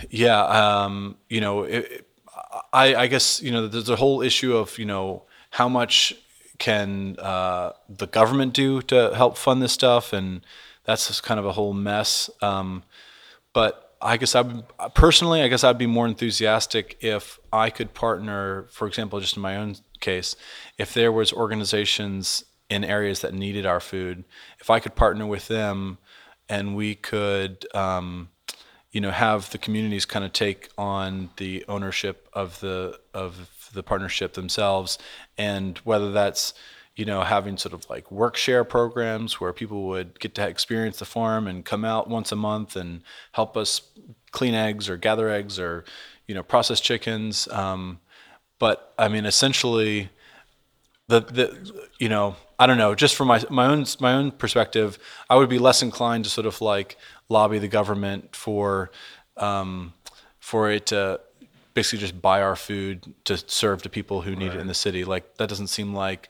yeah, 0.10 0.42
um, 0.42 1.18
you 1.30 1.42
know, 1.42 1.64
it, 1.64 2.08
I, 2.74 2.96
I 2.96 3.08
guess 3.08 3.42
you 3.42 3.52
know 3.52 3.68
there's 3.68 3.90
a 3.90 3.96
whole 3.96 4.22
issue 4.22 4.56
of 4.56 4.78
you 4.78 4.86
know 4.86 5.24
how 5.52 5.70
much 5.70 6.14
can 6.60 7.18
uh, 7.20 7.74
the 7.90 8.08
government 8.08 8.54
do 8.54 8.82
to 8.84 9.14
help 9.16 9.38
fund 9.38 9.62
this 9.62 9.74
stuff, 9.74 10.14
and 10.14 10.42
that's 10.86 11.22
kind 11.22 11.40
of 11.40 11.46
a 11.46 11.52
whole 11.52 11.74
mess. 11.74 12.30
Um, 12.42 12.84
but 13.54 13.96
I 14.02 14.18
guess 14.18 14.36
I 14.36 14.44
personally, 14.94 15.42
I 15.42 15.48
guess 15.48 15.64
I'd 15.64 15.78
be 15.78 15.88
more 15.88 16.08
enthusiastic 16.08 16.98
if 17.02 17.40
I 17.52 17.70
could 17.70 17.94
partner, 17.94 18.68
for 18.70 18.88
example, 18.88 19.20
just 19.20 19.36
in 19.36 19.42
my 19.42 19.56
own 19.56 19.76
case, 20.00 20.36
if 20.78 20.94
there 20.94 21.12
was 21.12 21.34
organizations 21.34 22.44
in 22.70 22.84
areas 22.84 23.22
that 23.22 23.34
needed 23.34 23.66
our 23.66 23.80
food, 23.80 24.24
if 24.60 24.70
I 24.70 24.80
could 24.80 24.96
partner 24.96 25.26
with 25.26 25.48
them, 25.48 25.98
and 26.50 26.76
we 26.76 26.96
could, 26.96 27.66
um, 27.76 28.30
you 28.98 29.02
know, 29.02 29.12
have 29.12 29.52
the 29.52 29.60
communities 29.60 30.06
kind 30.06 30.26
of 30.26 30.34
take 30.34 30.70
on 30.76 31.30
the 31.38 31.64
ownership 31.68 32.28
of 32.34 32.60
the 32.62 33.00
of 33.14 33.70
the 33.72 33.84
partnership 33.84 34.34
themselves, 34.34 34.98
and 35.38 35.78
whether 35.84 36.12
that's 36.12 36.56
you 36.96 37.06
know, 37.06 37.22
having 37.22 37.58
sort 37.58 37.76
of 37.76 37.88
like 37.92 38.10
work 38.10 38.36
share 38.36 38.64
programs 38.64 39.40
where 39.40 39.54
people 39.54 39.84
would 39.84 40.20
get 40.20 40.34
to 40.34 40.48
experience 40.48 40.98
the 40.98 41.06
farm 41.06 41.46
and 41.46 41.64
come 41.64 41.86
out 41.86 42.10
once 42.10 42.32
a 42.32 42.36
month 42.36 42.76
and 42.76 43.04
help 43.34 43.56
us 43.56 43.82
clean 44.32 44.56
eggs 44.56 44.90
or 44.90 44.98
gather 44.98 45.30
eggs 45.30 45.60
or, 45.60 45.86
you 46.26 46.34
know, 46.34 46.42
process 46.42 46.80
chickens. 46.80 47.48
Um, 47.50 48.00
but 48.58 48.96
I 48.98 49.10
mean, 49.10 49.28
essentially, 49.28 50.10
the 51.08 51.20
the 51.20 51.84
you 52.00 52.10
know, 52.10 52.36
I 52.58 52.66
don't 52.66 52.80
know, 52.80 52.96
just 52.96 53.14
from 53.14 53.28
my 53.28 53.44
my 53.52 53.68
own 53.68 53.86
my 54.00 54.14
own 54.14 54.32
perspective, 54.32 54.98
I 55.30 55.36
would 55.36 55.50
be 55.50 55.60
less 55.60 55.84
inclined 55.84 56.24
to 56.24 56.32
sort 56.32 56.48
of 56.48 56.62
like 56.62 56.98
lobby 57.30 57.60
the 57.60 57.68
government 57.68 58.36
for 58.36 58.92
um, 59.38 59.94
for 60.40 60.72
it 60.72 60.88
to 60.88 61.20
basically 61.74 62.00
just 62.00 62.22
buy 62.22 62.42
our 62.42 62.56
food 62.56 63.14
to 63.24 63.38
serve 63.38 63.84
to 63.84 63.90
people 63.90 64.22
who 64.22 64.36
need 64.36 64.52
it 64.52 64.60
in 64.60 64.68
the 64.68 64.74
city. 64.74 65.04
Like 65.04 65.38
that 65.38 65.48
doesn't 65.48 65.68
seem 65.68 65.94
like 65.94 66.30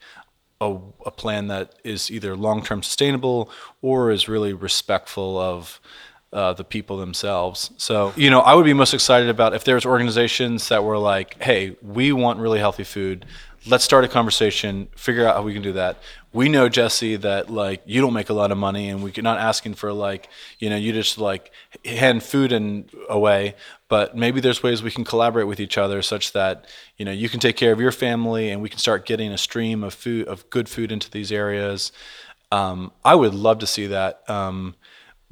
a, 0.59 0.77
a 1.05 1.11
plan 1.11 1.47
that 1.47 1.75
is 1.83 2.11
either 2.11 2.35
long-term 2.35 2.83
sustainable 2.83 3.49
or 3.81 4.11
is 4.11 4.27
really 4.27 4.53
respectful 4.53 5.39
of 5.39 5.79
uh, 6.33 6.51
the 6.53 6.63
people 6.63 6.97
themselves. 6.97 7.71
So, 7.77 8.11
you 8.17 8.29
know, 8.29 8.41
I 8.41 8.53
would 8.55 8.65
be 8.65 8.73
most 8.73 8.93
excited 8.93 9.29
about 9.29 9.53
if 9.53 9.63
there's 9.63 9.85
organizations 9.85 10.67
that 10.67 10.83
were 10.83 10.97
like, 10.97 11.41
hey, 11.41 11.77
we 11.81 12.11
want 12.11 12.39
really 12.39 12.59
healthy 12.59 12.83
food. 12.83 13.25
Let's 13.65 13.83
start 13.83 14.03
a 14.03 14.07
conversation, 14.07 14.89
figure 14.95 15.25
out 15.25 15.35
how 15.35 15.43
we 15.43 15.53
can 15.53 15.61
do 15.61 15.73
that. 15.73 15.97
We 16.37 16.49
know, 16.49 16.69
Jesse, 16.69 17.15
that 17.15 17.49
like 17.49 17.81
you 17.87 17.99
don't 17.99 18.13
make 18.13 18.29
a 18.29 18.33
lot 18.33 18.51
of 18.51 18.59
money 18.59 18.89
and 18.89 19.03
we're 19.03 19.23
not 19.23 19.39
asking 19.39 19.73
for 19.73 19.91
like, 19.91 20.29
you 20.59 20.69
know, 20.69 20.75
you 20.75 20.93
just 20.93 21.17
like 21.17 21.51
hand 21.83 22.21
food 22.21 22.51
and 22.51 22.87
away, 23.09 23.55
but 23.87 24.15
maybe 24.15 24.39
there's 24.39 24.61
ways 24.61 24.83
we 24.83 24.91
can 24.91 25.03
collaborate 25.03 25.47
with 25.47 25.59
each 25.59 25.79
other 25.79 26.03
such 26.03 26.33
that, 26.33 26.67
you 26.95 27.05
know, 27.05 27.11
you 27.11 27.27
can 27.27 27.39
take 27.39 27.55
care 27.55 27.71
of 27.71 27.79
your 27.79 27.91
family 27.91 28.51
and 28.51 28.61
we 28.61 28.69
can 28.69 28.77
start 28.77 29.07
getting 29.07 29.31
a 29.31 29.37
stream 29.37 29.83
of 29.83 29.95
food, 29.95 30.27
of 30.27 30.47
good 30.51 30.69
food 30.69 30.91
into 30.91 31.09
these 31.09 31.31
areas. 31.31 31.91
Um, 32.51 32.91
I 33.03 33.15
would 33.15 33.33
love 33.33 33.57
to 33.57 33.67
see 33.67 33.87
that. 33.87 34.21
Um, 34.29 34.75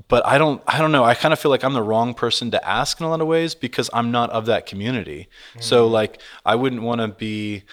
but 0.07 0.25
I 0.25 0.39
don't 0.39 0.61
I 0.67 0.79
don't 0.79 0.91
know. 0.91 1.03
I 1.03 1.13
kind 1.13 1.33
of 1.33 1.39
feel 1.39 1.51
like 1.51 1.63
I'm 1.63 1.73
the 1.73 1.83
wrong 1.83 2.15
person 2.15 2.49
to 2.51 2.67
ask 2.67 2.99
in 2.99 3.05
a 3.05 3.09
lot 3.09 3.21
of 3.21 3.27
ways 3.27 3.53
because 3.53 3.91
I'm 3.93 4.11
not 4.11 4.31
of 4.31 4.47
that 4.47 4.65
community. 4.65 5.29
So 5.59 5.87
like 5.87 6.19
I 6.45 6.55
wouldn't 6.55 6.81
want 6.81 7.01
to 7.01 7.07
be 7.07 7.63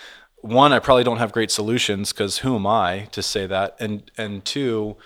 one 0.42 0.72
I 0.72 0.78
probably 0.78 1.04
don't 1.04 1.18
have 1.18 1.32
great 1.32 1.50
solutions 1.50 2.12
cuz 2.12 2.38
who 2.38 2.56
am 2.56 2.66
I 2.66 3.08
to 3.12 3.22
say 3.22 3.46
that? 3.46 3.76
And 3.80 4.10
and 4.18 4.44
two 4.44 4.96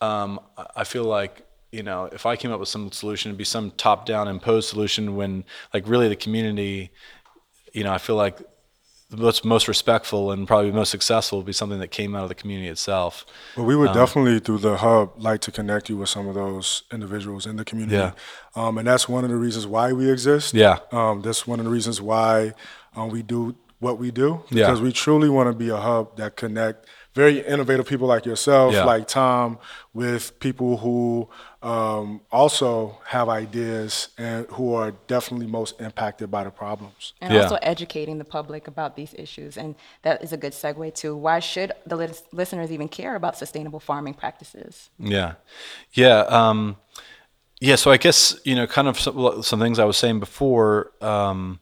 um, 0.00 0.40
I- 0.76 0.84
feel 0.84 1.04
like 1.04 1.46
you 1.72 1.82
know 1.82 2.06
if 2.12 2.26
I 2.26 2.36
came 2.36 2.52
up 2.52 2.60
with 2.60 2.68
some 2.68 2.90
solution 2.92 3.30
it'd 3.30 3.38
be 3.38 3.44
some 3.44 3.72
top 3.72 4.06
down 4.06 4.28
imposed 4.28 4.68
solution 4.68 5.16
when 5.16 5.44
like 5.72 5.86
really 5.88 6.08
the 6.08 6.16
community 6.16 6.90
you 7.72 7.84
know 7.84 7.92
I 7.92 7.98
feel 7.98 8.16
like 8.16 8.38
what's 9.10 9.44
most 9.44 9.68
respectful 9.68 10.32
and 10.32 10.46
probably 10.46 10.72
most 10.72 10.90
successful 10.90 11.38
would 11.38 11.46
be 11.46 11.52
something 11.52 11.78
that 11.78 11.90
came 11.90 12.14
out 12.14 12.22
of 12.22 12.28
the 12.28 12.34
community 12.34 12.68
itself. 12.68 13.24
Well, 13.56 13.66
we 13.66 13.76
would 13.76 13.92
definitely, 13.92 14.40
through 14.40 14.58
the 14.58 14.78
hub, 14.78 15.12
like 15.18 15.40
to 15.42 15.52
connect 15.52 15.88
you 15.88 15.96
with 15.96 16.08
some 16.08 16.26
of 16.26 16.34
those 16.34 16.82
individuals 16.92 17.46
in 17.46 17.56
the 17.56 17.64
community. 17.64 17.96
Yeah. 17.96 18.12
Um, 18.56 18.78
and 18.78 18.86
that's 18.86 19.08
one 19.08 19.24
of 19.24 19.30
the 19.30 19.36
reasons 19.36 19.66
why 19.66 19.92
we 19.92 20.10
exist. 20.10 20.54
Yeah. 20.54 20.78
Um, 20.90 21.22
that's 21.22 21.46
one 21.46 21.58
of 21.60 21.64
the 21.64 21.70
reasons 21.70 22.00
why 22.00 22.54
um, 22.96 23.10
we 23.10 23.22
do 23.22 23.54
what 23.84 23.98
we 23.98 24.10
do. 24.10 24.28
Yeah. 24.50 24.66
Because 24.66 24.80
we 24.86 24.92
truly 24.92 25.28
want 25.36 25.46
to 25.52 25.56
be 25.64 25.68
a 25.78 25.80
hub 25.88 26.16
that 26.20 26.30
connect 26.36 26.78
very 27.14 27.38
innovative 27.46 27.86
people 27.86 28.08
like 28.14 28.26
yourself, 28.26 28.74
Yeah. 28.74 28.84
like 28.92 29.06
Tom, 29.06 29.58
with 29.92 30.22
people 30.40 30.78
who 30.84 31.28
um, 31.62 32.20
also 32.40 32.98
have 33.06 33.26
ideas 33.28 34.08
and 34.18 34.46
who 34.56 34.74
are 34.74 34.90
definitely 35.06 35.46
most 35.46 35.80
impacted 35.80 36.28
by 36.36 36.42
the 36.44 36.50
problems. 36.50 37.02
and 37.20 37.32
Yeah. 37.32 37.42
also 37.42 37.58
educating 37.62 38.18
the 38.18 38.24
public 38.38 38.66
about 38.66 38.96
these 38.96 39.14
issues. 39.24 39.56
And 39.56 39.74
that 40.02 40.22
is 40.24 40.32
a 40.32 40.36
good 40.36 40.52
segue 40.52 40.92
to 41.02 41.16
why 41.16 41.38
should 41.40 41.70
the 41.86 41.96
lis- 41.96 42.24
listeners 42.32 42.70
even 42.76 42.88
care 42.88 43.14
about 43.20 43.36
sustainable 43.38 43.80
farming 43.80 44.14
practices? 44.14 44.90
Yeah, 44.98 45.34
yeah, 45.92 46.18
um, 46.40 46.76
yeah. 47.60 47.76
So 47.76 47.90
I 47.92 47.96
guess 47.96 48.18
you 48.44 48.54
know, 48.58 48.66
kind 48.66 48.88
of 48.88 48.98
some, 48.98 49.42
some 49.42 49.60
things 49.64 49.78
I 49.78 49.84
was 49.84 49.96
saying 49.96 50.18
before. 50.20 50.90
Um, 51.00 51.60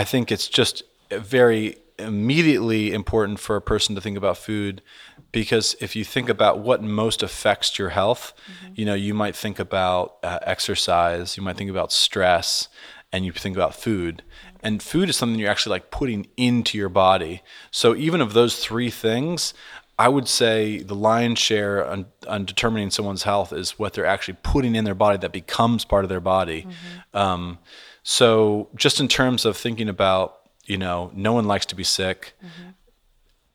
I 0.00 0.04
think 0.04 0.32
it's 0.32 0.48
just 0.48 0.82
very 1.18 1.76
immediately 1.98 2.92
important 2.92 3.38
for 3.38 3.56
a 3.56 3.60
person 3.60 3.94
to 3.94 4.00
think 4.00 4.16
about 4.16 4.36
food 4.36 4.82
because 5.30 5.74
if 5.80 5.96
you 5.96 6.04
think 6.04 6.28
about 6.28 6.58
what 6.58 6.82
most 6.82 7.22
affects 7.22 7.78
your 7.78 7.90
health, 7.90 8.34
you 8.74 8.84
know, 8.84 8.94
you 8.94 9.14
might 9.14 9.34
think 9.34 9.58
about 9.58 10.16
uh, 10.22 10.38
exercise, 10.42 11.36
you 11.36 11.42
might 11.42 11.56
think 11.56 11.70
about 11.70 11.90
stress, 11.90 12.68
and 13.12 13.24
you 13.24 13.32
think 13.32 13.56
about 13.56 13.74
food. 13.74 14.22
And 14.62 14.82
food 14.82 15.08
is 15.08 15.16
something 15.16 15.38
you're 15.38 15.50
actually 15.50 15.72
like 15.72 15.90
putting 15.90 16.28
into 16.36 16.76
your 16.78 16.88
body. 16.88 17.42
So 17.70 17.96
even 17.96 18.20
of 18.20 18.32
those 18.32 18.58
three 18.58 18.90
things, 18.90 19.54
I 19.98 20.08
would 20.08 20.28
say 20.28 20.82
the 20.82 20.94
lion's 20.94 21.38
share 21.38 21.86
on, 21.86 22.06
on 22.26 22.44
determining 22.44 22.90
someone's 22.90 23.22
health 23.22 23.52
is 23.52 23.78
what 23.78 23.92
they're 23.92 24.06
actually 24.06 24.38
putting 24.42 24.74
in 24.74 24.84
their 24.84 24.94
body 24.94 25.18
that 25.18 25.32
becomes 25.32 25.84
part 25.84 26.04
of 26.04 26.08
their 26.08 26.20
body. 26.20 26.66
Um, 27.14 27.58
so 28.02 28.68
just 28.74 29.00
in 29.00 29.08
terms 29.08 29.44
of 29.44 29.56
thinking 29.56 29.88
about, 29.88 30.41
you 30.64 30.78
know, 30.78 31.10
no 31.14 31.32
one 31.32 31.46
likes 31.46 31.66
to 31.66 31.74
be 31.74 31.84
sick. 31.84 32.34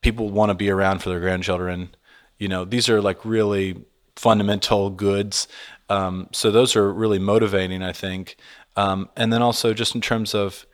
People 0.00 0.30
want 0.30 0.50
to 0.50 0.54
be 0.54 0.70
around 0.70 1.02
for 1.02 1.08
their 1.08 1.20
grandchildren. 1.20 1.94
You 2.38 2.48
know, 2.48 2.64
these 2.64 2.88
are 2.88 3.00
like 3.00 3.24
really 3.24 3.84
fundamental 4.16 4.90
goods. 4.90 5.48
Um, 5.88 6.28
so 6.32 6.50
those 6.50 6.76
are 6.76 6.92
really 6.92 7.18
motivating, 7.18 7.82
I 7.82 7.92
think. 7.92 8.36
Um, 8.76 9.08
and 9.16 9.32
then 9.32 9.42
also 9.42 9.74
just 9.74 9.94
in 9.94 10.00
terms 10.00 10.34
of 10.34 10.66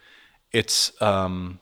it's 0.53 0.93
um, 1.01 1.59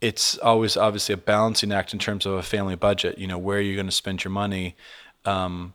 it's 0.00 0.38
always 0.38 0.76
obviously 0.76 1.12
a 1.12 1.18
balancing 1.18 1.72
act 1.72 1.92
in 1.92 1.98
terms 1.98 2.24
of 2.24 2.34
a 2.34 2.42
family 2.42 2.76
budget. 2.76 3.18
You 3.18 3.26
know, 3.26 3.38
where 3.38 3.58
are 3.58 3.62
you 3.62 3.74
going 3.74 3.86
to 3.86 3.92
spend 3.92 4.24
your 4.24 4.30
money? 4.30 4.76
Um, 5.24 5.74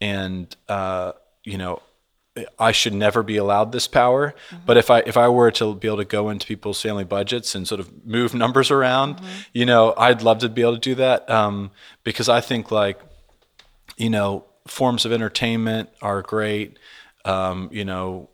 and 0.00 0.54
uh, 0.68 1.12
you 1.44 1.58
know, 1.58 1.82
I 2.58 2.72
should 2.72 2.92
never 2.92 3.22
be 3.22 3.36
allowed 3.36 3.72
this 3.72 3.88
power. 3.88 4.34
But 4.66 4.76
if 4.76 4.90
I 4.90 5.00
if 5.00 5.16
I 5.16 5.28
were 5.28 5.50
to 5.52 5.74
be 5.74 5.88
able 5.88 5.98
to 5.98 6.04
go 6.04 6.28
into 6.28 6.46
people's 6.46 6.80
family 6.80 7.04
budgets 7.04 7.54
and 7.54 7.66
sort 7.66 7.80
of 7.80 8.06
move 8.06 8.34
numbers 8.34 8.70
around, 8.70 9.20
you 9.52 9.64
know, 9.64 9.94
I'd 9.96 10.22
love 10.22 10.38
to 10.40 10.48
be 10.48 10.62
able 10.62 10.74
to 10.74 10.78
do 10.78 10.94
that 10.96 11.28
um, 11.30 11.70
because 12.04 12.28
I 12.28 12.40
think 12.40 12.70
like 12.70 13.00
you 13.96 14.10
know 14.10 14.44
forms 14.66 15.04
of 15.04 15.12
entertainment 15.12 15.88
are 16.02 16.22
great. 16.22 16.78
Um, 17.24 17.68
you 17.72 17.84
know, 17.84 18.28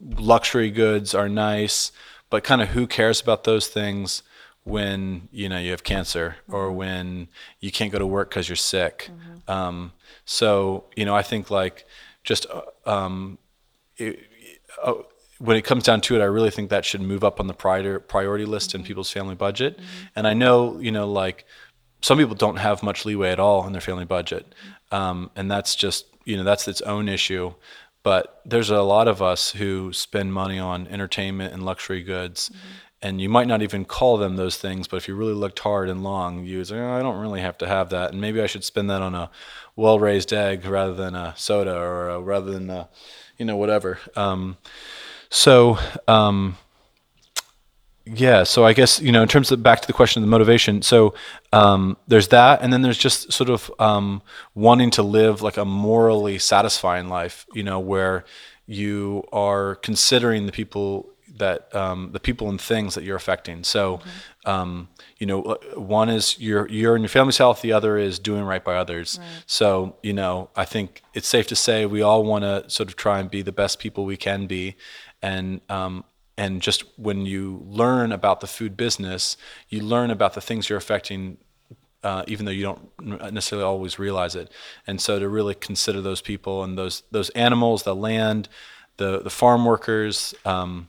luxury 0.00 0.70
goods 0.70 1.14
are 1.14 1.28
nice, 1.28 1.92
but 2.30 2.44
kind 2.44 2.62
of 2.62 2.68
who 2.68 2.86
cares 2.86 3.20
about 3.20 3.44
those 3.44 3.68
things 3.68 4.22
when 4.62 5.28
you 5.32 5.48
know 5.48 5.58
you 5.58 5.72
have 5.72 5.82
cancer 5.82 6.36
or 6.48 6.70
when 6.70 7.28
you 7.60 7.72
can't 7.72 7.90
go 7.90 7.98
to 7.98 8.06
work 8.06 8.30
because 8.30 8.48
you're 8.48 8.56
sick. 8.56 9.10
Um, 9.48 9.92
so 10.24 10.84
you 10.94 11.04
know, 11.04 11.16
I 11.16 11.22
think 11.22 11.50
like 11.50 11.86
just 12.24 12.46
uh, 12.46 12.62
um, 12.86 13.38
it, 14.00 14.20
uh, 14.82 14.94
when 15.38 15.56
it 15.56 15.62
comes 15.62 15.84
down 15.84 16.00
to 16.02 16.16
it, 16.16 16.20
I 16.20 16.26
really 16.26 16.50
think 16.50 16.70
that 16.70 16.84
should 16.84 17.00
move 17.00 17.24
up 17.24 17.40
on 17.40 17.46
the 17.46 17.54
prior, 17.54 17.98
priority 17.98 18.44
list 18.44 18.74
in 18.74 18.82
people's 18.82 19.10
family 19.10 19.34
budget. 19.34 19.78
And 20.14 20.26
I 20.26 20.34
know, 20.34 20.78
you 20.80 20.92
know, 20.92 21.10
like 21.10 21.46
some 22.02 22.18
people 22.18 22.34
don't 22.34 22.56
have 22.56 22.82
much 22.82 23.04
leeway 23.04 23.30
at 23.30 23.40
all 23.40 23.66
in 23.66 23.72
their 23.72 23.80
family 23.80 24.04
budget, 24.04 24.54
um, 24.90 25.30
and 25.36 25.50
that's 25.50 25.74
just, 25.74 26.06
you 26.24 26.36
know, 26.36 26.44
that's 26.44 26.68
its 26.68 26.82
own 26.82 27.08
issue. 27.08 27.54
But 28.02 28.40
there's 28.46 28.70
a 28.70 28.82
lot 28.82 29.08
of 29.08 29.20
us 29.20 29.52
who 29.52 29.92
spend 29.92 30.32
money 30.32 30.58
on 30.58 30.86
entertainment 30.88 31.52
and 31.52 31.64
luxury 31.64 32.02
goods, 32.02 32.50
and 33.02 33.20
you 33.20 33.28
might 33.28 33.46
not 33.46 33.62
even 33.62 33.84
call 33.84 34.16
them 34.16 34.36
those 34.36 34.56
things. 34.56 34.88
But 34.88 34.96
if 34.98 35.08
you 35.08 35.14
really 35.14 35.34
looked 35.34 35.58
hard 35.58 35.88
and 35.90 36.02
long, 36.02 36.44
you 36.44 36.58
would 36.58 36.66
say, 36.66 36.78
oh, 36.78 36.98
I 36.98 37.02
don't 37.02 37.20
really 37.20 37.40
have 37.40 37.58
to 37.58 37.66
have 37.66 37.90
that, 37.90 38.12
and 38.12 38.20
maybe 38.20 38.40
I 38.40 38.46
should 38.46 38.64
spend 38.64 38.90
that 38.90 39.02
on 39.02 39.14
a 39.14 39.30
well-raised 39.76 40.32
egg 40.32 40.64
rather 40.66 40.94
than 40.94 41.14
a 41.14 41.34
soda 41.36 41.74
or 41.74 42.08
a, 42.08 42.20
rather 42.20 42.52
than 42.52 42.70
a, 42.70 42.88
you 43.40 43.46
know, 43.46 43.56
whatever. 43.56 43.98
Um, 44.14 44.58
so, 45.30 45.78
um, 46.06 46.58
yeah, 48.04 48.42
so 48.42 48.66
I 48.66 48.74
guess 48.74 49.00
you 49.00 49.12
know, 49.12 49.22
in 49.22 49.28
terms 49.28 49.50
of 49.50 49.62
back 49.62 49.80
to 49.80 49.86
the 49.86 49.92
question 49.92 50.22
of 50.22 50.26
the 50.26 50.30
motivation. 50.30 50.82
So 50.82 51.14
um, 51.52 51.96
there's 52.06 52.28
that, 52.28 52.60
and 52.60 52.72
then 52.72 52.82
there's 52.82 52.98
just 52.98 53.32
sort 53.32 53.48
of 53.48 53.70
um, 53.78 54.20
wanting 54.54 54.90
to 54.92 55.02
live 55.02 55.42
like 55.42 55.56
a 55.56 55.64
morally 55.64 56.38
satisfying 56.38 57.08
life. 57.08 57.46
You 57.54 57.62
know, 57.62 57.80
where 57.80 58.24
you 58.66 59.24
are 59.32 59.76
considering 59.76 60.46
the 60.46 60.52
people 60.52 61.08
that 61.40 61.74
um, 61.74 62.10
the 62.12 62.20
people 62.20 62.48
and 62.48 62.60
things 62.60 62.94
that 62.94 63.04
you're 63.04 63.16
affecting. 63.16 63.64
So, 63.64 64.00
um, 64.46 64.88
you 65.18 65.26
know, 65.26 65.42
uh, 65.42 65.80
one 65.80 66.08
is 66.08 66.38
your 66.38 66.68
your 66.68 66.94
and 66.94 67.02
your 67.02 67.08
family's 67.08 67.38
health. 67.38 67.60
The 67.60 67.72
other 67.72 67.98
is 67.98 68.18
doing 68.18 68.44
right 68.44 68.64
by 68.64 68.76
others. 68.76 69.18
So, 69.46 69.96
you 70.02 70.12
know, 70.12 70.48
I 70.56 70.64
think 70.64 71.02
it's 71.12 71.28
safe 71.28 71.46
to 71.48 71.56
say 71.56 71.84
we 71.84 72.00
all 72.00 72.24
want 72.24 72.44
to 72.44 72.70
sort 72.70 72.88
of 72.88 72.96
try 72.96 73.18
and 73.18 73.30
be 73.30 73.42
the 73.42 73.52
best 73.52 73.78
people 73.78 74.04
we 74.04 74.16
can 74.16 74.46
be, 74.46 74.76
and 75.20 75.60
um, 75.68 76.04
and 76.38 76.62
just 76.62 76.84
when 76.96 77.26
you 77.26 77.62
learn 77.66 78.12
about 78.12 78.40
the 78.40 78.46
food 78.46 78.76
business, 78.76 79.36
you 79.68 79.80
learn 79.82 80.10
about 80.10 80.34
the 80.34 80.40
things 80.40 80.68
you're 80.68 80.78
affecting 80.78 81.36
uh, 82.02 82.24
even 82.26 82.46
though 82.46 82.52
you 82.52 82.62
don't 82.62 83.32
necessarily 83.32 83.64
always 83.64 83.98
realize 83.98 84.34
it. 84.34 84.50
And 84.86 85.00
so 85.00 85.18
to 85.18 85.28
really 85.28 85.54
consider 85.54 86.00
those 86.00 86.22
people 86.22 86.64
and 86.64 86.78
those 86.78 87.02
those 87.10 87.30
animals, 87.30 87.82
the 87.82 87.94
land, 87.94 88.48
the 88.96 89.20
the 89.20 89.30
farm 89.30 89.64
workers, 89.64 90.34
um, 90.44 90.88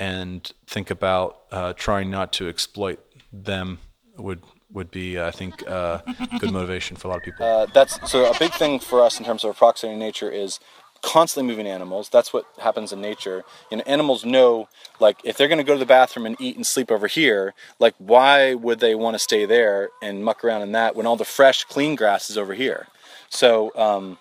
and 0.00 0.50
think 0.66 0.90
about 0.90 1.42
uh, 1.52 1.74
trying 1.74 2.10
not 2.10 2.32
to 2.32 2.48
exploit 2.48 2.98
them 3.32 3.78
would 4.16 4.42
would 4.72 4.90
be, 4.90 5.20
I 5.20 5.32
think, 5.32 5.68
uh, 5.68 5.98
good 6.38 6.52
motivation 6.52 6.96
for 6.96 7.08
a 7.08 7.10
lot 7.10 7.18
of 7.18 7.24
people. 7.24 7.44
Uh, 7.44 7.66
that's 7.66 8.10
so 8.10 8.30
a 8.30 8.38
big 8.38 8.52
thing 8.52 8.78
for 8.78 9.02
us 9.02 9.18
in 9.18 9.24
terms 9.26 9.44
of 9.44 9.50
approximating 9.50 9.98
nature 9.98 10.30
is 10.30 10.60
constantly 11.02 11.50
moving 11.50 11.66
animals. 11.66 12.08
That's 12.08 12.32
what 12.32 12.46
happens 12.60 12.92
in 12.92 13.00
nature. 13.00 13.42
You 13.70 13.78
know, 13.78 13.82
animals 13.86 14.24
know 14.24 14.68
like 15.00 15.18
if 15.24 15.36
they're 15.36 15.48
going 15.48 15.58
to 15.58 15.64
go 15.64 15.72
to 15.72 15.78
the 15.78 15.86
bathroom 15.86 16.24
and 16.24 16.36
eat 16.40 16.56
and 16.56 16.66
sleep 16.66 16.90
over 16.90 17.08
here, 17.08 17.52
like 17.78 17.94
why 17.98 18.54
would 18.54 18.80
they 18.80 18.94
want 18.94 19.14
to 19.14 19.18
stay 19.18 19.44
there 19.44 19.90
and 20.00 20.24
muck 20.24 20.44
around 20.44 20.62
in 20.62 20.72
that 20.72 20.94
when 20.94 21.06
all 21.06 21.16
the 21.16 21.24
fresh, 21.24 21.64
clean 21.64 21.96
grass 21.96 22.30
is 22.30 22.38
over 22.38 22.54
here? 22.54 22.86
So, 23.28 23.72
um, 23.76 24.18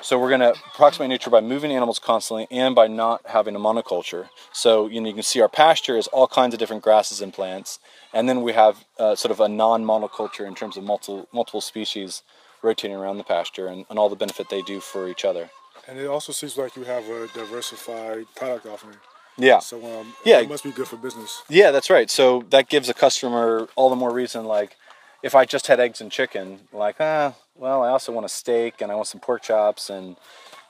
so 0.00 0.18
we're 0.18 0.28
going 0.28 0.40
to 0.40 0.54
approximate 0.74 1.08
nature 1.08 1.30
by 1.30 1.40
moving 1.40 1.72
animals 1.72 1.98
constantly 1.98 2.46
and 2.50 2.74
by 2.74 2.86
not 2.86 3.20
having 3.26 3.54
a 3.54 3.58
monoculture. 3.60 4.28
So 4.52 4.86
you 4.86 5.00
know 5.00 5.08
you 5.08 5.14
can 5.14 5.22
see 5.22 5.40
our 5.40 5.48
pasture 5.48 5.96
is 5.96 6.06
all 6.08 6.26
kinds 6.26 6.54
of 6.54 6.58
different 6.60 6.82
grasses 6.82 7.20
and 7.20 7.32
plants, 7.32 7.78
and 8.12 8.28
then 8.28 8.42
we 8.42 8.52
have 8.52 8.84
uh, 8.98 9.14
sort 9.14 9.30
of 9.32 9.40
a 9.40 9.48
non-monoculture 9.48 10.46
in 10.46 10.54
terms 10.54 10.76
of 10.76 10.84
multiple 10.84 11.28
multiple 11.32 11.60
species 11.60 12.22
rotating 12.62 12.96
around 12.96 13.18
the 13.18 13.24
pasture 13.24 13.66
and, 13.66 13.84
and 13.90 13.98
all 13.98 14.08
the 14.08 14.16
benefit 14.16 14.48
they 14.48 14.62
do 14.62 14.80
for 14.80 15.08
each 15.08 15.24
other. 15.24 15.50
And 15.88 15.98
it 15.98 16.06
also 16.06 16.32
seems 16.32 16.56
like 16.56 16.76
you 16.76 16.84
have 16.84 17.08
a 17.08 17.26
diversified 17.34 18.26
product 18.36 18.66
offering. 18.66 18.96
Yeah. 19.36 19.58
So 19.58 19.78
um, 20.00 20.14
Yeah. 20.24 20.40
it 20.40 20.48
must 20.48 20.62
be 20.62 20.70
good 20.70 20.86
for 20.86 20.96
business. 20.96 21.42
Yeah, 21.48 21.70
that's 21.70 21.90
right. 21.90 22.10
So 22.10 22.44
that 22.50 22.68
gives 22.68 22.88
a 22.88 22.94
customer 22.94 23.66
all 23.74 23.90
the 23.90 23.96
more 23.96 24.12
reason. 24.12 24.44
Like, 24.44 24.76
if 25.22 25.34
I 25.34 25.44
just 25.44 25.66
had 25.66 25.80
eggs 25.80 26.00
and 26.00 26.10
chicken, 26.10 26.60
like, 26.72 26.96
ah, 27.00 27.34
well, 27.54 27.82
I 27.82 27.88
also 27.88 28.12
want 28.12 28.26
a 28.26 28.28
steak 28.28 28.80
and 28.80 28.90
I 28.90 28.94
want 28.94 29.06
some 29.06 29.20
pork 29.20 29.42
chops, 29.42 29.90
and 29.90 30.16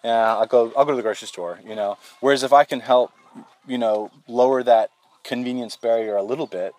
yeah, 0.05 0.37
I'll 0.37 0.47
go. 0.47 0.73
I'll 0.77 0.85
go 0.85 0.91
to 0.93 0.97
the 0.97 1.03
grocery 1.03 1.29
store. 1.29 1.61
You 1.65 1.75
know. 1.75 1.97
Whereas 2.21 2.43
if 2.43 2.53
I 2.53 2.65
can 2.65 2.81
help, 2.81 3.13
you 3.67 3.79
know, 3.79 4.11
lower 4.27 4.63
that 4.63 4.91
convenience 5.25 5.77
barrier 5.77 6.17
a 6.17 6.23
little 6.23 6.47
bit, 6.47 6.75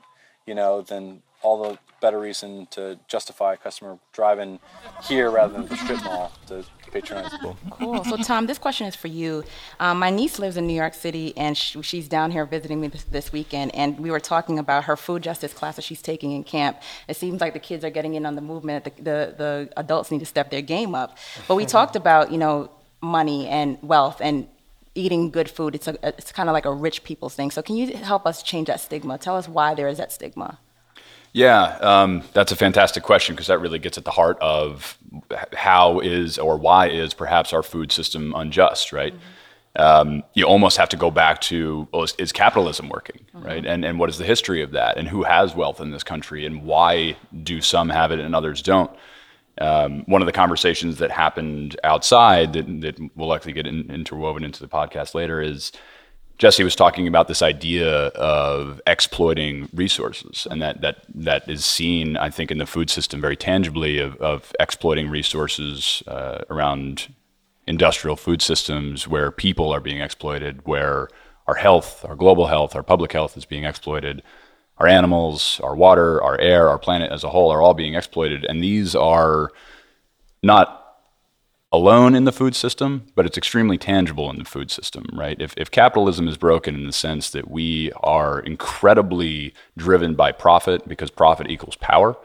you 0.45 0.53
know, 0.53 0.82
then 0.82 1.21
all 1.43 1.61
the 1.63 1.77
better 2.03 2.19
reason 2.19 2.67
to 2.71 2.99
justify 3.07 3.53
a 3.53 3.57
customer 3.57 3.97
driving 4.11 4.59
here 5.03 5.31
rather 5.31 5.53
than 5.53 5.67
the 5.67 5.77
strip 5.77 6.03
mall 6.03 6.33
to 6.47 6.65
patronize. 6.91 7.31
Cool. 7.69 8.03
So, 8.03 8.17
Tom, 8.17 8.45
this 8.45 8.57
question 8.57 8.87
is 8.87 8.95
for 8.95 9.07
you. 9.07 9.43
Um, 9.79 9.99
my 9.99 10.09
niece 10.09 10.37
lives 10.37 10.57
in 10.57 10.67
New 10.67 10.73
York 10.73 10.93
City, 10.93 11.33
and 11.37 11.57
sh- 11.57 11.77
she's 11.81 12.09
down 12.09 12.31
here 12.31 12.45
visiting 12.45 12.81
me 12.81 12.89
this, 12.89 13.03
this 13.03 13.31
weekend. 13.31 13.73
And 13.73 13.99
we 13.99 14.11
were 14.11 14.19
talking 14.19 14.59
about 14.59 14.83
her 14.83 14.97
food 14.97 15.23
justice 15.23 15.53
class 15.53 15.77
that 15.77 15.83
she's 15.83 16.01
taking 16.01 16.33
in 16.33 16.43
camp. 16.43 16.81
It 17.07 17.15
seems 17.15 17.39
like 17.39 17.53
the 17.53 17.59
kids 17.59 17.85
are 17.85 17.89
getting 17.89 18.15
in 18.15 18.25
on 18.25 18.35
the 18.35 18.41
movement. 18.41 18.83
The, 18.83 18.91
the, 18.97 19.35
the 19.37 19.69
adults 19.77 20.11
need 20.11 20.19
to 20.19 20.25
step 20.25 20.51
their 20.51 20.61
game 20.61 20.93
up. 20.93 21.17
But 21.47 21.55
we 21.55 21.65
talked 21.65 21.95
about, 21.95 22.31
you 22.33 22.37
know, 22.37 22.69
money 23.01 23.47
and 23.47 23.77
wealth 23.81 24.19
and 24.21 24.47
eating 24.93 25.31
good 25.31 25.49
food. 25.49 25.73
It's 25.73 25.87
a, 25.87 25.97
it's 26.03 26.31
kind 26.33 26.49
of 26.49 26.53
like 26.53 26.65
a 26.65 26.73
rich 26.73 27.05
people's 27.05 27.33
thing. 27.33 27.49
So, 27.49 27.61
can 27.61 27.77
you 27.77 27.95
help 27.95 28.25
us 28.25 28.43
change 28.43 28.67
that 28.67 28.81
stigma? 28.81 29.17
Tell 29.17 29.37
us 29.37 29.47
why 29.47 29.73
there 29.73 29.87
is 29.87 29.97
that 29.97 30.11
stigma. 30.11 30.59
Yeah, 31.34 31.77
um, 31.81 32.21
that's 32.34 32.51
a 32.51 32.55
fantastic 32.55 33.01
question 33.01 33.34
because 33.36 33.47
that 33.47 33.57
really 33.59 33.79
gets 33.79 33.97
at 33.97 34.05
the 34.05 34.11
heart 34.11 34.38
of 34.39 34.97
how 35.53 35.99
is 35.99 36.38
or 36.38 36.57
why 36.57 36.89
is 36.89 37.15
perhaps 37.15 37.53
our 37.53 37.63
food 37.63 37.91
system 37.91 38.34
unjust, 38.36 38.93
right? 38.93 39.15
Um, 39.75 40.21
you 40.36 40.45
almost 40.45 40.77
have 40.77 40.89
to 40.89 40.97
go 40.97 41.09
back 41.09 41.41
to 41.41 41.88
well, 41.91 42.03
is, 42.03 42.13
is 42.19 42.31
capitalism 42.31 42.88
working, 42.88 43.25
right? 43.34 43.65
And 43.65 43.84
and 43.84 43.97
what 43.97 44.11
is 44.11 44.19
the 44.19 44.25
history 44.25 44.61
of 44.61 44.71
that, 44.71 44.97
and 44.97 45.07
who 45.07 45.23
has 45.23 45.55
wealth 45.55 45.81
in 45.81 45.89
this 45.89 46.03
country, 46.03 46.45
and 46.45 46.63
why 46.63 47.17
do 47.41 47.61
some 47.61 47.89
have 47.89 48.11
it 48.11 48.19
and 48.19 48.36
others 48.36 48.61
don't? 48.61 48.91
Um, 49.59 50.03
one 50.05 50.21
of 50.21 50.27
the 50.27 50.31
conversations 50.31 50.97
that 50.97 51.11
happened 51.11 51.79
outside 51.84 52.53
that, 52.53 52.81
that 52.81 52.99
will 53.15 53.27
likely 53.27 53.53
get 53.53 53.67
in, 53.67 53.89
interwoven 53.91 54.43
into 54.43 54.59
the 54.59 54.67
podcast 54.67 55.15
later 55.15 55.41
is 55.41 55.71
Jesse 56.38 56.63
was 56.63 56.75
talking 56.75 57.07
about 57.07 57.27
this 57.27 57.41
idea 57.41 58.07
of 58.07 58.81
exploiting 58.88 59.69
resources, 59.73 60.47
and 60.49 60.61
that 60.61 60.81
that 60.81 61.05
that 61.13 61.47
is 61.49 61.63
seen, 61.63 62.17
I 62.17 62.29
think, 62.29 62.51
in 62.51 62.57
the 62.57 62.65
food 62.65 62.89
system 62.89 63.21
very 63.21 63.38
tangibly 63.38 63.99
of, 63.99 64.15
of 64.17 64.53
exploiting 64.59 65.09
resources 65.09 66.03
uh, 66.07 66.43
around 66.49 67.13
industrial 67.67 68.15
food 68.15 68.41
systems 68.41 69.07
where 69.07 69.31
people 69.31 69.71
are 69.71 69.79
being 69.79 70.01
exploited, 70.01 70.65
where 70.65 71.07
our 71.47 71.55
health, 71.55 72.03
our 72.05 72.15
global 72.15 72.47
health, 72.47 72.75
our 72.75 72.84
public 72.84 73.13
health 73.13 73.38
is 73.38 73.45
being 73.45 73.63
exploited, 73.63 74.23
our 74.79 74.88
animals, 74.88 75.61
our 75.63 75.75
water, 75.75 76.21
our 76.21 76.39
air, 76.39 76.67
our 76.67 76.79
planet 76.79 77.11
as 77.11 77.23
a 77.23 77.29
whole 77.29 77.51
are 77.51 77.61
all 77.61 77.73
being 77.73 77.93
exploited, 77.93 78.43
and 78.45 78.61
these 78.61 78.95
are 78.95 79.51
not 80.41 80.82
alone 81.74 82.13
in 82.13 82.24
the 82.24 82.32
food 82.32 82.55
system, 82.55 83.03
but 83.15 83.26
it's 83.26 83.38
extremely 83.38 83.80
tangible 83.80 84.30
in 84.30 84.38
the 84.38 84.45
food 84.45 84.69
system, 84.69 85.05
right? 85.11 85.41
If, 85.41 85.55
if 85.57 85.71
capitalism 85.71 86.28
is 86.28 86.38
broken 86.38 86.76
in 86.76 86.86
the 86.86 86.93
sense 86.93 87.32
that 87.32 87.49
we 87.49 87.91
are 87.93 88.39
incredibly 88.39 89.55
driven 89.76 90.13
by 90.13 90.34
profit 90.34 90.88
because 90.88 91.09
profit 91.09 91.49
equals 91.49 91.76
power, 91.76 92.15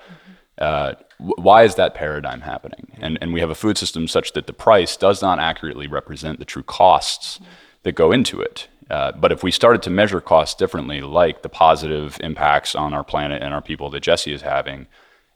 uh, 0.59 0.95
why 1.17 1.63
is 1.65 1.77
that 1.77 1.95
paradigm 1.95 2.43
happening? 2.43 2.89
And, 2.99 3.17
and 3.23 3.33
we 3.33 3.41
have 3.41 3.49
a 3.49 3.55
food 3.55 3.79
system 3.79 4.07
such 4.07 4.35
that 4.35 4.47
the 4.47 4.53
price 4.53 4.99
does 4.99 5.23
not 5.23 5.39
accurately 5.39 5.87
represent 5.87 6.39
the 6.39 6.45
true 6.45 6.63
costs 6.63 7.41
that 7.85 7.93
go 7.93 8.13
into 8.13 8.43
it. 8.43 8.69
Uh, 8.91 9.13
but 9.13 9.33
if 9.33 9.43
we 9.43 9.51
started 9.51 9.83
to 9.83 9.91
measure 9.91 10.21
costs 10.21 10.55
differently, 10.55 11.01
like 11.01 11.41
the 11.41 11.49
positive 11.49 12.19
impacts 12.23 12.75
on 12.75 12.93
our 12.93 13.05
planet 13.05 13.43
and 13.43 13.55
our 13.55 13.63
people 13.63 13.89
that 13.91 14.01
Jesse 14.01 14.33
is 14.33 14.43
having, 14.43 14.89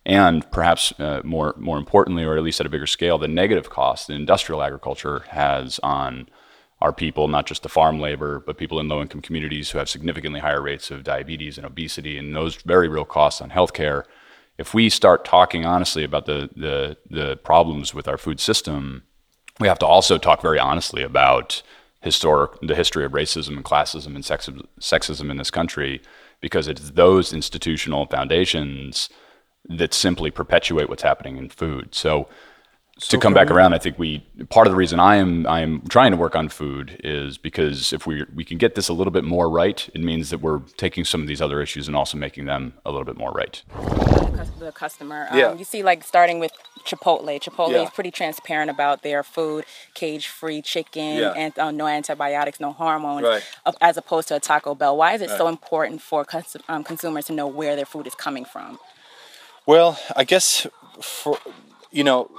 and 0.04 0.50
perhaps 0.50 0.92
uh, 0.98 1.20
more 1.24 1.54
more 1.58 1.78
importantly, 1.78 2.24
or 2.24 2.36
at 2.36 2.42
least 2.42 2.60
at 2.60 2.66
a 2.66 2.70
bigger 2.70 2.86
scale, 2.86 3.18
the 3.18 3.28
negative 3.28 3.70
costs 3.70 4.06
that 4.06 4.14
industrial 4.14 4.62
agriculture 4.62 5.20
has 5.28 5.78
on 5.82 6.28
our 6.80 6.92
people, 6.92 7.28
not 7.28 7.46
just 7.46 7.62
the 7.62 7.68
farm 7.68 8.00
labor, 8.00 8.40
but 8.40 8.58
people 8.58 8.80
in 8.80 8.88
low 8.88 9.00
income 9.00 9.20
communities 9.20 9.70
who 9.70 9.78
have 9.78 9.88
significantly 9.88 10.40
higher 10.40 10.60
rates 10.60 10.90
of 10.90 11.04
diabetes 11.04 11.56
and 11.56 11.64
obesity, 11.64 12.18
and 12.18 12.34
those 12.34 12.56
very 12.56 12.88
real 12.88 13.04
costs 13.04 13.40
on 13.40 13.50
healthcare. 13.50 14.02
If 14.58 14.74
we 14.74 14.90
start 14.90 15.24
talking 15.24 15.64
honestly 15.64 16.04
about 16.04 16.26
the 16.26 16.50
the, 16.56 16.96
the 17.08 17.36
problems 17.36 17.94
with 17.94 18.08
our 18.08 18.18
food 18.18 18.40
system, 18.40 19.04
we 19.60 19.68
have 19.68 19.78
to 19.78 19.86
also 19.86 20.18
talk 20.18 20.42
very 20.42 20.58
honestly 20.58 21.02
about 21.02 21.62
historic 22.00 22.58
the 22.60 22.74
history 22.74 23.04
of 23.04 23.12
racism 23.12 23.56
and 23.56 23.64
classism 23.64 24.16
and 24.16 24.24
sexism 24.80 25.30
in 25.30 25.36
this 25.36 25.52
country, 25.52 26.02
because 26.40 26.66
it's 26.66 26.90
those 26.90 27.32
institutional 27.32 28.06
foundations 28.06 29.08
that 29.68 29.94
simply 29.94 30.30
perpetuate 30.30 30.88
what's 30.88 31.02
happening 31.02 31.36
in 31.36 31.48
food. 31.48 31.94
So, 31.94 32.28
to 32.98 33.18
come 33.18 33.32
back 33.34 33.50
around, 33.50 33.72
I 33.72 33.78
think 33.78 33.98
we 33.98 34.20
part 34.50 34.66
of 34.66 34.72
the 34.72 34.76
reason 34.76 35.00
I 35.00 35.16
am 35.16 35.46
I 35.46 35.60
am 35.60 35.80
trying 35.88 36.10
to 36.10 36.16
work 36.16 36.36
on 36.36 36.48
food 36.48 37.00
is 37.02 37.38
because 37.38 37.92
if 37.92 38.06
we 38.06 38.24
we 38.34 38.44
can 38.44 38.58
get 38.58 38.74
this 38.74 38.88
a 38.88 38.92
little 38.92 39.10
bit 39.10 39.24
more 39.24 39.48
right, 39.48 39.88
it 39.94 40.00
means 40.00 40.30
that 40.30 40.38
we're 40.38 40.60
taking 40.76 41.04
some 41.04 41.22
of 41.22 41.26
these 41.26 41.40
other 41.40 41.60
issues 41.62 41.88
and 41.88 41.96
also 41.96 42.16
making 42.18 42.44
them 42.44 42.74
a 42.84 42.90
little 42.90 43.04
bit 43.06 43.16
more 43.16 43.32
right. 43.32 43.62
the 44.58 44.72
customer. 44.72 45.26
Um, 45.30 45.38
Yeah. 45.38 45.54
You 45.54 45.64
see, 45.64 45.82
like 45.82 46.04
starting 46.04 46.38
with 46.38 46.52
Chipotle. 46.84 47.40
Chipotle 47.40 47.72
Yeah. 47.72 47.82
is 47.82 47.90
pretty 47.90 48.10
transparent 48.10 48.70
about 48.70 49.02
their 49.02 49.22
food, 49.22 49.64
cage-free 49.94 50.62
chicken, 50.62 51.16
Yeah. 51.16 51.32
and 51.36 51.56
uh, 51.58 51.70
no 51.70 51.86
antibiotics, 51.86 52.60
no 52.60 52.72
hormones, 52.72 53.24
Right. 53.24 53.42
as 53.80 53.96
opposed 53.96 54.28
to 54.28 54.36
a 54.36 54.40
Taco 54.40 54.74
Bell. 54.74 54.96
Why 54.96 55.14
is 55.14 55.22
it 55.22 55.30
so 55.30 55.48
important 55.48 56.02
for 56.02 56.24
cus- 56.24 56.56
um, 56.68 56.84
consumers 56.84 57.26
to 57.26 57.32
know 57.32 57.46
where 57.46 57.76
their 57.76 57.86
food 57.86 58.06
is 58.06 58.14
coming 58.14 58.44
from? 58.44 58.78
Well, 59.66 59.98
I 60.16 60.24
guess 60.24 60.66
for 61.00 61.38
you 61.92 62.02
know, 62.02 62.30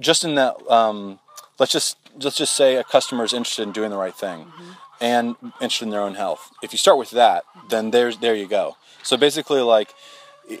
just 0.00 0.24
in 0.24 0.34
that, 0.34 0.56
um, 0.70 1.18
let's 1.58 1.72
just 1.72 1.96
let's 2.20 2.36
just 2.36 2.54
say 2.54 2.76
a 2.76 2.84
customer 2.84 3.24
is 3.24 3.32
interested 3.32 3.62
in 3.62 3.72
doing 3.72 3.90
the 3.90 3.96
right 3.96 4.14
thing 4.14 4.46
and 5.00 5.36
interested 5.60 5.86
in 5.86 5.90
their 5.90 6.02
own 6.02 6.14
health. 6.14 6.50
If 6.62 6.72
you 6.72 6.78
start 6.78 6.98
with 6.98 7.10
that, 7.12 7.44
then 7.70 7.90
there's 7.90 8.18
there 8.18 8.34
you 8.34 8.46
go. 8.46 8.76
So 9.02 9.16
basically, 9.16 9.62
like 9.62 9.94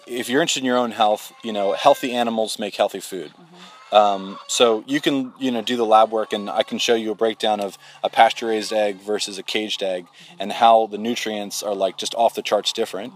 if 0.06 0.30
you're 0.30 0.40
interested 0.40 0.60
in 0.60 0.66
your 0.66 0.78
own 0.78 0.92
health, 0.92 1.32
you 1.44 1.52
know, 1.52 1.72
healthy 1.72 2.12
animals 2.12 2.58
make 2.58 2.76
healthy 2.76 3.00
food. 3.00 3.32
Um, 3.92 4.38
so 4.46 4.84
you 4.86 5.00
can 5.00 5.32
you 5.38 5.50
know 5.50 5.60
do 5.60 5.76
the 5.76 5.84
lab 5.84 6.10
work, 6.10 6.32
and 6.32 6.48
I 6.48 6.62
can 6.62 6.78
show 6.78 6.94
you 6.94 7.10
a 7.10 7.14
breakdown 7.14 7.60
of 7.60 7.76
a 8.02 8.08
pasture 8.08 8.46
raised 8.46 8.72
egg 8.72 8.96
versus 9.00 9.36
a 9.36 9.42
caged 9.42 9.82
egg, 9.82 10.06
and 10.38 10.52
how 10.52 10.86
the 10.86 10.96
nutrients 10.96 11.62
are 11.62 11.74
like 11.74 11.98
just 11.98 12.14
off 12.14 12.34
the 12.34 12.42
charts 12.42 12.72
different 12.72 13.12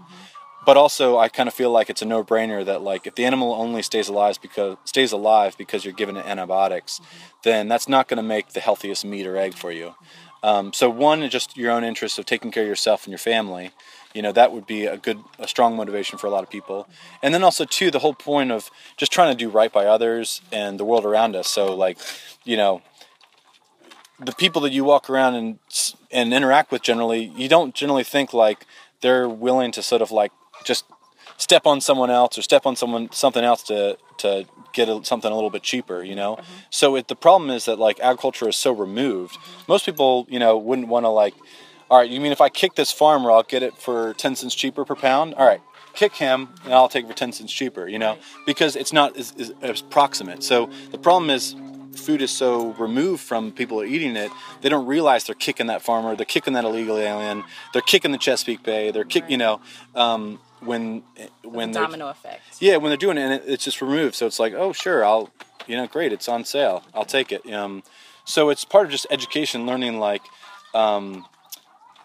but 0.65 0.77
also 0.77 1.17
I 1.17 1.29
kind 1.29 1.47
of 1.47 1.53
feel 1.53 1.71
like 1.71 1.89
it's 1.89 2.01
a 2.01 2.05
no-brainer 2.05 2.65
that 2.65 2.81
like 2.81 3.05
if 3.07 3.15
the 3.15 3.25
animal 3.25 3.53
only 3.53 3.81
stays 3.81 4.09
alive 4.09 4.39
because 4.41 4.77
stays 4.85 5.11
alive 5.11 5.55
because 5.57 5.85
you're 5.85 5.93
giving 5.93 6.17
it 6.17 6.25
antibiotics, 6.25 6.99
mm-hmm. 6.99 7.25
then 7.43 7.67
that's 7.67 7.87
not 7.87 8.07
going 8.07 8.17
to 8.17 8.23
make 8.23 8.49
the 8.49 8.59
healthiest 8.59 9.05
meat 9.05 9.27
or 9.27 9.37
egg 9.37 9.53
for 9.53 9.71
you. 9.71 9.89
Mm-hmm. 9.89 10.47
Um, 10.47 10.73
so 10.73 10.89
one 10.89 11.23
is 11.23 11.31
just 11.31 11.57
your 11.57 11.71
own 11.71 11.83
interest 11.83 12.19
of 12.19 12.25
taking 12.25 12.51
care 12.51 12.63
of 12.63 12.69
yourself 12.69 13.05
and 13.05 13.11
your 13.11 13.17
family. 13.19 13.71
You 14.13 14.21
know 14.21 14.31
that 14.31 14.51
would 14.51 14.65
be 14.65 14.85
a 14.85 14.97
good, 14.97 15.19
a 15.39 15.47
strong 15.47 15.75
motivation 15.75 16.17
for 16.17 16.27
a 16.27 16.29
lot 16.29 16.43
of 16.43 16.49
people. 16.49 16.83
Mm-hmm. 16.83 17.15
And 17.23 17.33
then 17.33 17.43
also 17.43 17.65
two, 17.65 17.91
the 17.91 17.99
whole 17.99 18.13
point 18.13 18.51
of 18.51 18.69
just 18.97 19.11
trying 19.11 19.35
to 19.35 19.37
do 19.37 19.49
right 19.49 19.71
by 19.71 19.85
others 19.85 20.41
and 20.51 20.79
the 20.79 20.85
world 20.85 21.05
around 21.05 21.35
us. 21.35 21.47
So 21.47 21.75
like, 21.75 21.97
you 22.43 22.57
know, 22.57 22.81
the 24.19 24.31
people 24.31 24.61
that 24.61 24.71
you 24.71 24.83
walk 24.83 25.09
around 25.09 25.35
and 25.35 25.59
and 26.11 26.33
interact 26.33 26.71
with 26.71 26.81
generally, 26.81 27.31
you 27.35 27.49
don't 27.49 27.75
generally 27.75 28.03
think 28.03 28.33
like 28.33 28.65
they're 29.01 29.27
willing 29.27 29.71
to 29.73 29.83
sort 29.83 30.01
of 30.01 30.11
like 30.11 30.31
just 30.65 30.85
step 31.37 31.65
on 31.65 31.81
someone 31.81 32.09
else 32.09 32.37
or 32.37 32.41
step 32.41 32.65
on 32.65 32.75
someone 32.75 33.11
something 33.11 33.43
else 33.43 33.63
to 33.63 33.97
to 34.17 34.45
get 34.73 34.89
a, 34.89 35.03
something 35.03 35.31
a 35.31 35.35
little 35.35 35.49
bit 35.49 35.63
cheaper, 35.63 36.03
you 36.03 36.15
know. 36.15 36.37
So 36.69 36.95
it, 36.95 37.07
the 37.07 37.15
problem 37.15 37.49
is 37.49 37.65
that 37.65 37.79
like 37.79 37.99
agriculture 37.99 38.49
is 38.49 38.55
so 38.55 38.71
removed. 38.71 39.37
Most 39.67 39.85
people, 39.85 40.25
you 40.29 40.39
know, 40.39 40.57
wouldn't 40.57 40.87
want 40.87 41.05
to 41.05 41.09
like. 41.09 41.33
All 41.89 41.99
right, 41.99 42.09
you 42.09 42.19
mean 42.19 42.31
if 42.31 42.41
I 42.41 42.49
kick 42.49 42.75
this 42.75 42.91
farmer, 42.91 43.31
I'll 43.31 43.43
get 43.43 43.61
it 43.61 43.77
for 43.77 44.13
ten 44.15 44.35
cents 44.35 44.55
cheaper 44.55 44.83
per 44.85 44.95
pound? 44.95 45.35
All 45.35 45.45
right, 45.45 45.61
kick 45.93 46.13
him, 46.15 46.49
and 46.63 46.73
I'll 46.73 46.89
take 46.89 47.05
it 47.05 47.07
for 47.07 47.13
ten 47.13 47.31
cents 47.31 47.53
cheaper. 47.53 47.87
You 47.87 47.99
know, 47.99 48.17
because 48.45 48.75
it's 48.75 48.91
not 48.91 49.15
as, 49.15 49.33
as, 49.37 49.53
as 49.61 49.81
proximate. 49.81 50.43
So 50.43 50.69
the 50.91 50.97
problem 50.97 51.29
is 51.29 51.55
food 51.95 52.21
is 52.21 52.31
so 52.31 52.73
removed 52.73 53.23
from 53.23 53.51
people 53.51 53.83
eating 53.83 54.15
it, 54.15 54.31
they 54.61 54.69
don't 54.69 54.85
realize 54.85 55.25
they're 55.25 55.35
kicking 55.35 55.67
that 55.67 55.81
farmer, 55.81 56.15
they're 56.15 56.25
kicking 56.25 56.53
that 56.53 56.65
illegal 56.65 56.97
alien, 56.97 57.43
they're 57.73 57.81
kicking 57.81 58.11
the 58.11 58.17
Chesapeake 58.17 58.63
Bay, 58.63 58.91
they're 58.91 59.05
kick, 59.05 59.29
you 59.29 59.37
know, 59.37 59.61
um, 59.95 60.39
when 60.59 61.03
when 61.43 61.71
they're 61.71 61.83
Domino 61.83 62.09
effect. 62.09 62.41
yeah, 62.59 62.77
when 62.77 62.89
they're 62.89 62.97
doing 62.97 63.17
it, 63.17 63.21
and 63.21 63.33
it, 63.33 63.43
it's 63.45 63.63
just 63.63 63.81
removed. 63.81 64.15
So 64.15 64.25
it's 64.25 64.39
like, 64.39 64.53
oh, 64.53 64.73
sure, 64.73 65.03
I'll, 65.05 65.29
you 65.67 65.75
know, 65.75 65.87
great, 65.87 66.13
it's 66.13 66.27
on 66.29 66.45
sale. 66.45 66.83
I'll 66.93 67.05
take 67.05 67.31
it. 67.31 67.51
Um, 67.51 67.83
so 68.25 68.49
it's 68.49 68.65
part 68.65 68.85
of 68.85 68.91
just 68.91 69.07
education, 69.09 69.65
learning 69.65 69.99
like, 69.99 70.23
um, 70.73 71.25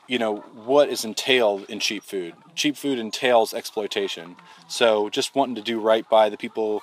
you 0.07 0.19
know, 0.19 0.37
what 0.37 0.89
is 0.89 1.05
entailed 1.05 1.65
in 1.71 1.81
cheap 1.81 2.03
food. 2.03 2.35
Cheap 2.55 2.77
food 2.77 2.99
entails 2.99 3.55
exploitation. 3.55 4.37
So 4.69 5.09
just 5.09 5.35
wanting 5.35 5.55
to 5.55 5.63
do 5.63 5.81
right 5.81 6.09
by 6.09 6.29
the 6.29 6.37
people, 6.37 6.83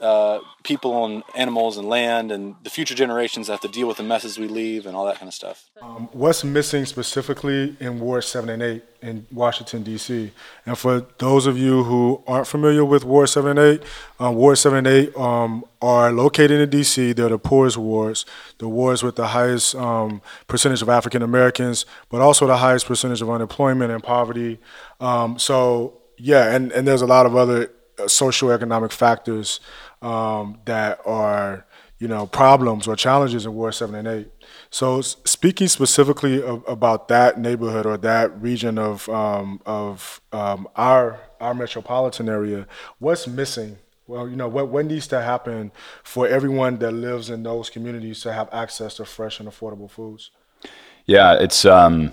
uh, 0.00 0.38
people 0.62 1.04
and 1.04 1.22
animals 1.34 1.76
and 1.76 1.88
land, 1.88 2.30
and 2.30 2.54
the 2.62 2.70
future 2.70 2.94
generations 2.94 3.48
have 3.48 3.60
to 3.60 3.68
deal 3.68 3.88
with 3.88 3.96
the 3.96 4.02
messes 4.02 4.38
we 4.38 4.46
leave 4.46 4.86
and 4.86 4.96
all 4.96 5.04
that 5.06 5.16
kind 5.16 5.28
of 5.28 5.34
stuff. 5.34 5.70
What's 6.12 6.44
missing 6.44 6.84
specifically 6.84 7.76
in 7.80 7.98
Ward 7.98 8.24
7 8.24 8.48
and 8.48 8.62
8 8.62 8.84
in 9.02 9.26
Washington, 9.32 9.82
D.C.? 9.82 10.30
And 10.66 10.78
for 10.78 11.06
those 11.18 11.46
of 11.46 11.58
you 11.58 11.84
who 11.84 12.22
aren't 12.26 12.46
familiar 12.46 12.84
with 12.84 13.04
Ward 13.04 13.28
7 13.28 13.58
and 13.58 13.80
8, 13.80 13.82
um, 14.20 14.36
Ward 14.36 14.58
7 14.58 14.78
and 14.78 14.86
8 14.86 15.16
um, 15.16 15.64
are 15.82 16.12
located 16.12 16.60
in 16.60 16.70
D.C. 16.70 17.12
They're 17.12 17.28
the 17.28 17.38
poorest 17.38 17.76
wards, 17.76 18.24
the 18.58 18.68
wards 18.68 19.02
with 19.02 19.16
the 19.16 19.28
highest 19.28 19.74
um, 19.74 20.22
percentage 20.46 20.82
of 20.82 20.88
African 20.88 21.22
Americans, 21.22 21.86
but 22.08 22.20
also 22.20 22.46
the 22.46 22.58
highest 22.58 22.86
percentage 22.86 23.22
of 23.22 23.30
unemployment 23.30 23.90
and 23.90 24.02
poverty. 24.02 24.58
Um, 25.00 25.38
so, 25.38 25.98
yeah, 26.16 26.54
and, 26.54 26.70
and 26.72 26.86
there's 26.86 27.02
a 27.02 27.06
lot 27.06 27.26
of 27.26 27.34
other 27.34 27.70
socioeconomic 28.06 28.92
factors 28.92 29.60
um, 30.02 30.60
that 30.64 31.00
are 31.04 31.66
you 31.98 32.08
know 32.08 32.26
problems 32.26 32.86
or 32.86 32.96
challenges 32.96 33.44
in 33.44 33.54
Ward 33.54 33.74
Seven 33.74 33.94
and 33.94 34.08
Eight. 34.08 34.28
So 34.70 35.00
speaking 35.00 35.68
specifically 35.68 36.42
of, 36.42 36.62
about 36.68 37.08
that 37.08 37.38
neighborhood 37.38 37.86
or 37.86 37.96
that 37.98 38.40
region 38.40 38.78
of 38.78 39.08
um, 39.08 39.60
of 39.66 40.20
um, 40.32 40.68
our 40.76 41.20
our 41.40 41.54
metropolitan 41.54 42.28
area, 42.28 42.66
what's 42.98 43.26
missing? 43.26 43.78
Well, 44.06 44.28
you 44.28 44.36
know 44.36 44.48
what 44.48 44.68
what 44.68 44.86
needs 44.86 45.06
to 45.08 45.20
happen 45.20 45.72
for 46.02 46.26
everyone 46.26 46.78
that 46.78 46.92
lives 46.92 47.30
in 47.30 47.42
those 47.42 47.68
communities 47.68 48.20
to 48.22 48.32
have 48.32 48.48
access 48.52 48.94
to 48.96 49.04
fresh 49.04 49.40
and 49.40 49.48
affordable 49.48 49.90
foods. 49.90 50.30
Yeah, 51.06 51.34
it's. 51.34 51.64
Um, 51.64 52.12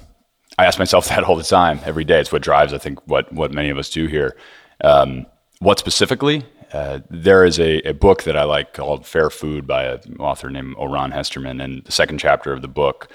I 0.58 0.66
ask 0.66 0.80
myself 0.80 1.08
that 1.10 1.24
all 1.24 1.36
the 1.36 1.44
time, 1.44 1.80
every 1.86 2.04
day. 2.04 2.20
It's 2.20 2.32
what 2.32 2.42
drives, 2.42 2.74
I 2.74 2.80
think, 2.80 3.06
what 3.08 3.32
what 3.32 3.54
many 3.54 3.70
of 3.70 3.78
us 3.78 3.90
do 3.90 4.08
here. 4.08 4.36
Um, 4.84 5.26
what 5.60 5.80
specifically? 5.80 6.44
Uh, 6.74 7.00
there 7.10 7.46
is 7.46 7.60
a, 7.60 7.80
a 7.88 7.94
book 7.94 8.24
that 8.24 8.36
I 8.36 8.44
like 8.44 8.74
called 8.74 9.06
Fair 9.06 9.30
Food 9.30 9.66
by 9.68 9.86
an 9.86 10.18
author 10.20 10.50
named 10.50 10.76
Oran 10.78 11.12
Hesterman, 11.12 11.64
and 11.64 11.84
the 11.86 11.92
second 11.92 12.20
chapter 12.20 12.52
of 12.52 12.62
the 12.62 12.68
book, 12.68 13.08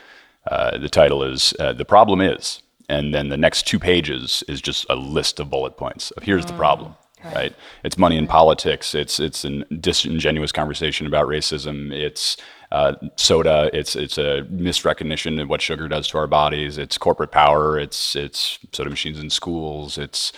uh, 0.50 0.78
the 0.78 0.88
title 0.88 1.22
is 1.22 1.52
uh, 1.58 1.72
"The 1.72 1.84
Problem 1.84 2.20
Is," 2.20 2.62
and 2.88 3.12
then 3.14 3.28
the 3.28 3.36
next 3.36 3.66
two 3.66 3.78
pages 3.78 4.42
is 4.48 4.60
just 4.60 4.86
a 4.88 4.96
list 4.96 5.40
of 5.40 5.50
bullet 5.50 5.76
points 5.76 6.10
of 6.12 6.22
here's 6.22 6.46
the 6.46 6.54
problem. 6.54 6.94
Right? 7.22 7.54
It's 7.84 7.98
money 7.98 8.16
in 8.16 8.26
politics. 8.26 8.94
It's 8.94 9.20
it's 9.20 9.44
a 9.44 9.64
disingenuous 9.64 10.52
conversation 10.52 11.06
about 11.06 11.26
racism. 11.26 11.92
It's 11.92 12.38
uh, 12.72 12.94
soda. 13.16 13.68
It's 13.74 13.94
it's 13.94 14.16
a 14.16 14.46
misrecognition 14.50 15.40
of 15.40 15.50
what 15.50 15.60
sugar 15.60 15.86
does 15.86 16.08
to 16.08 16.18
our 16.18 16.26
bodies. 16.26 16.78
It's 16.78 16.96
corporate 16.96 17.30
power. 17.30 17.78
It's 17.78 18.16
it's 18.16 18.58
soda 18.72 18.88
machines 18.88 19.20
in 19.20 19.28
schools. 19.28 19.98
It's 19.98 20.32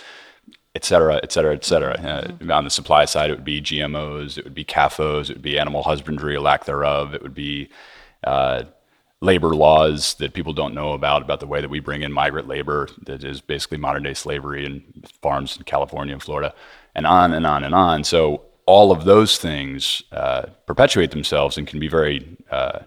et 0.75 0.83
cetera, 0.83 1.19
et 1.21 1.31
cetera, 1.31 1.53
et 1.53 1.63
cetera. 1.63 1.93
Uh, 1.93 2.53
on 2.53 2.63
the 2.63 2.69
supply 2.69 3.05
side, 3.05 3.29
it 3.29 3.35
would 3.35 3.45
be 3.45 3.61
GMOs, 3.61 4.37
it 4.37 4.43
would 4.43 4.55
be 4.55 4.65
CAFOs, 4.65 5.29
it 5.29 5.35
would 5.35 5.41
be 5.41 5.59
animal 5.59 5.83
husbandry 5.83 6.35
or 6.35 6.41
lack 6.41 6.65
thereof, 6.65 7.13
it 7.13 7.21
would 7.21 7.35
be 7.35 7.69
uh, 8.23 8.63
labor 9.21 9.55
laws 9.55 10.15
that 10.15 10.33
people 10.33 10.51
don't 10.51 10.73
know 10.73 10.93
about, 10.93 11.21
about 11.21 11.39
the 11.39 11.47
way 11.47 11.61
that 11.61 11.69
we 11.69 11.79
bring 11.79 12.01
in 12.01 12.11
migrant 12.11 12.47
labor 12.47 12.89
that 13.03 13.23
is 13.23 13.39
basically 13.39 13.77
modern 13.77 14.03
day 14.03 14.13
slavery 14.13 14.65
in 14.65 14.83
farms 15.21 15.55
in 15.57 15.63
California 15.63 16.13
and 16.13 16.23
Florida, 16.23 16.53
and 16.95 17.05
on 17.05 17.33
and 17.33 17.45
on 17.45 17.63
and 17.63 17.75
on. 17.75 18.03
So 18.03 18.41
all 18.65 18.91
of 18.91 19.05
those 19.05 19.37
things 19.37 20.01
uh, 20.11 20.43
perpetuate 20.65 21.11
themselves 21.11 21.57
and 21.57 21.67
can 21.67 21.79
be 21.79 21.87
very 21.87 22.37
uh, 22.49 22.79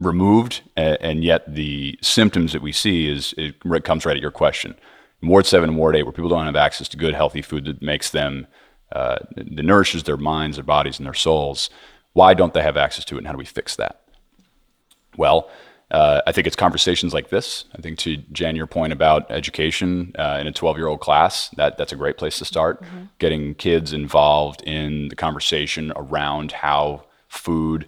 removed, 0.00 0.60
and, 0.76 0.98
and 1.00 1.24
yet 1.24 1.54
the 1.54 1.98
symptoms 2.02 2.52
that 2.52 2.62
we 2.62 2.72
see 2.72 3.08
is 3.08 3.34
it 3.38 3.60
comes 3.84 4.04
right 4.04 4.16
at 4.16 4.22
your 4.22 4.30
question. 4.30 4.74
Ward 5.22 5.46
seven 5.46 5.70
and 5.70 5.78
Ward 5.78 5.96
eight, 5.96 6.02
where 6.02 6.12
people 6.12 6.28
don't 6.28 6.46
have 6.46 6.56
access 6.56 6.88
to 6.88 6.96
good, 6.96 7.14
healthy 7.14 7.42
food 7.42 7.64
that 7.66 7.80
makes 7.82 8.10
them 8.10 8.46
uh, 8.92 9.18
that 9.36 9.64
nourishes 9.64 10.02
their 10.02 10.16
minds, 10.16 10.56
their 10.56 10.64
bodies, 10.64 10.98
and 10.98 11.06
their 11.06 11.14
souls. 11.14 11.70
Why 12.12 12.34
don't 12.34 12.52
they 12.52 12.62
have 12.62 12.76
access 12.76 13.04
to 13.06 13.14
it, 13.14 13.18
and 13.18 13.26
how 13.26 13.32
do 13.32 13.38
we 13.38 13.44
fix 13.44 13.76
that? 13.76 14.02
Well, 15.16 15.50
uh, 15.90 16.22
I 16.26 16.32
think 16.32 16.46
it's 16.46 16.56
conversations 16.56 17.12
like 17.14 17.28
this. 17.30 17.66
I 17.76 17.80
think 17.82 17.98
to 18.00 18.16
Jan, 18.32 18.56
your 18.56 18.66
point 18.66 18.92
about 18.92 19.30
education 19.30 20.12
uh, 20.18 20.38
in 20.40 20.46
a 20.46 20.52
12-year-old 20.52 21.00
class, 21.00 21.50
that 21.50 21.76
that's 21.78 21.92
a 21.92 21.96
great 21.96 22.16
place 22.16 22.38
to 22.38 22.44
start. 22.44 22.82
Getting 23.18 23.54
kids 23.54 23.92
involved 23.92 24.62
in 24.62 25.08
the 25.08 25.16
conversation 25.16 25.92
around 25.96 26.52
how 26.52 27.04
food 27.28 27.86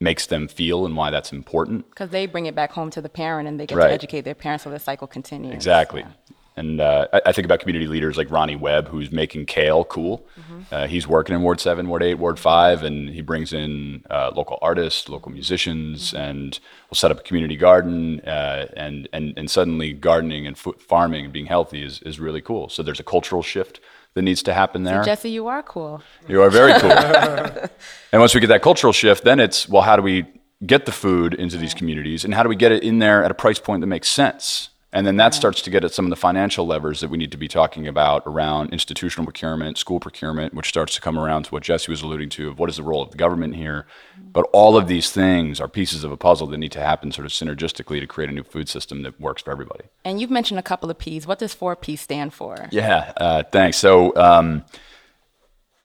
makes 0.00 0.26
them 0.26 0.48
feel 0.48 0.84
and 0.84 0.96
why 0.96 1.10
that's 1.10 1.32
important. 1.32 1.88
Because 1.90 2.10
they 2.10 2.26
bring 2.26 2.46
it 2.46 2.56
back 2.56 2.72
home 2.72 2.90
to 2.90 3.00
the 3.00 3.08
parent 3.08 3.48
and 3.48 3.58
they 3.58 3.66
get 3.66 3.78
Right. 3.78 3.88
to 3.88 3.94
educate 3.94 4.22
their 4.22 4.34
parents 4.34 4.64
so 4.64 4.70
the 4.70 4.80
cycle 4.80 5.06
continues. 5.06 5.54
Exactly. 5.54 6.00
Yeah. 6.00 6.08
And 6.56 6.80
uh, 6.80 7.08
I, 7.12 7.22
I 7.26 7.32
think 7.32 7.44
about 7.44 7.60
community 7.60 7.86
leaders 7.86 8.16
like 8.16 8.30
Ronnie 8.30 8.56
Webb, 8.56 8.88
who's 8.88 9.10
making 9.10 9.46
kale 9.46 9.84
cool. 9.84 10.26
Uh, 10.70 10.86
he's 10.86 11.06
working 11.06 11.34
in 11.34 11.42
Ward 11.42 11.60
7, 11.60 11.88
Ward 11.88 12.02
8, 12.02 12.14
Ward 12.14 12.38
5, 12.38 12.82
and 12.82 13.08
he 13.08 13.20
brings 13.20 13.52
in 13.52 14.04
uh, 14.10 14.30
local 14.34 14.58
artists, 14.62 15.08
local 15.08 15.32
musicians, 15.32 16.14
and 16.14 16.58
we'll 16.90 16.96
set 16.96 17.10
up 17.10 17.20
a 17.20 17.22
community 17.22 17.56
garden. 17.56 18.20
Uh, 18.20 18.66
and, 18.76 19.08
and, 19.12 19.34
and 19.36 19.50
suddenly, 19.50 19.92
gardening 19.92 20.46
and 20.46 20.58
farming 20.58 21.24
and 21.24 21.32
being 21.32 21.46
healthy 21.46 21.82
is, 21.82 22.00
is 22.02 22.20
really 22.20 22.40
cool. 22.40 22.68
So 22.68 22.82
there's 22.82 23.00
a 23.00 23.04
cultural 23.04 23.42
shift 23.42 23.80
that 24.14 24.22
needs 24.22 24.42
to 24.42 24.52
happen 24.52 24.82
there. 24.82 25.02
Jesse, 25.02 25.30
you 25.30 25.46
are 25.46 25.62
cool. 25.62 26.02
You 26.28 26.42
are 26.42 26.50
very 26.50 26.78
cool. 26.80 26.90
and 28.12 28.20
once 28.20 28.34
we 28.34 28.40
get 28.40 28.48
that 28.48 28.62
cultural 28.62 28.92
shift, 28.92 29.24
then 29.24 29.40
it's 29.40 29.68
well, 29.68 29.82
how 29.82 29.96
do 29.96 30.02
we 30.02 30.26
get 30.64 30.86
the 30.86 30.92
food 30.92 31.34
into 31.34 31.56
these 31.56 31.74
communities, 31.74 32.24
and 32.24 32.34
how 32.34 32.42
do 32.42 32.48
we 32.48 32.56
get 32.56 32.72
it 32.72 32.82
in 32.82 32.98
there 32.98 33.24
at 33.24 33.30
a 33.30 33.34
price 33.34 33.58
point 33.58 33.80
that 33.80 33.86
makes 33.86 34.08
sense? 34.08 34.68
And 34.94 35.06
then 35.06 35.16
that 35.16 35.32
starts 35.32 35.62
to 35.62 35.70
get 35.70 35.84
at 35.84 35.94
some 35.94 36.04
of 36.04 36.10
the 36.10 36.16
financial 36.16 36.66
levers 36.66 37.00
that 37.00 37.08
we 37.08 37.16
need 37.16 37.32
to 37.32 37.38
be 37.38 37.48
talking 37.48 37.88
about 37.88 38.22
around 38.26 38.72
institutional 38.72 39.24
procurement, 39.24 39.78
school 39.78 39.98
procurement, 39.98 40.52
which 40.52 40.68
starts 40.68 40.94
to 40.96 41.00
come 41.00 41.18
around 41.18 41.44
to 41.44 41.50
what 41.50 41.62
Jesse 41.62 41.90
was 41.90 42.02
alluding 42.02 42.28
to 42.30 42.50
of 42.50 42.58
what 42.58 42.68
is 42.68 42.76
the 42.76 42.82
role 42.82 43.02
of 43.02 43.10
the 43.10 43.16
government 43.16 43.56
here. 43.56 43.86
But 44.18 44.42
all 44.52 44.76
of 44.76 44.88
these 44.88 45.10
things 45.10 45.60
are 45.60 45.68
pieces 45.68 46.04
of 46.04 46.12
a 46.12 46.16
puzzle 46.18 46.46
that 46.48 46.58
need 46.58 46.72
to 46.72 46.80
happen 46.80 47.10
sort 47.10 47.24
of 47.24 47.32
synergistically 47.32 48.00
to 48.00 48.06
create 48.06 48.28
a 48.28 48.34
new 48.34 48.42
food 48.42 48.68
system 48.68 49.02
that 49.02 49.18
works 49.18 49.40
for 49.40 49.50
everybody. 49.50 49.84
And 50.04 50.20
you've 50.20 50.30
mentioned 50.30 50.60
a 50.60 50.62
couple 50.62 50.90
of 50.90 50.98
P's. 50.98 51.26
What 51.26 51.38
does 51.38 51.54
4P 51.54 51.98
stand 51.98 52.34
for? 52.34 52.68
Yeah, 52.70 53.12
uh, 53.16 53.44
thanks. 53.44 53.78
So 53.78 54.14
um, 54.16 54.62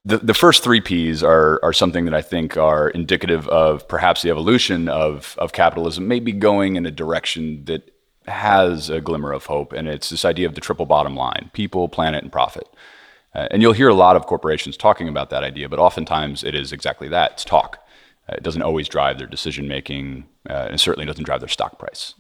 the, 0.03 0.18
the 0.18 0.34
first 0.34 0.66
three 0.66 0.82
P's 0.82 1.24
are, 1.24 1.62
are 1.64 1.74
something 1.74 2.03
that 2.05 2.14
I 2.14 2.22
think 2.22 2.58
are 2.58 2.89
indicative 2.89 3.47
of 3.47 3.88
perhaps 3.88 4.22
the 4.22 4.32
evolution 4.32 4.89
of, 4.89 5.36
of 5.38 5.53
capitalism, 5.53 6.10
maybe 6.10 6.34
going 6.34 6.76
in 6.76 6.86
a 6.86 6.91
direction 6.91 7.64
that 7.66 7.89
has 8.28 8.89
a 8.89 9.01
glimmer 9.01 9.32
of 9.32 9.45
hope, 9.45 9.73
and 9.73 9.88
it's 9.88 10.09
this 10.09 10.25
idea 10.25 10.47
of 10.47 10.55
the 10.55 10.61
triple 10.61 10.86
bottom 10.86 11.15
line 11.15 11.49
people, 11.53 11.88
planet, 11.88 12.23
and 12.23 12.32
profit. 12.32 12.67
Uh, 13.36 13.47
and 13.51 13.61
you'll 13.61 13.73
hear 13.73 13.89
a 13.89 13.93
lot 13.93 14.15
of 14.15 14.25
corporations 14.25 14.75
talking 14.78 15.07
about 15.07 15.30
that 15.30 15.43
idea, 15.43 15.69
but 15.69 15.80
oftentimes 15.80 16.43
it 16.43 16.55
is 16.55 16.71
exactly 16.71 17.07
that 17.07 17.34
it's 17.34 17.45
talk. 17.45 17.80
Uh, 18.30 18.36
it 18.38 18.43
doesn't 18.43 18.63
always 18.63 18.88
drive 18.89 19.17
their 19.17 19.28
decision 19.28 19.67
making, 19.67 20.25
uh, 20.49 20.67
and 20.69 20.80
certainly 20.80 21.05
doesn't 21.05 21.23
drive 21.23 21.39
their 21.39 21.49
stock 21.49 21.78
price. 21.78 22.15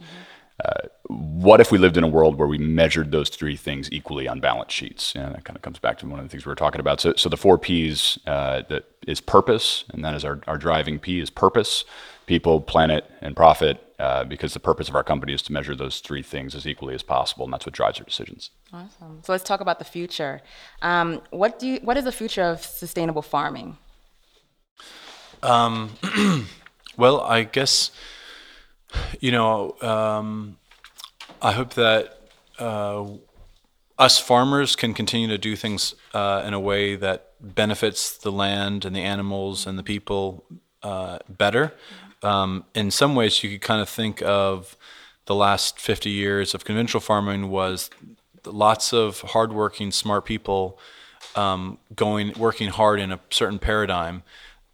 Uh, 0.63 0.87
what 1.07 1.61
if 1.61 1.71
we 1.71 1.77
lived 1.77 1.97
in 1.97 2.03
a 2.03 2.07
world 2.07 2.37
where 2.37 2.47
we 2.47 2.57
measured 2.57 3.11
those 3.11 3.29
three 3.29 3.55
things 3.55 3.91
equally 3.91 4.27
on 4.27 4.39
balance 4.39 4.73
sheets? 4.73 5.13
And 5.15 5.35
that 5.35 5.43
kind 5.43 5.55
of 5.55 5.61
comes 5.61 5.77
back 5.77 5.99
to 5.99 6.07
one 6.07 6.19
of 6.19 6.25
the 6.25 6.29
things 6.29 6.45
we 6.45 6.49
were 6.49 6.55
talking 6.55 6.79
about. 6.79 6.99
So, 6.99 7.13
so 7.15 7.29
the 7.29 7.37
four 7.37 7.57
P's 7.59 8.17
uh, 8.25 8.63
that 8.69 8.85
is 9.05 9.21
purpose, 9.21 9.83
and 9.93 10.03
that 10.03 10.15
is 10.15 10.25
our, 10.25 10.41
our 10.47 10.57
driving 10.57 10.97
P 10.97 11.19
is 11.19 11.29
purpose, 11.29 11.85
people, 12.27 12.61
planet, 12.61 13.09
and 13.21 13.35
profit 13.35 13.81
uh, 13.97 14.23
because 14.23 14.53
the 14.53 14.59
purpose 14.59 14.87
of 14.87 14.95
our 14.95 15.03
company 15.03 15.33
is 15.33 15.41
to 15.41 15.51
measure 15.51 15.75
those 15.75 16.01
three 16.01 16.21
things 16.21 16.53
as 16.53 16.67
equally 16.67 16.93
as 16.93 17.01
possible, 17.01 17.45
and 17.45 17.53
that's 17.53 17.65
what 17.65 17.73
drives 17.73 17.97
our 17.97 18.05
decisions. 18.05 18.51
Awesome. 18.71 19.21
So 19.23 19.31
let's 19.31 19.43
talk 19.43 19.59
about 19.59 19.79
the 19.79 19.85
future. 19.85 20.41
Um, 20.83 21.21
what 21.31 21.57
do 21.57 21.67
you, 21.67 21.79
what 21.79 21.97
is 21.97 22.03
the 22.03 22.11
future 22.11 22.43
of 22.43 22.63
sustainable 22.63 23.23
farming? 23.23 23.77
Um, 25.41 25.91
well, 26.97 27.21
I 27.21 27.43
guess 27.43 27.91
you 29.19 29.31
know 29.31 29.75
um, 29.81 30.57
I 31.41 31.53
hope 31.53 31.73
that 31.73 32.21
uh, 32.59 33.05
us 33.97 34.19
farmers 34.19 34.75
can 34.75 34.93
continue 34.93 35.27
to 35.29 35.37
do 35.37 35.55
things 35.55 35.95
uh, 36.13 36.43
in 36.45 36.53
a 36.53 36.59
way 36.59 36.95
that 36.95 37.31
benefits 37.39 38.17
the 38.17 38.31
land 38.31 38.85
and 38.85 38.95
the 38.95 39.01
animals 39.01 39.65
and 39.65 39.77
the 39.77 39.83
people 39.83 40.45
uh, 40.83 41.17
better 41.27 41.73
um, 42.23 42.65
in 42.73 42.91
some 42.91 43.15
ways 43.15 43.43
you 43.43 43.49
could 43.49 43.61
kind 43.61 43.81
of 43.81 43.89
think 43.89 44.21
of 44.21 44.77
the 45.25 45.35
last 45.35 45.79
50 45.79 46.09
years 46.09 46.53
of 46.53 46.65
conventional 46.65 47.01
farming 47.01 47.49
was 47.49 47.89
lots 48.45 48.93
of 48.93 49.21
hardworking, 49.21 49.91
smart 49.91 50.25
people 50.25 50.79
um, 51.35 51.77
going 51.95 52.33
working 52.37 52.69
hard 52.69 52.99
in 52.99 53.11
a 53.11 53.19
certain 53.29 53.59
paradigm. 53.59 54.23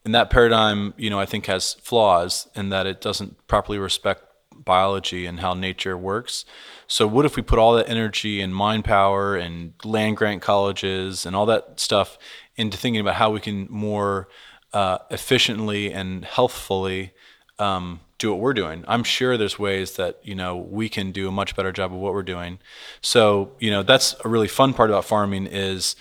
And 0.06 0.14
that 0.14 0.30
paradigm, 0.30 0.94
you 0.98 1.10
know, 1.10 1.20
I 1.20 1.26
think 1.26 1.46
has 1.48 1.76
flaws 1.76 2.48
in 2.56 2.70
that 2.70 2.86
it 2.86 3.02
doesn't 3.02 3.48
properly 3.48 3.78
respect 3.78 4.24
biology 4.54 5.26
and 5.26 5.40
how 5.40 5.54
nature 5.54 5.98
works. 5.98 6.46
So 6.88 7.08
what 7.08 7.26
if 7.26 7.36
we 7.36 7.42
put 7.42 7.60
all 7.60 7.74
that 7.74 7.90
energy 7.90 8.42
and 8.42 8.56
mind 8.56 8.86
power 8.86 9.36
and 9.36 9.74
land 9.84 10.18
grant 10.18 10.42
colleges 10.42 11.26
and 11.26 11.36
all 11.36 11.46
that 11.48 11.80
stuff 11.80 12.18
into 12.56 12.78
thinking 12.78 13.02
about 13.02 13.16
how 13.16 13.32
we 13.32 13.40
can 13.40 13.68
more 13.70 14.28
uh, 14.74 15.00
efficiently 15.10 15.92
and 15.92 16.26
healthfully 16.26 17.14
um, 17.60 18.00
do 18.18 18.32
what 18.32 18.40
we're 18.40 18.54
doing. 18.54 18.84
I'm 18.88 19.04
sure 19.04 19.38
there's 19.38 19.60
ways 19.60 19.96
that 19.98 20.20
you 20.24 20.36
know 20.36 20.56
we 20.56 20.90
can 20.90 21.12
do 21.12 21.28
a 21.28 21.32
much 21.32 21.56
better 21.56 21.72
job 21.72 21.94
of 21.94 22.00
what 22.00 22.14
we're 22.14 22.24
doing. 22.24 22.60
So 23.02 23.52
you 23.60 23.72
know 23.72 23.84
that's 23.84 24.16
a 24.24 24.30
really 24.30 24.48
fun 24.48 24.74
part 24.74 24.90
about 24.90 25.06
farming 25.06 25.48
is 25.48 25.96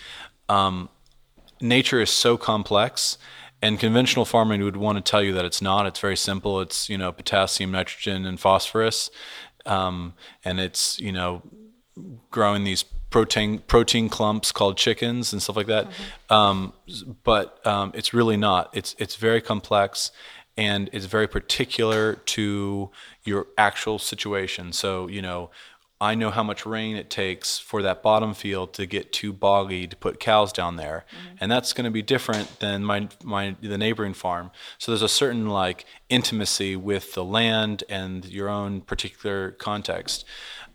um, 0.49 0.89
nature 1.61 2.01
is 2.01 2.09
so 2.09 2.37
complex. 2.37 3.17
And 3.61 3.79
conventional 3.79 4.25
farming 4.25 4.61
would 4.65 4.75
want 4.75 4.97
to 4.97 5.09
tell 5.09 5.23
you 5.23 5.31
that 5.33 5.45
it's 5.45 5.61
not. 5.61 5.85
It's 5.85 5.99
very 5.99 6.17
simple. 6.17 6.59
It's 6.59 6.89
you 6.89 6.97
know 6.97 7.13
potassium, 7.13 7.71
nitrogen, 7.71 8.25
and 8.25 8.37
phosphorus, 8.37 9.09
um, 9.65 10.15
and 10.43 10.59
it's 10.59 10.99
you 10.99 11.13
know 11.13 11.41
growing 12.29 12.65
these 12.65 12.83
protein 13.09 13.59
protein 13.59 14.09
clumps 14.09 14.51
called 14.51 14.75
chickens 14.75 15.31
and 15.31 15.41
stuff 15.41 15.55
like 15.55 15.67
that. 15.67 15.89
Mm-hmm. 15.89 16.33
Um, 16.33 16.73
but 17.23 17.65
um, 17.65 17.91
it's 17.95 18.13
really 18.13 18.35
not. 18.35 18.69
It's 18.73 18.95
it's 18.97 19.15
very 19.15 19.39
complex, 19.39 20.11
and 20.57 20.89
it's 20.93 21.05
very 21.05 21.27
particular 21.27 22.15
to 22.15 22.91
your 23.23 23.47
actual 23.57 23.99
situation. 23.99 24.71
So, 24.71 25.07
you 25.07 25.21
know, 25.21 25.49
I 26.03 26.15
know 26.15 26.31
how 26.31 26.43
much 26.43 26.65
rain 26.65 26.97
it 26.97 27.09
takes 27.09 27.57
for 27.57 27.81
that 27.81 28.03
bottom 28.03 28.33
field 28.33 28.73
to 28.73 28.85
get 28.85 29.13
too 29.13 29.31
boggy 29.31 29.87
to 29.87 29.95
put 29.95 30.19
cows 30.19 30.51
down 30.51 30.75
there, 30.75 31.05
mm-hmm. 31.09 31.35
and 31.39 31.49
that's 31.49 31.71
going 31.71 31.85
to 31.85 31.91
be 31.91 32.01
different 32.01 32.59
than 32.59 32.83
my 32.83 33.07
my 33.23 33.55
the 33.61 33.77
neighboring 33.77 34.13
farm. 34.13 34.51
So 34.77 34.91
there's 34.91 35.01
a 35.01 35.07
certain 35.07 35.47
like 35.47 35.85
intimacy 36.09 36.75
with 36.75 37.13
the 37.13 37.23
land 37.23 37.85
and 37.87 38.25
your 38.25 38.49
own 38.49 38.81
particular 38.81 39.51
context. 39.51 40.25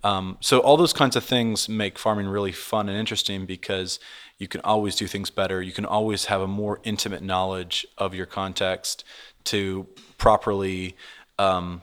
Um, 0.03 0.39
so 0.41 0.61
all 0.61 0.79
those 0.79 0.95
kinds 0.95 1.14
of 1.14 1.24
things 1.24 1.68
make 1.68 1.99
farming 1.99 2.29
really 2.29 2.53
fun 2.53 2.89
and 2.89 2.97
interesting 2.97 3.45
because 3.45 3.99
you 4.39 4.49
can 4.49 4.61
always 4.62 4.95
do 4.95 5.07
things 5.07 5.29
better. 5.29 5.61
You 5.61 5.72
can 5.72 5.85
always 5.85 6.26
have 6.26 6.41
a 6.41 6.47
more 6.47 6.81
intimate 6.85 7.22
knowledge 7.22 7.87
of 7.99 8.14
your 8.14 8.26
context 8.26 9.05
to 9.53 9.86
properly 10.16 10.96
um, 11.38 11.82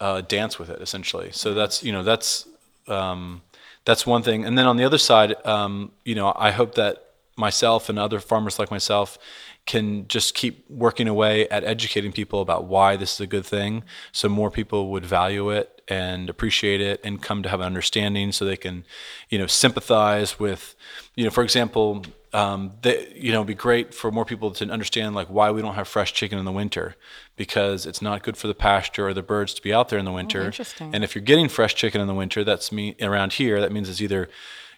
uh, 0.00 0.20
dance 0.20 0.58
with 0.58 0.70
it, 0.70 0.80
essentially. 0.80 1.30
So 1.32 1.54
that's 1.54 1.82
you 1.82 1.92
know 1.92 2.02
that's 2.02 2.46
um, 2.88 3.42
that's 3.84 4.06
one 4.06 4.22
thing. 4.22 4.44
And 4.44 4.56
then 4.58 4.66
on 4.66 4.76
the 4.76 4.84
other 4.84 4.98
side, 4.98 5.34
um, 5.46 5.92
you 6.04 6.14
know, 6.14 6.32
I 6.36 6.50
hope 6.50 6.74
that 6.74 7.02
myself 7.36 7.88
and 7.88 7.98
other 7.98 8.20
farmers 8.20 8.58
like 8.58 8.70
myself 8.70 9.18
can 9.66 10.06
just 10.08 10.34
keep 10.34 10.64
working 10.70 11.08
away 11.08 11.48
at 11.48 11.64
educating 11.64 12.12
people 12.12 12.40
about 12.40 12.64
why 12.64 12.96
this 12.96 13.14
is 13.14 13.20
a 13.20 13.26
good 13.26 13.44
thing, 13.44 13.82
so 14.12 14.28
more 14.28 14.50
people 14.50 14.90
would 14.90 15.04
value 15.04 15.50
it 15.50 15.82
and 15.88 16.30
appreciate 16.30 16.80
it 16.80 17.00
and 17.04 17.20
come 17.20 17.42
to 17.42 17.48
have 17.48 17.60
an 17.60 17.66
understanding, 17.66 18.32
so 18.32 18.44
they 18.44 18.56
can, 18.56 18.84
you 19.28 19.38
know, 19.38 19.46
sympathize 19.46 20.38
with, 20.38 20.76
you 21.16 21.24
know, 21.24 21.30
for 21.30 21.42
example, 21.42 22.02
um, 22.36 22.72
that 22.82 23.16
you 23.16 23.32
know, 23.32 23.38
it'd 23.38 23.46
be 23.46 23.54
great 23.54 23.94
for 23.94 24.12
more 24.12 24.26
people 24.26 24.50
to 24.50 24.70
understand 24.70 25.14
like 25.14 25.28
why 25.28 25.50
we 25.50 25.62
don't 25.62 25.74
have 25.74 25.88
fresh 25.88 26.12
chicken 26.12 26.38
in 26.38 26.44
the 26.44 26.52
winter 26.52 26.94
because 27.34 27.86
it's 27.86 28.02
not 28.02 28.22
good 28.22 28.36
for 28.36 28.46
the 28.46 28.54
pasture 28.54 29.08
or 29.08 29.14
the 29.14 29.22
birds 29.22 29.54
to 29.54 29.62
be 29.62 29.72
out 29.72 29.88
there 29.88 29.98
in 29.98 30.04
the 30.04 30.10
oh, 30.10 30.16
winter. 30.16 30.42
Oh, 30.42 30.46
interesting. 30.46 30.94
And 30.94 31.02
if 31.02 31.14
you're 31.14 31.24
getting 31.24 31.48
fresh 31.48 31.74
chicken 31.74 31.98
in 31.98 32.06
the 32.06 32.14
winter, 32.14 32.44
that's 32.44 32.70
me 32.70 32.94
around 33.00 33.32
here. 33.32 33.58
That 33.58 33.72
means 33.72 33.88
it's 33.88 34.02
either, 34.02 34.28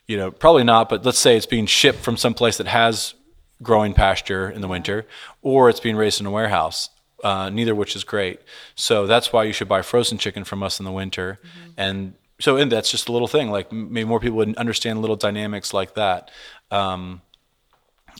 you 0.06 0.16
know, 0.16 0.30
probably 0.30 0.62
not, 0.62 0.88
but 0.88 1.04
let's 1.04 1.18
say 1.18 1.36
it's 1.36 1.46
being 1.46 1.66
shipped 1.66 1.98
from 1.98 2.16
some 2.16 2.32
place 2.32 2.58
that 2.58 2.68
has 2.68 3.14
growing 3.60 3.92
pasture 3.92 4.48
in 4.48 4.60
the 4.60 4.68
winter, 4.68 5.04
or 5.42 5.68
it's 5.68 5.80
being 5.80 5.96
raised 5.96 6.20
in 6.20 6.26
a 6.26 6.30
warehouse. 6.30 6.90
Uh, 7.24 7.50
neither 7.50 7.74
which 7.74 7.96
is 7.96 8.04
great. 8.04 8.40
So 8.76 9.08
that's 9.08 9.32
why 9.32 9.42
you 9.42 9.52
should 9.52 9.68
buy 9.68 9.82
frozen 9.82 10.18
chicken 10.18 10.44
from 10.44 10.62
us 10.62 10.78
in 10.78 10.84
the 10.84 10.92
winter. 10.92 11.40
Mm-hmm. 11.42 11.70
And 11.76 12.14
so, 12.38 12.56
and 12.56 12.70
that's 12.70 12.92
just 12.92 13.08
a 13.08 13.12
little 13.12 13.26
thing. 13.26 13.50
Like 13.50 13.72
maybe 13.72 14.04
more 14.04 14.20
people 14.20 14.36
would 14.36 14.54
understand 14.56 15.00
little 15.00 15.16
dynamics 15.16 15.74
like 15.74 15.94
that. 15.94 16.30
Um, 16.70 17.20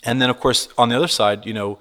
and 0.05 0.21
then, 0.21 0.31
of 0.31 0.41
course, 0.41 0.69
on 0.77 0.89
the 0.89 0.97
other 0.97 1.09
side, 1.09 1.47
you 1.47 1.53
know, 1.53 1.79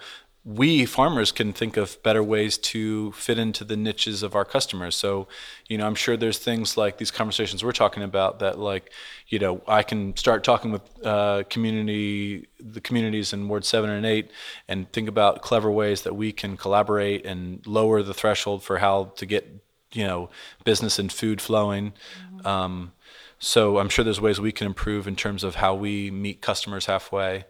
we 0.47 0.85
farmers 0.85 1.33
can 1.33 1.51
think 1.51 1.75
of 1.75 2.01
better 2.03 2.23
ways 2.23 2.57
to 2.57 3.11
fit 3.11 3.37
into 3.37 3.65
the 3.65 3.75
niches 3.75 4.23
of 4.23 4.33
our 4.33 4.45
customers. 4.45 4.95
So, 4.95 5.27
you 5.67 5.77
know, 5.77 5.85
I'm 5.85 5.93
sure 5.93 6.15
there's 6.15 6.37
things 6.37 6.77
like 6.77 6.97
these 6.97 7.11
conversations 7.11 7.65
we're 7.65 7.73
talking 7.73 8.01
about 8.01 8.39
that, 8.39 8.57
like, 8.57 8.89
you 9.27 9.39
know, 9.39 9.61
I 9.67 9.83
can 9.83 10.15
start 10.15 10.45
talking 10.45 10.71
with 10.71 11.05
uh, 11.05 11.43
community, 11.49 12.47
the 12.61 12.79
communities 12.79 13.33
in 13.33 13.49
Ward 13.49 13.65
Seven 13.65 13.89
and 13.89 14.05
Eight, 14.05 14.31
and 14.69 14.89
think 14.93 15.09
about 15.09 15.41
clever 15.41 15.69
ways 15.69 16.03
that 16.03 16.15
we 16.15 16.31
can 16.31 16.55
collaborate 16.55 17.25
and 17.25 17.65
lower 17.67 18.01
the 18.01 18.13
threshold 18.13 18.63
for 18.63 18.77
how 18.77 19.11
to 19.17 19.25
get, 19.25 19.45
you 19.91 20.07
know, 20.07 20.29
business 20.63 20.97
and 20.97 21.11
food 21.11 21.41
flowing. 21.41 21.91
Mm-hmm. 22.35 22.47
Um, 22.47 22.93
so 23.37 23.79
I'm 23.79 23.89
sure 23.89 24.05
there's 24.05 24.21
ways 24.21 24.39
we 24.39 24.53
can 24.53 24.67
improve 24.67 25.09
in 25.09 25.17
terms 25.17 25.43
of 25.43 25.55
how 25.55 25.75
we 25.75 26.09
meet 26.09 26.41
customers 26.41 26.85
halfway. 26.85 27.43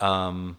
Um, 0.00 0.58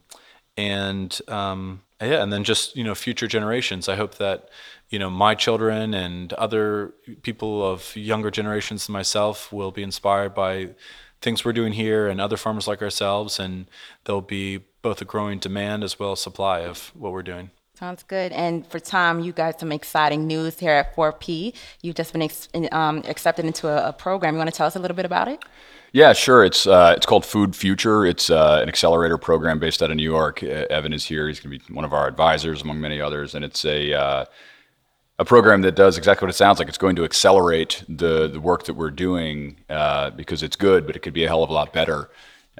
and 0.57 1.17
um, 1.27 1.81
yeah, 2.01 2.21
and 2.21 2.31
then 2.31 2.43
just 2.43 2.75
you 2.75 2.83
know 2.83 2.95
future 2.95 3.27
generations. 3.27 3.87
I 3.87 3.95
hope 3.95 4.15
that 4.15 4.49
you 4.89 4.99
know 4.99 5.09
my 5.09 5.35
children 5.35 5.93
and 5.93 6.33
other 6.33 6.93
people 7.21 7.65
of 7.65 7.95
younger 7.95 8.31
generations 8.31 8.87
than 8.87 8.93
myself 8.93 9.51
will 9.51 9.71
be 9.71 9.83
inspired 9.83 10.33
by 10.33 10.69
things 11.21 11.43
we're 11.43 11.53
doing 11.53 11.73
here 11.73 12.07
and 12.07 12.21
other 12.21 12.37
farmers 12.37 12.67
like 12.67 12.81
ourselves, 12.81 13.39
and 13.39 13.67
there'll 14.05 14.21
be 14.21 14.59
both 14.81 15.01
a 15.01 15.05
growing 15.05 15.39
demand 15.39 15.83
as 15.83 15.99
well 15.99 16.13
as 16.13 16.21
supply 16.21 16.59
of 16.59 16.91
what 16.95 17.11
we're 17.11 17.23
doing. 17.23 17.51
Sounds 17.79 18.03
good. 18.03 18.33
And 18.33 18.67
for 18.67 18.79
Tom, 18.79 19.21
you 19.21 19.31
got 19.31 19.57
some 19.59 19.71
exciting 19.71 20.27
news 20.27 20.59
here 20.59 20.71
at 20.71 20.93
4P. 20.97 21.55
You've 21.81 21.95
just 21.95 22.11
been 22.11 22.21
ex- 22.21 22.49
um, 22.73 23.03
accepted 23.07 23.45
into 23.45 23.69
a, 23.69 23.89
a, 23.89 23.93
program. 23.93 24.33
You 24.33 24.37
want 24.37 24.49
to 24.49 24.55
tell 24.55 24.67
us 24.67 24.75
a 24.75 24.79
little 24.79 24.97
bit 24.97 25.05
about 25.05 25.29
it? 25.29 25.39
Yeah, 25.91 26.13
sure. 26.13 26.43
It's 26.43 26.67
uh, 26.67 26.93
it's 26.95 27.05
called 27.05 27.25
Food 27.25 27.55
Future. 27.55 28.05
It's 28.05 28.29
uh, 28.29 28.59
an 28.61 28.69
accelerator 28.69 29.17
program 29.17 29.57
based 29.59 29.81
out 29.81 29.89
of 29.89 29.97
New 29.97 30.03
York. 30.03 30.43
Evan 30.43 30.93
is 30.93 31.05
here. 31.05 31.27
He's 31.27 31.39
going 31.39 31.57
to 31.57 31.65
be 31.67 31.73
one 31.73 31.85
of 31.85 31.93
our 31.93 32.07
advisors, 32.07 32.61
among 32.61 32.79
many 32.79 33.01
others. 33.01 33.33
And 33.33 33.43
it's 33.43 33.65
a 33.65 33.93
uh, 33.93 34.25
a 35.17 35.25
program 35.25 35.61
that 35.61 35.75
does 35.75 35.97
exactly 35.97 36.27
what 36.27 36.29
it 36.29 36.37
sounds 36.37 36.59
like. 36.59 36.67
It's 36.67 36.77
going 36.77 36.95
to 36.97 37.03
accelerate 37.03 37.83
the 37.89 38.27
the 38.27 38.39
work 38.39 38.65
that 38.65 38.75
we're 38.75 38.91
doing 38.91 39.57
uh, 39.69 40.11
because 40.11 40.43
it's 40.43 40.55
good, 40.55 40.85
but 40.85 40.95
it 40.95 40.99
could 40.99 41.13
be 41.13 41.23
a 41.23 41.27
hell 41.27 41.43
of 41.43 41.49
a 41.49 41.53
lot 41.53 41.73
better. 41.73 42.09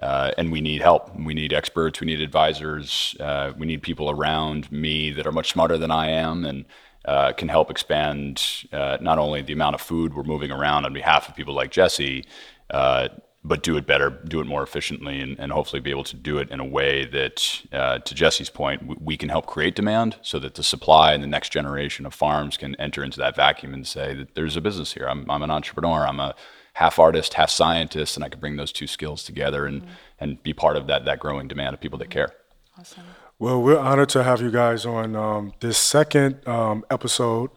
Uh, 0.01 0.31
and 0.37 0.51
we 0.51 0.61
need 0.61 0.81
help. 0.81 1.13
We 1.15 1.33
need 1.33 1.53
experts. 1.53 1.99
We 1.99 2.07
need 2.07 2.21
advisors. 2.21 3.15
Uh, 3.19 3.51
we 3.57 3.67
need 3.67 3.83
people 3.83 4.09
around 4.09 4.71
me 4.71 5.11
that 5.11 5.27
are 5.27 5.31
much 5.31 5.51
smarter 5.51 5.77
than 5.77 5.91
I 5.91 6.09
am 6.09 6.45
and 6.45 6.65
uh, 7.05 7.33
can 7.33 7.49
help 7.49 7.69
expand 7.69 8.65
uh, 8.71 8.97
not 9.01 9.17
only 9.17 9.41
the 9.41 9.53
amount 9.53 9.75
of 9.75 9.81
food 9.81 10.13
we're 10.13 10.23
moving 10.23 10.51
around 10.51 10.85
on 10.85 10.93
behalf 10.93 11.27
of 11.27 11.35
people 11.35 11.53
like 11.53 11.71
Jesse, 11.71 12.25
uh, 12.71 13.09
but 13.43 13.63
do 13.63 13.77
it 13.77 13.87
better, 13.87 14.09
do 14.09 14.41
it 14.41 14.47
more 14.47 14.61
efficiently, 14.61 15.21
and, 15.21 15.39
and, 15.39 15.51
hopefully 15.51 15.79
be 15.79 15.89
able 15.89 16.03
to 16.03 16.15
do 16.15 16.37
it 16.39 16.51
in 16.51 16.59
a 16.59 16.65
way 16.65 17.05
that, 17.05 17.61
uh, 17.71 17.97
to 17.99 18.13
Jesse's 18.13 18.49
point, 18.49 18.85
we, 18.85 18.95
we, 18.99 19.17
can 19.17 19.29
help 19.29 19.45
create 19.45 19.75
demand 19.75 20.17
so 20.21 20.39
that 20.39 20.55
the 20.55 20.63
supply 20.63 21.13
and 21.13 21.23
the 21.23 21.27
next 21.27 21.49
generation 21.49 22.05
of 22.05 22.13
farms 22.13 22.57
can 22.57 22.75
enter 22.75 23.01
into 23.01 23.17
that 23.17 23.37
vacuum 23.37 23.73
and 23.73 23.87
say 23.87 24.13
that 24.13 24.35
there's 24.35 24.57
a 24.57 24.61
business 24.61 24.93
here. 24.93 25.07
I'm, 25.07 25.29
I'm 25.31 25.41
an 25.41 25.51
entrepreneur. 25.51 26.05
I'm 26.05 26.19
a 26.19 26.35
half 26.73 26.99
artist, 26.99 27.35
half 27.35 27.49
scientist, 27.49 28.17
and 28.17 28.25
I 28.25 28.29
can 28.29 28.41
bring 28.41 28.57
those 28.57 28.73
two 28.73 28.87
skills 28.87 29.23
together 29.23 29.65
and, 29.65 29.83
mm-hmm. 29.83 29.91
and 30.19 30.43
be 30.43 30.53
part 30.53 30.75
of 30.75 30.87
that, 30.87 31.05
that 31.05 31.19
growing 31.19 31.47
demand 31.47 31.73
of 31.73 31.79
people 31.79 31.97
that 31.99 32.09
care. 32.09 32.33
Awesome. 32.77 33.03
Well, 33.37 33.61
we're 33.61 33.79
honored 33.79 34.09
to 34.09 34.23
have 34.23 34.41
you 34.41 34.51
guys 34.51 34.85
on 34.85 35.15
um, 35.15 35.53
this 35.61 35.77
second 35.77 36.45
um, 36.45 36.83
episode 36.91 37.51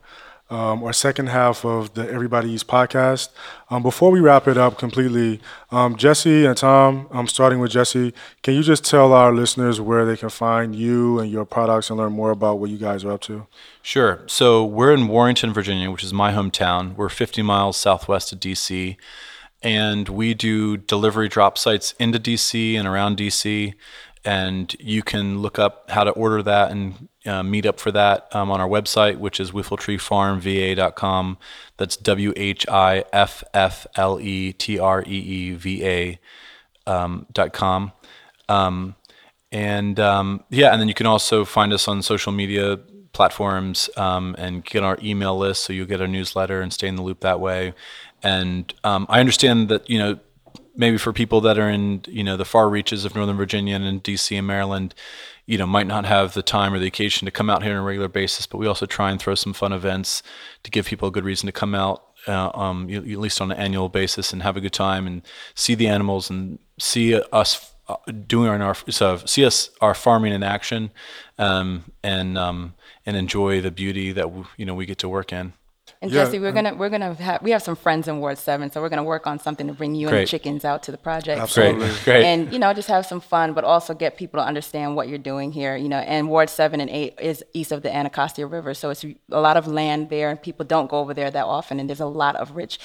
um, 0.52 0.92
second 0.92 1.28
half 1.28 1.64
of 1.64 1.94
the 1.94 2.08
Everybody's 2.10 2.62
podcast. 2.62 3.30
Um, 3.70 3.82
before 3.82 4.10
we 4.10 4.20
wrap 4.20 4.46
it 4.46 4.58
up 4.58 4.78
completely, 4.78 5.40
um, 5.70 5.96
Jesse 5.96 6.44
and 6.44 6.56
Tom, 6.56 7.08
I'm 7.10 7.26
starting 7.26 7.58
with 7.58 7.70
Jesse. 7.70 8.12
Can 8.42 8.54
you 8.54 8.62
just 8.62 8.84
tell 8.84 9.12
our 9.14 9.32
listeners 9.32 9.80
where 9.80 10.04
they 10.04 10.16
can 10.16 10.28
find 10.28 10.76
you 10.76 11.18
and 11.18 11.30
your 11.30 11.46
products 11.46 11.88
and 11.88 11.98
learn 11.98 12.12
more 12.12 12.30
about 12.30 12.58
what 12.58 12.68
you 12.68 12.76
guys 12.76 13.04
are 13.04 13.12
up 13.12 13.22
to? 13.22 13.46
Sure. 13.80 14.22
So 14.26 14.64
we're 14.64 14.92
in 14.92 15.08
Warrenton, 15.08 15.54
Virginia, 15.54 15.90
which 15.90 16.04
is 16.04 16.12
my 16.12 16.32
hometown. 16.32 16.94
We're 16.96 17.08
50 17.08 17.40
miles 17.40 17.78
southwest 17.78 18.32
of 18.32 18.40
DC. 18.40 18.96
And 19.62 20.08
we 20.08 20.34
do 20.34 20.76
delivery 20.76 21.28
drop 21.28 21.56
sites 21.56 21.94
into 21.98 22.18
DC 22.18 22.74
and 22.74 22.86
around 22.86 23.16
DC 23.16 23.74
and 24.24 24.74
you 24.78 25.02
can 25.02 25.40
look 25.40 25.58
up 25.58 25.90
how 25.90 26.04
to 26.04 26.10
order 26.10 26.42
that 26.42 26.70
and 26.70 27.08
uh, 27.26 27.42
meet 27.42 27.66
up 27.66 27.78
for 27.78 27.90
that 27.92 28.34
um, 28.34 28.50
on 28.50 28.60
our 28.60 28.68
website, 28.68 29.18
which 29.18 29.38
is 29.40 29.52
whiffletreefarmva.com. 29.52 31.38
That's 31.76 31.96
W 31.96 32.32
H 32.36 32.68
I 32.68 33.04
F 33.12 33.44
F 33.54 33.86
L 33.94 34.20
E 34.20 34.52
T 34.52 34.78
R 34.78 35.02
E 35.02 35.10
E 35.10 35.52
V 35.54 35.86
A 35.86 36.18
um, 36.86 37.26
dot 37.32 37.52
com. 37.52 37.92
Um, 38.48 38.96
and 39.50 40.00
um, 40.00 40.44
yeah, 40.50 40.72
and 40.72 40.80
then 40.80 40.88
you 40.88 40.94
can 40.94 41.06
also 41.06 41.44
find 41.44 41.72
us 41.72 41.86
on 41.86 42.02
social 42.02 42.32
media 42.32 42.78
platforms 43.12 43.90
um, 43.96 44.34
and 44.38 44.64
get 44.64 44.82
our 44.82 44.98
email 45.02 45.36
list 45.36 45.64
so 45.64 45.72
you'll 45.72 45.86
get 45.86 46.00
our 46.00 46.08
newsletter 46.08 46.60
and 46.60 46.72
stay 46.72 46.88
in 46.88 46.96
the 46.96 47.02
loop 47.02 47.20
that 47.20 47.40
way. 47.40 47.74
And 48.22 48.72
um, 48.84 49.06
I 49.08 49.20
understand 49.20 49.68
that, 49.68 49.88
you 49.90 49.98
know, 49.98 50.18
maybe 50.74 50.96
for 50.96 51.12
people 51.12 51.40
that 51.42 51.58
are 51.58 51.68
in 51.68 52.02
you 52.08 52.24
know 52.24 52.36
the 52.36 52.44
far 52.44 52.68
reaches 52.68 53.04
of 53.04 53.14
Northern 53.14 53.36
Virginia 53.36 53.76
and 53.76 54.02
DC 54.02 54.36
and 54.36 54.46
Maryland, 54.46 54.94
you 55.46 55.58
know 55.58 55.66
might 55.66 55.86
not 55.86 56.04
have 56.04 56.34
the 56.34 56.42
time 56.42 56.72
or 56.72 56.78
the 56.78 56.86
occasion 56.86 57.26
to 57.26 57.30
come 57.30 57.50
out 57.50 57.62
here 57.62 57.72
on 57.72 57.78
a 57.78 57.82
regular 57.82 58.08
basis. 58.08 58.46
But 58.46 58.58
we 58.58 58.66
also 58.66 58.86
try 58.86 59.10
and 59.10 59.20
throw 59.20 59.34
some 59.34 59.52
fun 59.52 59.72
events 59.72 60.22
to 60.62 60.70
give 60.70 60.86
people 60.86 61.08
a 61.08 61.12
good 61.12 61.24
reason 61.24 61.46
to 61.46 61.52
come 61.52 61.74
out, 61.74 62.04
uh, 62.26 62.50
um, 62.54 62.88
at 62.90 63.04
least 63.06 63.40
on 63.40 63.50
an 63.50 63.58
annual 63.58 63.88
basis, 63.88 64.32
and 64.32 64.42
have 64.42 64.56
a 64.56 64.60
good 64.60 64.72
time 64.72 65.06
and 65.06 65.22
see 65.54 65.74
the 65.74 65.88
animals 65.88 66.30
and 66.30 66.58
see 66.78 67.20
us 67.32 67.72
uh, 67.88 67.96
doing 68.26 68.62
our 68.62 68.74
so 68.88 69.16
see 69.16 69.44
us 69.44 69.70
our 69.80 69.94
farming 69.94 70.32
in 70.32 70.42
action, 70.42 70.90
um, 71.38 71.84
and 72.02 72.38
um, 72.38 72.74
and 73.04 73.16
enjoy 73.16 73.60
the 73.60 73.70
beauty 73.70 74.12
that 74.12 74.28
you 74.56 74.64
know 74.64 74.74
we 74.74 74.86
get 74.86 74.98
to 74.98 75.08
work 75.08 75.32
in. 75.32 75.52
And 76.02 76.10
yeah, 76.10 76.24
Jesse, 76.24 76.40
we're 76.40 76.50
gonna 76.50 76.74
we're 76.74 76.88
gonna 76.88 77.14
have 77.14 77.42
we 77.42 77.52
have 77.52 77.62
some 77.62 77.76
friends 77.76 78.08
in 78.08 78.18
Ward 78.18 78.36
Seven, 78.36 78.72
so 78.72 78.82
we're 78.82 78.88
gonna 78.88 79.04
work 79.04 79.28
on 79.28 79.38
something 79.38 79.68
to 79.68 79.72
bring 79.72 79.94
you 79.94 80.08
Great. 80.08 80.18
and 80.18 80.26
the 80.26 80.30
chickens 80.30 80.64
out 80.64 80.82
to 80.82 80.90
the 80.90 80.98
project. 80.98 81.40
Absolutely, 81.40 81.86
Great. 81.86 82.04
Great. 82.04 82.24
And 82.24 82.52
you 82.52 82.58
know, 82.58 82.72
just 82.74 82.88
have 82.88 83.06
some 83.06 83.20
fun, 83.20 83.52
but 83.52 83.62
also 83.62 83.94
get 83.94 84.16
people 84.16 84.40
to 84.40 84.44
understand 84.44 84.96
what 84.96 85.08
you're 85.08 85.16
doing 85.18 85.52
here. 85.52 85.76
You 85.76 85.88
know, 85.88 85.98
and 85.98 86.28
Ward 86.28 86.50
Seven 86.50 86.80
and 86.80 86.90
Eight 86.90 87.14
is 87.20 87.44
east 87.52 87.70
of 87.70 87.82
the 87.82 87.94
Anacostia 87.94 88.48
River, 88.48 88.74
so 88.74 88.90
it's 88.90 89.04
a 89.04 89.40
lot 89.40 89.56
of 89.56 89.68
land 89.68 90.10
there, 90.10 90.28
and 90.28 90.42
people 90.42 90.66
don't 90.66 90.90
go 90.90 90.98
over 90.98 91.14
there 91.14 91.30
that 91.30 91.44
often. 91.44 91.78
And 91.78 91.88
there's 91.88 92.00
a 92.00 92.06
lot 92.06 92.34
of 92.34 92.56
rich 92.56 92.80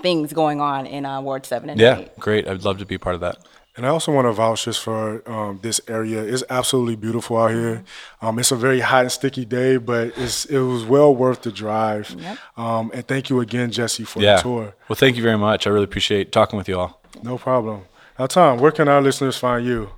things 0.00 0.32
going 0.32 0.62
on 0.62 0.86
in 0.86 1.04
uh, 1.04 1.20
Ward 1.20 1.44
Seven 1.44 1.68
and 1.68 1.78
yeah, 1.78 1.98
Eight. 1.98 2.06
Yeah, 2.06 2.12
great. 2.18 2.48
I'd 2.48 2.64
love 2.64 2.78
to 2.78 2.86
be 2.86 2.96
part 2.96 3.16
of 3.16 3.20
that. 3.20 3.36
And 3.80 3.86
I 3.86 3.88
also 3.92 4.12
want 4.12 4.26
to 4.26 4.32
vouch 4.32 4.66
just 4.66 4.82
for 4.82 5.26
um, 5.26 5.58
this 5.62 5.80
area. 5.88 6.22
It's 6.22 6.44
absolutely 6.50 6.96
beautiful 6.96 7.38
out 7.38 7.52
here. 7.52 7.82
Um, 8.20 8.38
it's 8.38 8.52
a 8.52 8.56
very 8.56 8.80
hot 8.80 9.04
and 9.04 9.10
sticky 9.10 9.46
day, 9.46 9.78
but 9.78 10.08
it 10.18 10.50
was 10.50 10.84
well 10.84 11.16
worth 11.16 11.40
the 11.40 11.50
drive. 11.50 12.10
Yep. 12.10 12.38
Um, 12.58 12.90
and 12.92 13.08
thank 13.08 13.30
you 13.30 13.40
again, 13.40 13.70
Jesse, 13.70 14.04
for 14.04 14.20
yeah. 14.20 14.36
the 14.36 14.42
tour. 14.42 14.74
Well, 14.90 14.96
thank 14.96 15.16
you 15.16 15.22
very 15.22 15.38
much. 15.38 15.66
I 15.66 15.70
really 15.70 15.84
appreciate 15.84 16.30
talking 16.30 16.58
with 16.58 16.68
you 16.68 16.78
all. 16.78 17.00
No 17.22 17.38
problem. 17.38 17.84
Now, 18.18 18.26
Tom, 18.26 18.58
where 18.58 18.70
can 18.70 18.86
our 18.86 19.00
listeners 19.00 19.38
find 19.38 19.64
you? 19.64 19.88